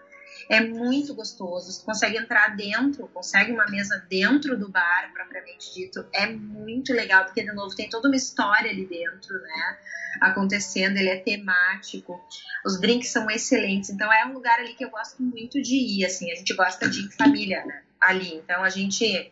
[0.53, 1.80] É muito gostoso.
[1.80, 6.05] Tu consegue entrar dentro, consegue uma mesa dentro do bar, propriamente dito.
[6.13, 9.77] É muito legal, porque, de novo, tem toda uma história ali dentro, né?
[10.21, 12.23] Acontecendo, ele é temático.
[12.63, 13.89] Os drinks são excelentes.
[13.89, 16.31] Então, é um lugar ali que eu gosto muito de ir, assim.
[16.31, 17.81] A gente gosta de ir em família, né?
[17.99, 18.35] Ali.
[18.35, 19.31] Então, a gente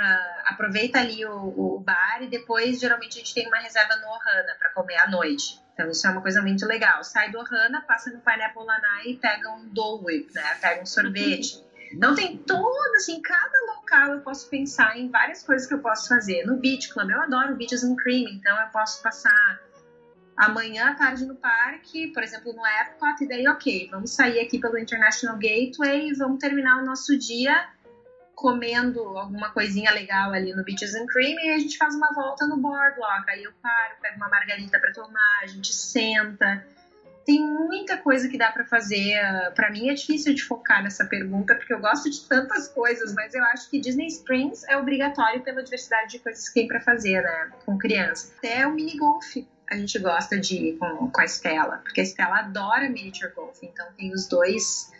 [0.00, 4.08] Uh, aproveita ali o, o, bar e depois geralmente a gente tem uma reserva no
[4.08, 5.60] Ohana para comer à noite.
[5.80, 7.02] Então isso é uma coisa muito legal.
[7.02, 10.54] Sai do Ohana, passa no Pineapple Lanai e pega um Dole né?
[10.60, 11.64] Pega um sorvete.
[11.90, 16.06] Então tem todo, assim, cada local eu posso pensar em várias coisas que eu posso
[16.06, 16.44] fazer.
[16.44, 19.58] No Beach Club, eu adoro Beaches and Cream, então eu posso passar
[20.36, 24.60] amanhã à tarde no parque, por exemplo, no Epcot, e daí, ok, vamos sair aqui
[24.60, 27.70] pelo International Gateway e vamos terminar o nosso dia
[28.40, 32.46] comendo alguma coisinha legal ali no Beaches and Cream e a gente faz uma volta
[32.46, 33.28] no boardwalk.
[33.28, 36.66] Aí eu paro, pego uma margarita para tomar, a gente senta.
[37.26, 39.20] Tem muita coisa que dá para fazer.
[39.54, 43.34] Para mim é difícil de focar nessa pergunta porque eu gosto de tantas coisas, mas
[43.34, 47.20] eu acho que Disney Springs é obrigatório pela diversidade de coisas que tem para fazer,
[47.20, 48.32] né, com criança.
[48.38, 49.36] Até o mini golf
[49.70, 53.62] a gente gosta de ir com, com a Estela, porque a Estela adora miniature golf,
[53.62, 54.90] então tem os dois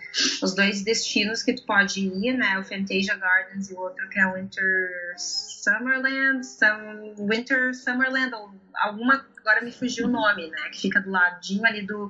[0.42, 2.58] os dois destinos que tu pode ir, né?
[2.58, 9.26] O Fantasia Gardens e o outro que é Winter Summerland, some, Winter Summerland, ou alguma,
[9.38, 10.68] agora me fugiu o nome, né?
[10.72, 12.08] Que fica do ladinho ali do,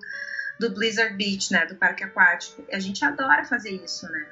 [0.58, 1.66] do Blizzard Beach, né?
[1.66, 2.64] Do parque aquático.
[2.72, 4.26] A gente adora fazer isso, né?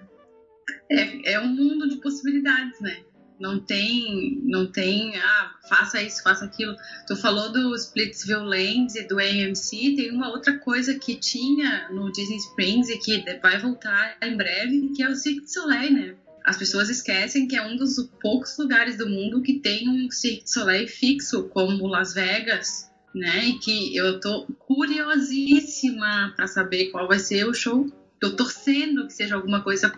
[0.91, 3.03] É, é um mundo de possibilidades, né?
[3.39, 6.75] Não tem, não tem, ah, faça isso, faça aquilo.
[7.07, 12.11] Tu falou do Splitsville Lands e do AMC, tem uma outra coisa que tinha no
[12.11, 16.15] Disney Springs e que vai voltar em breve, que é o Cirque du Soleil, né?
[16.45, 20.45] As pessoas esquecem que é um dos poucos lugares do mundo que tem um Cirque
[20.45, 23.45] du Soleil fixo, como Las Vegas, né?
[23.45, 27.87] E que eu tô curiosíssima para saber qual vai ser o show
[28.21, 29.93] Tô torcendo que seja alguma coisa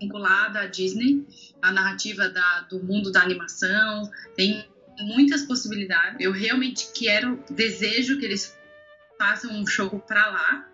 [0.00, 1.26] vinculada à Disney,
[1.60, 4.10] a narrativa da, do mundo da animação.
[4.36, 4.68] Tem
[5.00, 6.16] muitas possibilidades.
[6.20, 8.56] Eu realmente quero, desejo que eles
[9.18, 10.68] façam um show para lá.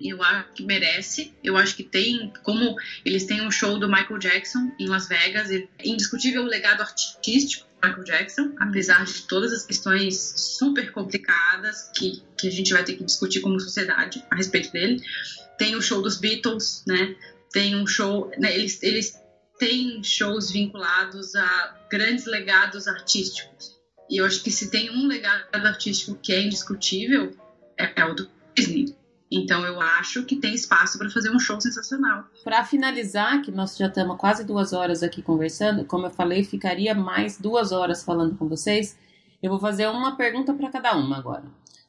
[0.00, 1.34] Eu acho que merece.
[1.42, 5.50] Eu acho que tem, como eles têm um show do Michael Jackson em Las Vegas,
[5.50, 12.22] é indiscutível o legado artístico Michael Jackson, apesar de todas as questões super complicadas que,
[12.38, 15.02] que a gente vai ter que discutir como sociedade a respeito dele
[15.62, 17.14] tem o show dos Beatles, né?
[17.52, 18.52] Tem um show, né?
[18.52, 19.16] eles, eles
[19.58, 23.80] têm shows vinculados a grandes legados artísticos.
[24.10, 27.36] E eu acho que se tem um legado artístico que é indiscutível,
[27.78, 28.96] é, é o do Disney.
[29.32, 32.24] Então eu acho que tem espaço para fazer um show sensacional.
[32.44, 36.94] Para finalizar, que nós já estamos quase duas horas aqui conversando, como eu falei, ficaria
[36.94, 38.98] mais duas horas falando com vocês.
[39.42, 41.44] Eu vou fazer uma pergunta para cada uma agora.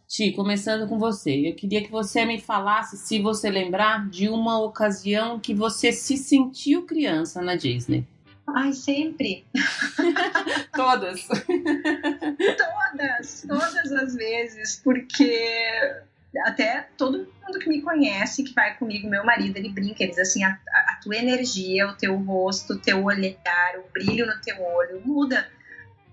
[0.07, 4.61] Ti, começando com você, eu queria que você me falasse, se você lembrar, de uma
[4.61, 8.07] ocasião que você se sentiu criança na Disney.
[8.47, 9.45] Ai, sempre.
[10.75, 11.27] todas.
[12.57, 16.03] todas, todas as vezes, porque
[16.39, 20.19] até todo mundo que me conhece, que vai comigo, meu marido, ele brinca, ele diz
[20.19, 20.57] assim, a,
[20.87, 25.47] a tua energia, o teu rosto, o teu olhar, o brilho no teu olho muda.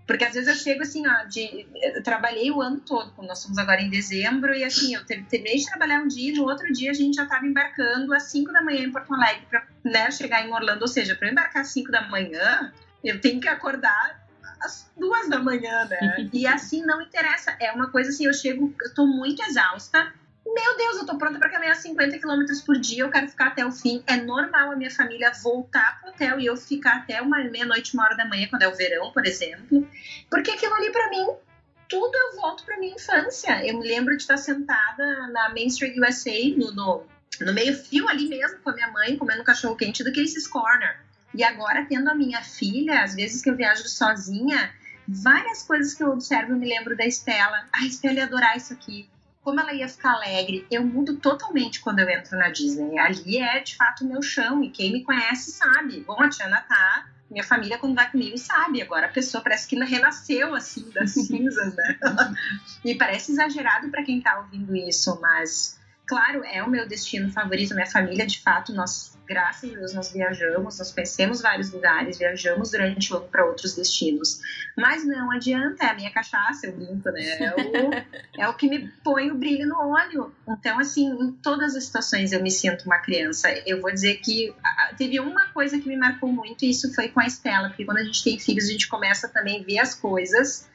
[0.06, 3.59] Porque às vezes eu chego assim, ó, de, eu trabalhei o ano todo, nós estamos
[3.59, 6.90] agora em dezembro, e assim, eu terminei de trabalhar um dia e no outro dia
[6.90, 10.44] a gente já estava embarcando às 5 da manhã em Porto Alegre para né, chegar
[10.44, 10.82] em Orlando.
[10.82, 12.72] Ou seja, para embarcar às 5 da manhã,
[13.05, 14.20] eu tenho que acordar
[14.60, 16.28] às duas da manhã, né?
[16.32, 17.56] e assim não interessa.
[17.60, 20.12] É uma coisa assim, eu chego, eu tô muito exausta.
[20.44, 23.64] Meu Deus, eu tô pronta para caminhar 50 km por dia, eu quero ficar até
[23.64, 24.02] o fim.
[24.06, 28.04] É normal a minha família voltar pro hotel e eu ficar até uma meia-noite, uma
[28.04, 29.86] hora da manhã, quando é o verão, por exemplo.
[30.28, 31.26] Porque aquilo ali para mim,
[31.88, 33.64] tudo eu volto pra minha infância.
[33.64, 37.06] Eu me lembro de estar sentada na Main Street USA, no, no,
[37.42, 40.98] no meio-fio ali mesmo, com a minha mãe, comendo um cachorro quente do Casey's Corner
[41.35, 44.73] e agora, tendo a minha filha, às vezes que eu viajo sozinha,
[45.07, 47.66] várias coisas que eu observo, eu me lembro da Estela.
[47.73, 49.09] A Estela ia adorar isso aqui.
[49.43, 50.66] Como ela ia ficar alegre.
[50.70, 52.98] Eu mudo totalmente quando eu entro na Disney.
[52.98, 54.62] Ali é, de fato, o meu chão.
[54.62, 56.05] E quem me conhece sabe.
[56.07, 58.82] Bom, a Tiana tá minha família, quando vai comigo, sabe.
[58.82, 61.98] Agora a pessoa parece que renasceu, assim, das cinzas, né?
[62.85, 65.80] e parece exagerado para quem tá ouvindo isso, mas,
[66.10, 67.72] claro, é o meu destino favorito.
[67.72, 72.72] Minha família, de fato, nós graças a Deus nós viajamos, nós conhecemos vários lugares, viajamos
[72.72, 74.40] durante o ano para outros destinos.
[74.76, 77.22] Mas não adianta, é a minha cachaça, eu brinco, né?
[77.38, 80.34] É o, é o que me põe o brilho no olho.
[80.48, 83.48] Então, assim, em todas as situações eu me sinto uma criança.
[83.64, 84.52] Eu vou dizer que
[84.98, 87.98] teve uma coisa que me marcou muito e isso foi com a Estela, porque quando
[87.98, 90.68] a gente tem filhos, a gente começa também a ver as coisas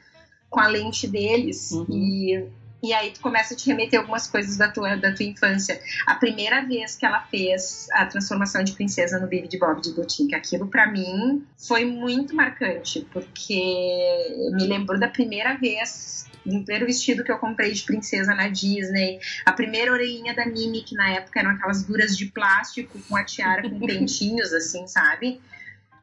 [0.48, 1.72] com a lente deles.
[1.72, 1.86] Uhum.
[1.90, 2.48] E
[2.86, 5.80] e aí tu começa a te remeter algumas coisas da tua, da tua infância.
[6.06, 9.92] A primeira vez que ela fez a transformação de princesa no Baby de Bob de
[9.92, 16.86] Boutique, aquilo para mim foi muito marcante, porque me lembrou da primeira vez o primeiro
[16.86, 21.10] vestido que eu comprei de princesa na Disney, a primeira orelhinha da Mimi, que na
[21.10, 25.40] época eram aquelas duras de plástico com a tiara com pentinhos, assim, sabe?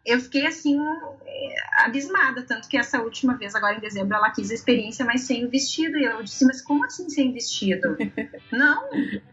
[0.06, 0.78] Eu fiquei assim
[1.78, 5.46] abismada, tanto que essa última vez, agora em dezembro, ela quis a experiência, mas sem
[5.46, 5.98] o vestido.
[5.98, 7.96] E eu disse, mas como assim sem vestido?
[8.52, 8.90] não,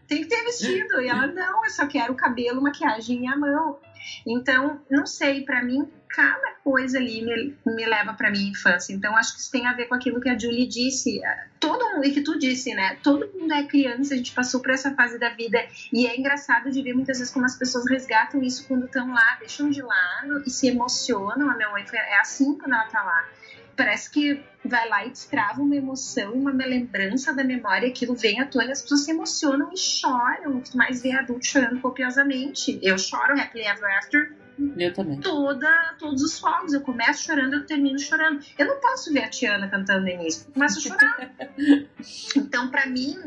[0.07, 1.01] tem que ter vestido.
[1.01, 3.79] E ela, não, eu só quero o cabelo, maquiagem e a mão.
[4.25, 8.93] Então, não sei, para mim, cada coisa ali me, me leva para minha infância.
[8.93, 11.21] Então, acho que isso tem a ver com aquilo que a Julie disse.
[11.59, 12.97] Todo mundo, e que tu disse, né?
[13.03, 15.59] Todo mundo é criança, a gente passou por essa fase da vida.
[15.91, 19.37] E é engraçado de ver muitas vezes como as pessoas resgatam isso quando estão lá,
[19.39, 21.49] deixam de lado e se emocionam.
[21.49, 23.27] A minha mãe foi, é assim quando ela tá lá
[23.75, 28.45] parece que vai lá e destrava uma emoção, uma lembrança da memória, aquilo vem à
[28.45, 30.57] tona, as pessoas se emocionam e choram.
[30.57, 32.79] O que mais vê adulto chorando copiosamente.
[32.81, 34.35] Eu choro Happily Ever After.
[34.77, 35.19] Eu também.
[35.19, 36.73] Toda, todos os fogos.
[36.73, 38.43] Eu começo chorando, eu termino chorando.
[38.57, 40.45] Eu não posso ver a Tiana cantando no início.
[40.47, 41.31] Eu começo a chorar.
[42.35, 43.17] então, para mim,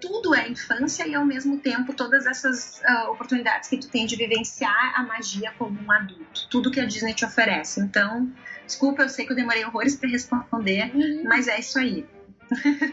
[0.00, 4.16] tudo é infância e ao mesmo tempo todas essas uh, oportunidades que tu tem de
[4.16, 6.48] vivenciar a magia como um adulto.
[6.50, 7.80] Tudo que a Disney te oferece.
[7.80, 8.30] Então,
[8.66, 11.22] Desculpa, eu sei que eu demorei horrores para responder, uhum.
[11.24, 12.04] mas é isso aí.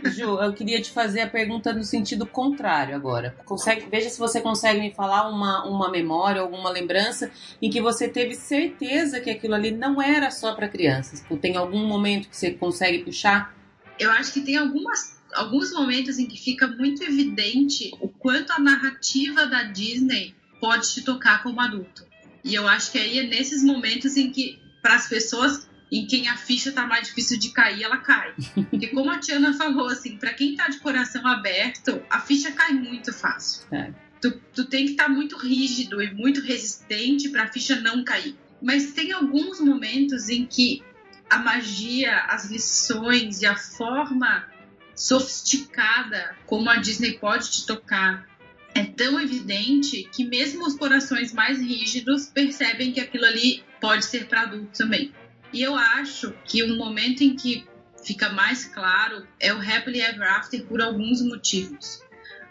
[0.05, 3.35] Ju, eu queria te fazer a pergunta no sentido contrário agora.
[3.45, 7.31] Consegue, veja se você consegue me falar uma, uma memória, alguma lembrança
[7.61, 11.23] em que você teve certeza que aquilo ali não era só para crianças.
[11.41, 13.55] Tem algum momento que você consegue puxar?
[13.99, 18.59] Eu acho que tem algumas, alguns momentos em que fica muito evidente o quanto a
[18.59, 22.05] narrativa da Disney pode te tocar como adulto.
[22.43, 26.27] E eu acho que aí é nesses momentos em que para as pessoas em quem
[26.27, 28.33] a ficha tá mais difícil de cair, ela cai.
[28.69, 32.73] Porque como a Tiana falou, assim, para quem tá de coração aberto, a ficha cai
[32.73, 33.67] muito fácil.
[33.71, 33.93] É.
[34.19, 38.03] Tu, tu tem que estar tá muito rígido e muito resistente para a ficha não
[38.03, 38.35] cair.
[38.59, 40.81] Mas tem alguns momentos em que
[41.29, 44.47] a magia, as lições e a forma
[44.95, 48.27] sofisticada como a Disney pode te tocar
[48.75, 54.25] é tão evidente que mesmo os corações mais rígidos percebem que aquilo ali pode ser
[54.27, 55.11] para adulto também.
[55.53, 57.65] E eu acho que o momento em que
[58.03, 62.01] fica mais claro é o Happily Ever After por alguns motivos.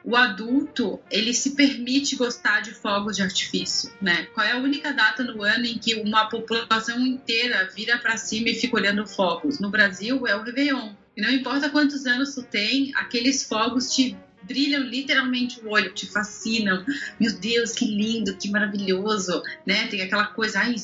[0.04, 4.26] O adulto, ele se permite gostar de fogos de artifício, né?
[4.34, 8.48] Qual é a única data no ano em que uma população inteira vira para cima
[8.48, 9.60] e fica olhando fogos?
[9.60, 10.92] No Brasil é o Réveillon.
[11.16, 16.06] E não importa quantos anos tu tem, aqueles fogos te brilham literalmente o olho, te
[16.06, 16.84] fascinam.
[17.18, 19.86] Meu Deus, que lindo, que maravilhoso, né?
[19.88, 20.74] Tem aquela coisa, ai,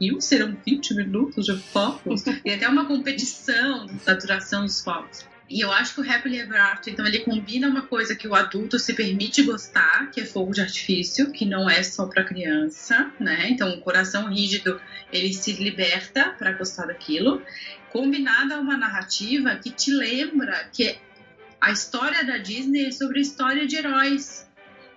[0.00, 2.22] e serão 20 minutos de focos.
[2.42, 5.24] Tem até uma competição da duração dos focos.
[5.50, 8.34] E eu acho que o Happily Ever After, então, ele combina uma coisa que o
[8.34, 13.10] adulto se permite gostar, que é fogo de artifício, que não é só para criança,
[13.18, 13.48] né?
[13.48, 14.78] Então, o coração rígido,
[15.10, 17.42] ele se liberta para gostar daquilo,
[17.90, 20.98] combinada a uma narrativa que te lembra que
[21.60, 24.46] a história da Disney é sobre a história de heróis.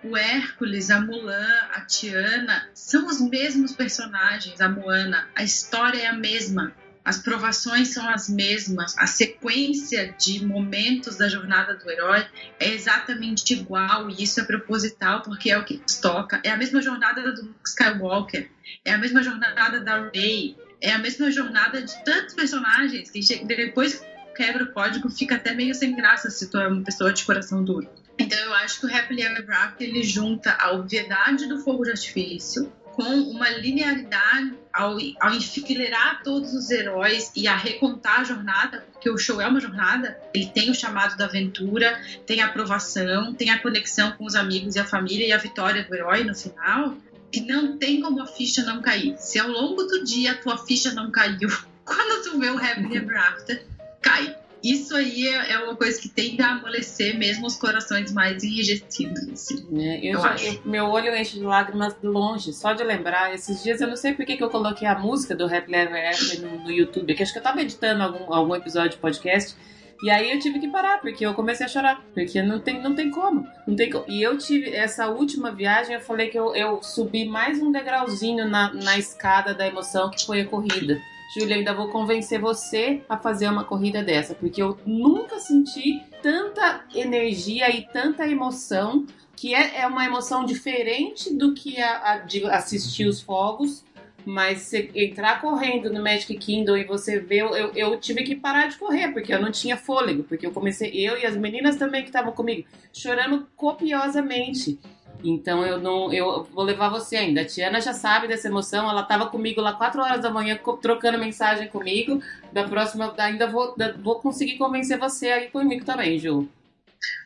[0.04, 5.28] O Hércules, a Mulan, a Tiana são os mesmos personagens, a Moana.
[5.34, 6.74] A história é a mesma.
[7.04, 12.24] As provações são as mesmas, a sequência de momentos da jornada do herói
[12.60, 16.40] é exatamente igual e isso é proposital porque é o que nos toca.
[16.44, 18.48] É a mesma jornada do Luke Skywalker,
[18.84, 24.04] é a mesma jornada da Rey, é a mesma jornada de tantos personagens que depois
[24.32, 27.64] quebra o código fica até meio sem graça se tu é uma pessoa de coração
[27.64, 27.88] duro.
[28.18, 31.90] Então eu acho que o Happily Ever After ele junta a obviedade do fogo de
[31.90, 38.86] artifício com uma linearidade ao, ao enfileirar todos os heróis e a recontar a jornada,
[38.92, 43.34] porque o show é uma jornada, ele tem o chamado da aventura, tem a aprovação,
[43.34, 46.34] tem a conexão com os amigos e a família e a vitória do herói no
[46.34, 46.96] final,
[47.30, 49.16] que não tem como a ficha não cair.
[49.18, 51.48] Se ao longo do dia a tua ficha não caiu,
[51.84, 53.66] quando tu vê o Happy Ever After,
[54.02, 58.44] cai isso aí é, é uma coisa que tende a amolecer mesmo os corações mais
[58.44, 59.28] enrijecidos.
[59.28, 62.84] Assim, é, eu, eu já, eu, meu olho enche de lágrimas de longe, só de
[62.84, 63.34] lembrar.
[63.34, 66.10] Esses dias eu não sei por que, que eu coloquei a música do Rap Lever
[66.10, 69.56] After no, no YouTube, que acho que eu tava editando algum, algum episódio de podcast.
[70.00, 72.00] E aí eu tive que parar, porque eu comecei a chorar.
[72.14, 73.46] Porque não tem, não tem como.
[73.66, 74.04] Não tem como.
[74.08, 78.48] E eu tive, essa última viagem, eu falei que eu, eu subi mais um degrauzinho
[78.48, 81.00] na, na escada da emoção, que foi a corrida.
[81.34, 86.84] Júlia, ainda vou convencer você a fazer uma corrida dessa, porque eu nunca senti tanta
[86.94, 92.44] energia e tanta emoção, que é, é uma emoção diferente do que a, a de
[92.44, 93.82] assistir os fogos.
[94.24, 98.68] Mas você entrar correndo no Magic Kingdom e você ver, eu, eu tive que parar
[98.68, 102.02] de correr, porque eu não tinha fôlego, porque eu comecei, eu e as meninas também
[102.02, 104.78] que estavam comigo, chorando copiosamente.
[105.22, 107.42] Então eu não, eu vou levar você ainda.
[107.42, 108.88] A Tiana já sabe dessa emoção.
[108.88, 112.20] Ela estava comigo lá 4 horas da manhã trocando mensagem comigo.
[112.52, 116.48] Da próxima ainda vou, vou conseguir convencer você aí comigo também, Ju.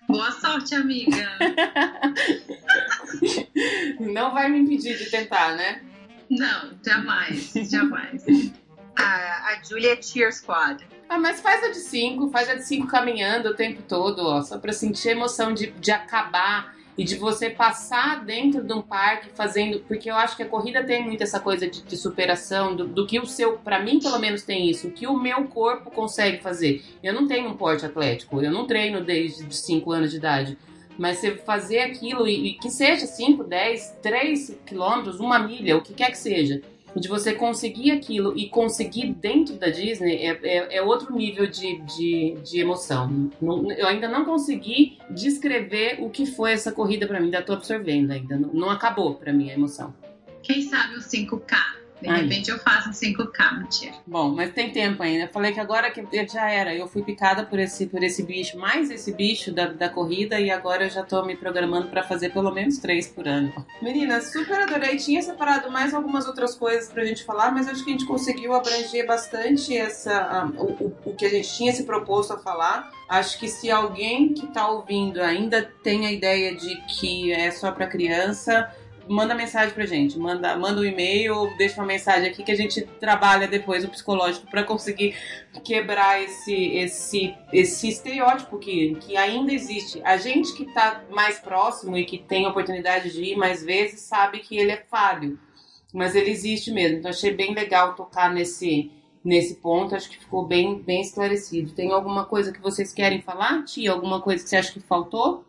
[0.08, 1.38] Boa sorte, amiga.
[4.00, 5.82] não vai me impedir de tentar, né?
[6.30, 8.24] Não, jamais, jamais.
[8.96, 10.84] a, a Julia é Cheer Squad.
[11.08, 14.42] Ah, mas faz a de 5, faz a de 5 caminhando o tempo todo, ó,
[14.42, 18.80] só pra sentir a emoção de, de acabar e de você passar dentro de um
[18.80, 22.74] parque fazendo, porque eu acho que a corrida tem muito essa coisa de, de superação,
[22.74, 25.44] do, do, que o seu, para mim pelo menos tem isso, o que o meu
[25.44, 26.82] corpo consegue fazer.
[27.02, 30.56] Eu não tenho um porte atlético, eu não treino desde 5 anos de idade.
[30.98, 35.82] Mas você fazer aquilo e, e que seja 5, 10, 3 quilômetros, uma milha, o
[35.82, 36.62] que quer que seja
[37.00, 41.78] de você conseguir aquilo e conseguir dentro da Disney é, é, é outro nível de,
[41.82, 43.30] de, de emoção.
[43.40, 47.52] Não, eu ainda não consegui descrever o que foi essa corrida para mim, ainda tô
[47.52, 48.36] absorvendo ainda.
[48.36, 49.94] Não, não acabou para mim a emoção.
[50.42, 51.85] Quem sabe o 5K?
[52.00, 52.22] De Aí.
[52.22, 53.94] repente eu faço um 5K, mentira.
[54.06, 55.24] Bom, mas tem tempo ainda.
[55.24, 56.74] Eu falei que agora que já era.
[56.74, 60.50] Eu fui picada por esse, por esse bicho, mais esse bicho da, da corrida, e
[60.50, 63.52] agora eu já tô me programando para fazer pelo menos três por ano.
[63.80, 64.96] Meninas, super adorei.
[64.96, 68.54] Tinha separado mais algumas outras coisas pra gente falar, mas acho que a gente conseguiu
[68.54, 72.90] abranger bastante essa, o, o, o que a gente tinha se proposto a falar.
[73.08, 77.70] Acho que se alguém que tá ouvindo ainda tem a ideia de que é só
[77.70, 78.68] para criança
[79.08, 82.82] manda mensagem pra gente, manda, manda um e-mail, deixa uma mensagem aqui que a gente
[82.82, 85.14] trabalha depois o psicológico para conseguir
[85.64, 90.00] quebrar esse, esse, esse estereótipo que, que ainda existe.
[90.04, 94.00] A gente que tá mais próximo e que tem a oportunidade de ir mais vezes
[94.00, 95.38] sabe que ele é falho,
[95.92, 96.98] mas ele existe mesmo.
[96.98, 98.90] Então achei bem legal tocar nesse
[99.24, 101.72] nesse ponto, acho que ficou bem bem esclarecido.
[101.72, 103.90] Tem alguma coisa que vocês querem falar, Tia?
[103.90, 105.45] Alguma coisa que você acha que faltou?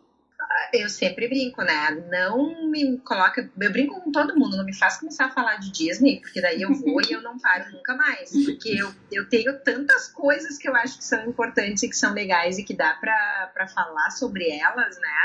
[0.72, 1.90] Eu sempre brinco, né?
[2.10, 3.48] Não me coloca.
[3.58, 6.62] Eu brinco com todo mundo, não me faz começar a falar de Disney, porque daí
[6.62, 8.30] eu vou e eu não paro nunca mais.
[8.30, 12.12] Porque eu, eu tenho tantas coisas que eu acho que são importantes e que são
[12.12, 15.18] legais e que dá para falar sobre elas, né?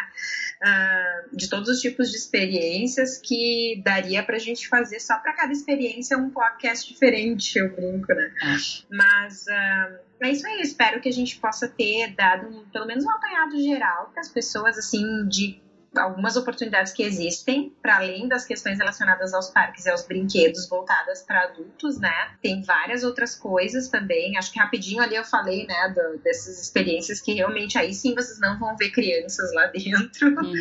[0.63, 5.51] Uh, de todos os tipos de experiências que daria pra gente fazer só para cada
[5.51, 8.33] experiência um podcast diferente, eu brinco, né?
[8.41, 8.55] É.
[8.89, 9.45] Mas.
[9.47, 13.59] Uh, é isso aí, espero que a gente possa ter dado pelo menos um apanhado
[13.61, 15.61] geral para as pessoas, assim, de
[15.99, 21.21] algumas oportunidades que existem, para além das questões relacionadas aos parques e aos brinquedos voltadas
[21.21, 22.31] para adultos, né?
[22.41, 24.37] Tem várias outras coisas também.
[24.37, 28.39] Acho que rapidinho ali eu falei, né, do, dessas experiências que realmente aí sim vocês
[28.39, 30.29] não vão ver crianças lá dentro.
[30.29, 30.53] Uhum.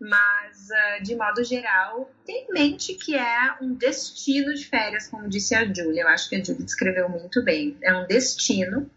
[0.00, 5.28] Mas, uh, de modo geral, tem em mente que é um destino de férias, como
[5.28, 6.02] disse a Julia.
[6.02, 7.76] Eu acho que a Julia descreveu muito bem.
[7.82, 8.90] É um destino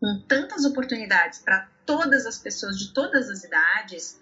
[0.00, 4.20] com tantas oportunidades para todas as pessoas de todas as idades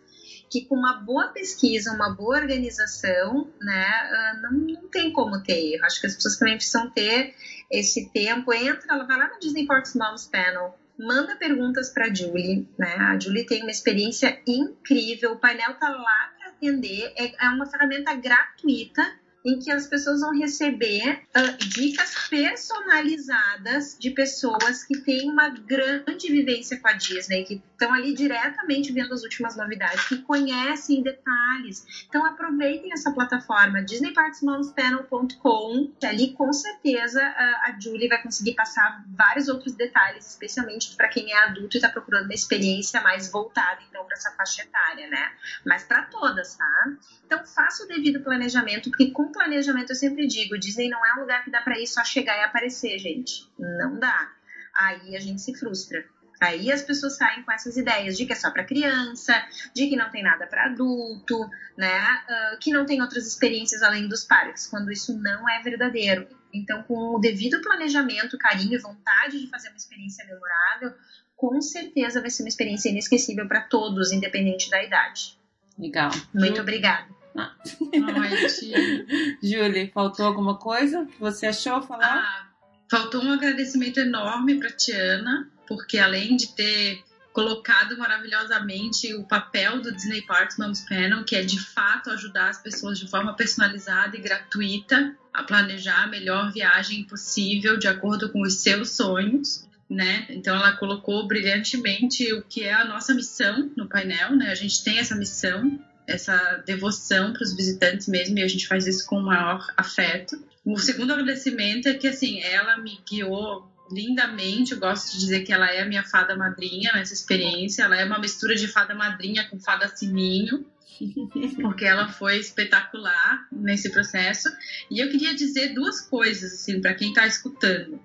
[0.51, 5.74] que com uma boa pesquisa, uma boa organização, né, ah, não, não tem como ter
[5.74, 5.85] erro.
[5.85, 7.35] Acho que as pessoas também precisam ter
[7.70, 8.53] esse tempo.
[8.53, 12.94] Entra, vai lá no Disney Parks Moms Panel, manda perguntas para a Julie, né?
[12.94, 17.66] A Julie tem uma experiência incrível, o painel tá lá para atender, é, é uma
[17.66, 19.03] ferramenta gratuita
[19.47, 26.27] em que as pessoas vão receber uh, dicas personalizadas de pessoas que têm uma grande
[26.27, 31.86] vivência com a Disney, que estão ali diretamente vendo as últimas novidades, que conhecem detalhes.
[32.09, 39.05] Então aproveitem essa plataforma disneyparksmomspanel.com, que ali com certeza a, a Julie vai conseguir passar
[39.16, 43.78] vários outros detalhes, especialmente para quem é adulto e está procurando uma experiência mais voltada
[43.89, 45.31] então para essa faixa etária, né?
[45.64, 46.89] Mas para todas, tá?
[47.24, 51.21] Então faça o devido planejamento, porque com planejamento eu sempre digo, Disney não é um
[51.21, 53.49] lugar que dá para ir só chegar e aparecer, gente.
[53.59, 54.33] Não dá.
[54.75, 56.05] Aí a gente se frustra.
[56.41, 59.33] Aí as pessoas saem com essas ideias de que é só para criança,
[59.75, 61.99] de que não tem nada para adulto, né?
[62.29, 66.29] Uh, que não tem outras experiências além dos parques, quando isso não é verdadeiro.
[66.53, 70.95] Então, com o devido planejamento, carinho e vontade de fazer uma experiência memorável,
[71.35, 75.39] com certeza vai ser uma experiência inesquecível para todos, independente da idade.
[75.79, 76.11] Legal.
[76.35, 77.16] Muito obrigada.
[77.37, 77.55] Ah.
[79.43, 82.19] Julie, faltou alguma coisa que você achou falar?
[82.19, 82.49] Ah,
[82.91, 89.93] faltou um agradecimento enorme para Tiana porque além de ter colocado maravilhosamente o papel do
[89.93, 94.21] Disney Parks Moms Panel, que é de fato ajudar as pessoas de forma personalizada e
[94.21, 99.67] gratuita a planejar a melhor viagem possível de acordo com os seus sonhos.
[99.89, 100.27] Né?
[100.31, 104.51] Então ela colocou brilhantemente o que é a nossa missão no painel, né?
[104.51, 108.87] A gente tem essa missão, essa devoção para os visitantes mesmo, e a gente faz
[108.87, 110.37] isso com o maior afeto.
[110.65, 114.73] O segundo agradecimento é que assim, ela me guiou lindamente.
[114.73, 117.85] Eu gosto de dizer que ela é a minha fada madrinha nessa experiência.
[117.85, 120.66] Ela é uma mistura de fada madrinha com fada sininho,
[121.61, 124.49] porque ela foi espetacular nesse processo.
[124.91, 128.01] E eu queria dizer duas coisas assim para quem está escutando.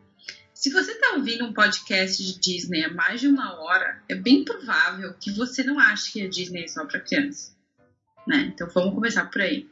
[0.54, 4.46] Se você está ouvindo um podcast de Disney há mais de uma hora, é bem
[4.46, 7.56] provável que você não ache que a Disney é só para criança.
[8.28, 8.52] Né?
[8.54, 9.68] Então vamos começar por aí.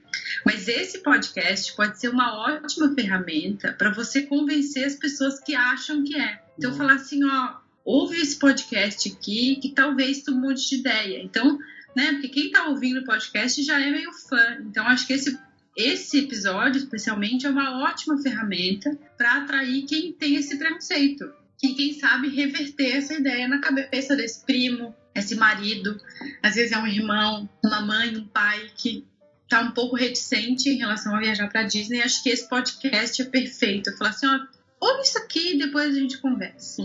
[0.45, 6.03] Mas esse podcast pode ser uma ótima ferramenta para você convencer as pessoas que acham
[6.03, 6.41] que é.
[6.57, 7.55] Então, falar assim, ó,
[7.85, 11.21] ouve esse podcast aqui que talvez tu mude de ideia.
[11.23, 11.57] Então,
[11.95, 14.57] né, porque quem está ouvindo o podcast já é meio fã.
[14.61, 15.37] Então, acho que esse,
[15.75, 21.31] esse episódio, especialmente, é uma ótima ferramenta para atrair quem tem esse preconceito.
[21.61, 25.99] E quem sabe reverter essa ideia na cabeça desse primo, esse marido,
[26.41, 29.07] às vezes é um irmão, uma mãe, um pai que
[29.47, 33.25] tá um pouco reticente em relação a viajar para Disney, acho que esse podcast é
[33.25, 33.95] perfeito.
[33.97, 34.39] Falo assim, ó,
[34.79, 36.83] ouve isso aqui e depois a gente conversa.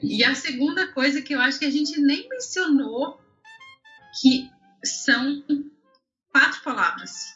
[0.00, 3.20] e a segunda coisa que eu acho que a gente nem mencionou,
[4.20, 4.48] que
[4.84, 5.42] são
[6.32, 7.34] quatro palavras.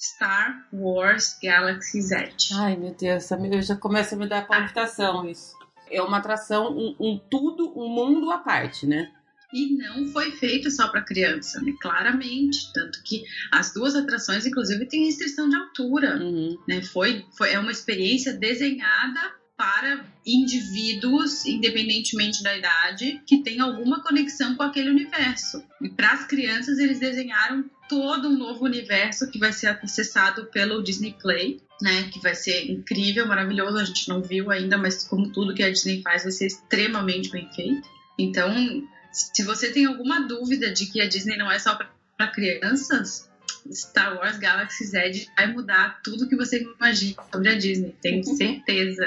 [0.00, 2.32] Star Wars Galaxy Z.
[2.54, 5.56] Ai, meu Deus, eu já começa a me dar palpitação isso.
[5.90, 9.10] É uma atração, um, um tudo, um mundo à parte, né?
[9.52, 11.72] E não foi feito só para criança, né?
[11.80, 16.56] Claramente, tanto que as duas atrações, inclusive, têm restrição de altura, uhum.
[16.68, 16.82] né?
[16.82, 19.20] Foi, foi é uma experiência desenhada
[19.56, 25.64] para indivíduos, independentemente da idade, que tem alguma conexão com aquele universo.
[25.82, 30.82] E para as crianças, eles desenharam todo um novo universo que vai ser acessado pelo
[30.82, 32.08] Disney Play, né?
[32.12, 33.78] Que vai ser incrível, maravilhoso.
[33.78, 37.30] A gente não viu ainda, mas como tudo que a Disney faz, vai ser extremamente
[37.30, 37.88] bem feito.
[38.16, 38.52] Então,
[39.34, 41.76] se você tem alguma dúvida de que a Disney não é só
[42.16, 43.28] para crianças,
[43.72, 49.04] Star Wars Galaxy Z vai mudar tudo que você imagina sobre a Disney, tenho certeza.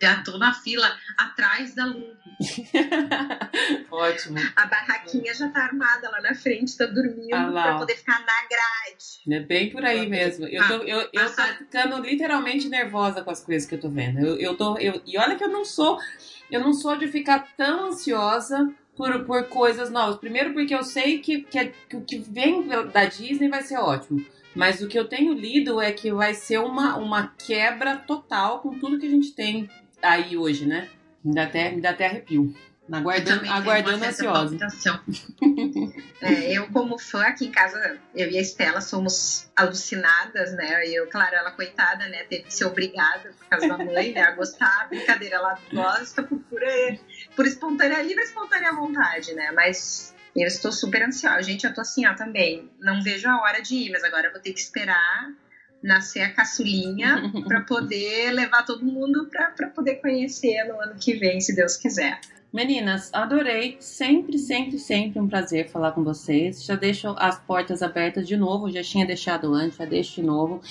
[0.00, 2.14] Já tô na fila atrás da Lu.
[3.90, 4.38] Ótimo.
[4.56, 8.48] A barraquinha já tá armada lá na frente, tá dormindo ah pra poder ficar na
[8.48, 9.22] grade.
[9.30, 10.46] É bem por aí mesmo.
[10.46, 14.18] Eu tô, eu, eu tô ficando literalmente nervosa com as coisas que eu tô vendo.
[14.18, 15.98] Eu, eu tô, eu, e olha que eu não sou,
[16.50, 20.16] eu não sou de ficar tão ansiosa por, por coisas novas.
[20.16, 24.24] Primeiro porque eu sei que, que, que o que vem da Disney vai ser ótimo.
[24.54, 28.78] Mas o que eu tenho lido é que vai ser uma, uma quebra total com
[28.78, 29.68] tudo que a gente tem
[30.00, 30.88] aí hoje, né?
[31.24, 32.54] Me dá até, me dá até arrepio.
[32.92, 34.58] Aguardando, aguardando ansiosa.
[36.20, 40.86] é, eu, como fã, aqui em casa, eu e a Estela somos alucinadas, né?
[40.86, 42.24] E eu, claro, ela, coitada, né?
[42.24, 44.20] Teve que ser obrigada, por causa da mãe, né?
[44.20, 46.66] A gostar, brincadeira, ela gosta por pura,
[47.34, 49.50] por espontânea, livre espontânea vontade, né?
[49.52, 51.42] Mas eu estou super ansiosa.
[51.42, 52.70] Gente, eu tô assim, ó, também.
[52.80, 55.32] Não vejo a hora de ir, mas agora eu vou ter que esperar
[55.82, 61.40] nascer a caçulinha para poder levar todo mundo para poder conhecer no ano que vem,
[61.40, 62.18] se Deus quiser.
[62.54, 63.78] Meninas, adorei.
[63.80, 66.64] Sempre, sempre, sempre um prazer falar com vocês.
[66.64, 68.70] Já deixo as portas abertas de novo.
[68.70, 70.62] Já tinha deixado antes, já deixo de novo.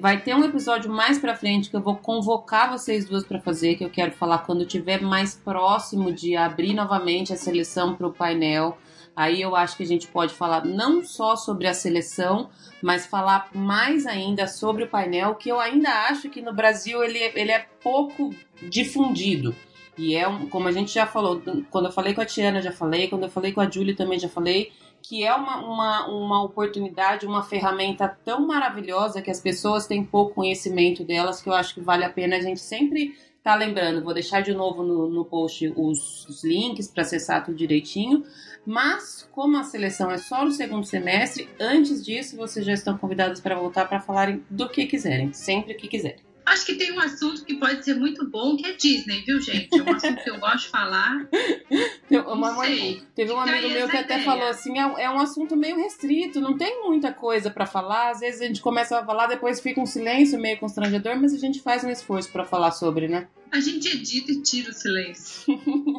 [0.00, 3.74] Vai ter um episódio mais pra frente que eu vou convocar vocês duas para fazer,
[3.74, 8.78] que eu quero falar quando tiver mais próximo de abrir novamente a seleção pro painel.
[9.14, 12.48] Aí eu acho que a gente pode falar não só sobre a seleção,
[12.80, 17.18] mas falar mais ainda sobre o painel, que eu ainda acho que no Brasil ele,
[17.34, 18.34] ele é pouco
[18.70, 19.54] difundido.
[19.98, 23.08] E é, como a gente já falou, quando eu falei com a Tiana, já falei,
[23.08, 27.26] quando eu falei com a Julie também já falei, que é uma, uma, uma oportunidade,
[27.26, 31.80] uma ferramenta tão maravilhosa que as pessoas têm pouco conhecimento delas, que eu acho que
[31.80, 34.02] vale a pena a gente sempre tá lembrando.
[34.02, 38.24] Vou deixar de novo no, no post os, os links para acessar tudo direitinho.
[38.66, 43.40] Mas, como a seleção é só no segundo semestre, antes disso, vocês já estão convidados
[43.40, 46.25] para voltar para falarem do que quiserem, sempre que quiserem.
[46.46, 49.68] Acho que tem um assunto que pode ser muito bom, que é Disney, viu, gente?
[49.76, 51.28] É um assunto que eu gosto de falar.
[52.26, 54.24] Uma, sei, teve um amigo meu que até ideia.
[54.24, 58.10] falou assim: é, é, um assunto meio restrito, não tem muita coisa para falar.
[58.10, 61.38] Às vezes a gente começa a falar, depois fica um silêncio meio constrangedor, mas a
[61.38, 63.26] gente faz um esforço para falar sobre, né?
[63.50, 65.46] A gente edita e tira o silêncio.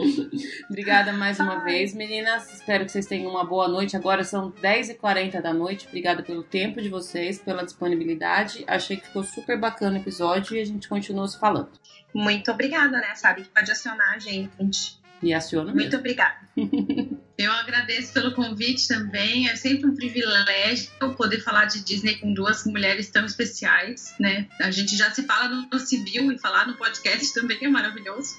[0.68, 1.64] Obrigada mais uma Ai.
[1.64, 2.52] vez, meninas.
[2.52, 3.96] Espero que vocês tenham uma boa noite.
[3.96, 5.86] Agora são 10h40 da noite.
[5.88, 8.64] Obrigada pelo tempo de vocês, pela disponibilidade.
[8.66, 11.70] Achei que ficou super bacana o episódio e a gente continua se falando.
[12.14, 13.14] Muito obrigada, né?
[13.14, 14.98] Sabe que pode acionar a gente.
[15.22, 16.38] E aciona Muito obrigada.
[17.40, 19.48] Eu agradeço pelo convite também.
[19.48, 24.46] É sempre um privilégio poder falar de Disney com duas mulheres tão especiais, né?
[24.60, 28.36] A gente já se fala no, civil e falar no podcast também é maravilhoso.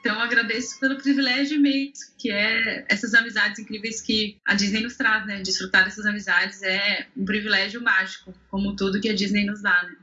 [0.00, 5.26] Então agradeço pelo privilégio mesmo, que é essas amizades incríveis que a Disney nos traz,
[5.26, 5.42] né?
[5.42, 9.94] Desfrutar dessas amizades é um privilégio mágico, como tudo que a Disney nos dá, né?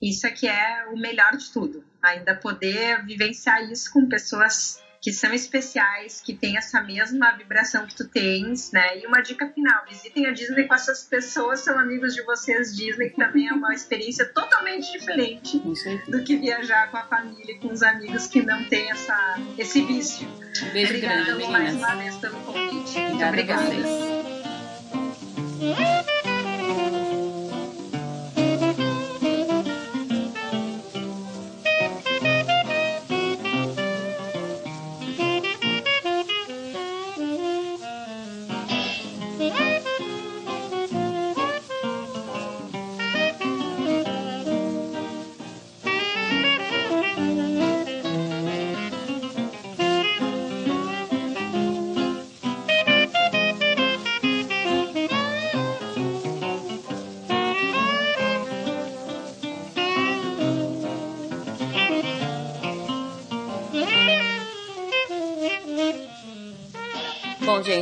[0.00, 1.84] Isso aqui é o melhor de tudo.
[2.00, 7.96] Ainda poder vivenciar isso com pessoas que são especiais, que têm essa mesma vibração que
[7.96, 9.00] tu tens, né?
[9.00, 13.10] E uma dica final, visitem a Disney com essas pessoas, são amigos de vocês Disney,
[13.10, 15.60] que também é uma experiência totalmente diferente
[16.06, 19.82] do que viajar com a família e com os amigos que não têm essa, esse
[19.82, 20.28] vício.
[20.72, 23.00] Beijo Obrigada grande, mais uma vez pelo convite.
[23.00, 23.64] Muito obrigada.
[23.64, 24.12] obrigada.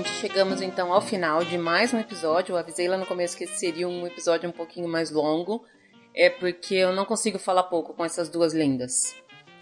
[0.01, 2.55] Gente, chegamos então ao final de mais um episódio.
[2.55, 5.63] Eu avisei lá no começo que esse seria um episódio um pouquinho mais longo,
[6.15, 9.15] é porque eu não consigo falar pouco com essas duas lindas.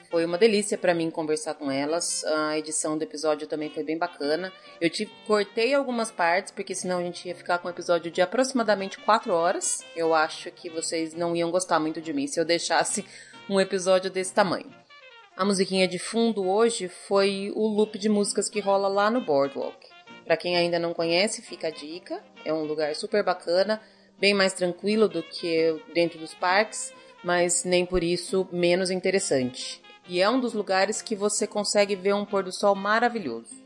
[0.09, 2.24] Foi uma delícia para mim conversar com elas.
[2.24, 4.52] A edição do episódio também foi bem bacana.
[4.81, 8.23] Eu te cortei algumas partes, porque senão a gente ia ficar com um episódio de
[8.23, 9.85] aproximadamente 4 horas.
[9.97, 13.05] Eu acho que vocês não iam gostar muito de mim se eu deixasse
[13.51, 14.73] um episódio desse tamanho.
[15.36, 19.88] A musiquinha de fundo hoje foi o loop de músicas que rola lá no Boardwalk.
[20.28, 22.22] Para quem ainda não conhece, fica a dica.
[22.44, 23.80] É um lugar super bacana,
[24.20, 26.92] bem mais tranquilo do que dentro dos parques,
[27.24, 29.80] mas nem por isso menos interessante.
[30.06, 33.56] E é um dos lugares que você consegue ver um pôr do sol maravilhoso.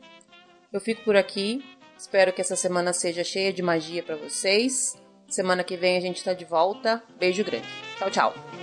[0.73, 1.65] Eu fico por aqui.
[1.99, 4.97] Espero que essa semana seja cheia de magia para vocês.
[5.27, 7.03] Semana que vem a gente está de volta.
[7.19, 7.67] Beijo grande.
[7.99, 8.62] Tchau, tchau.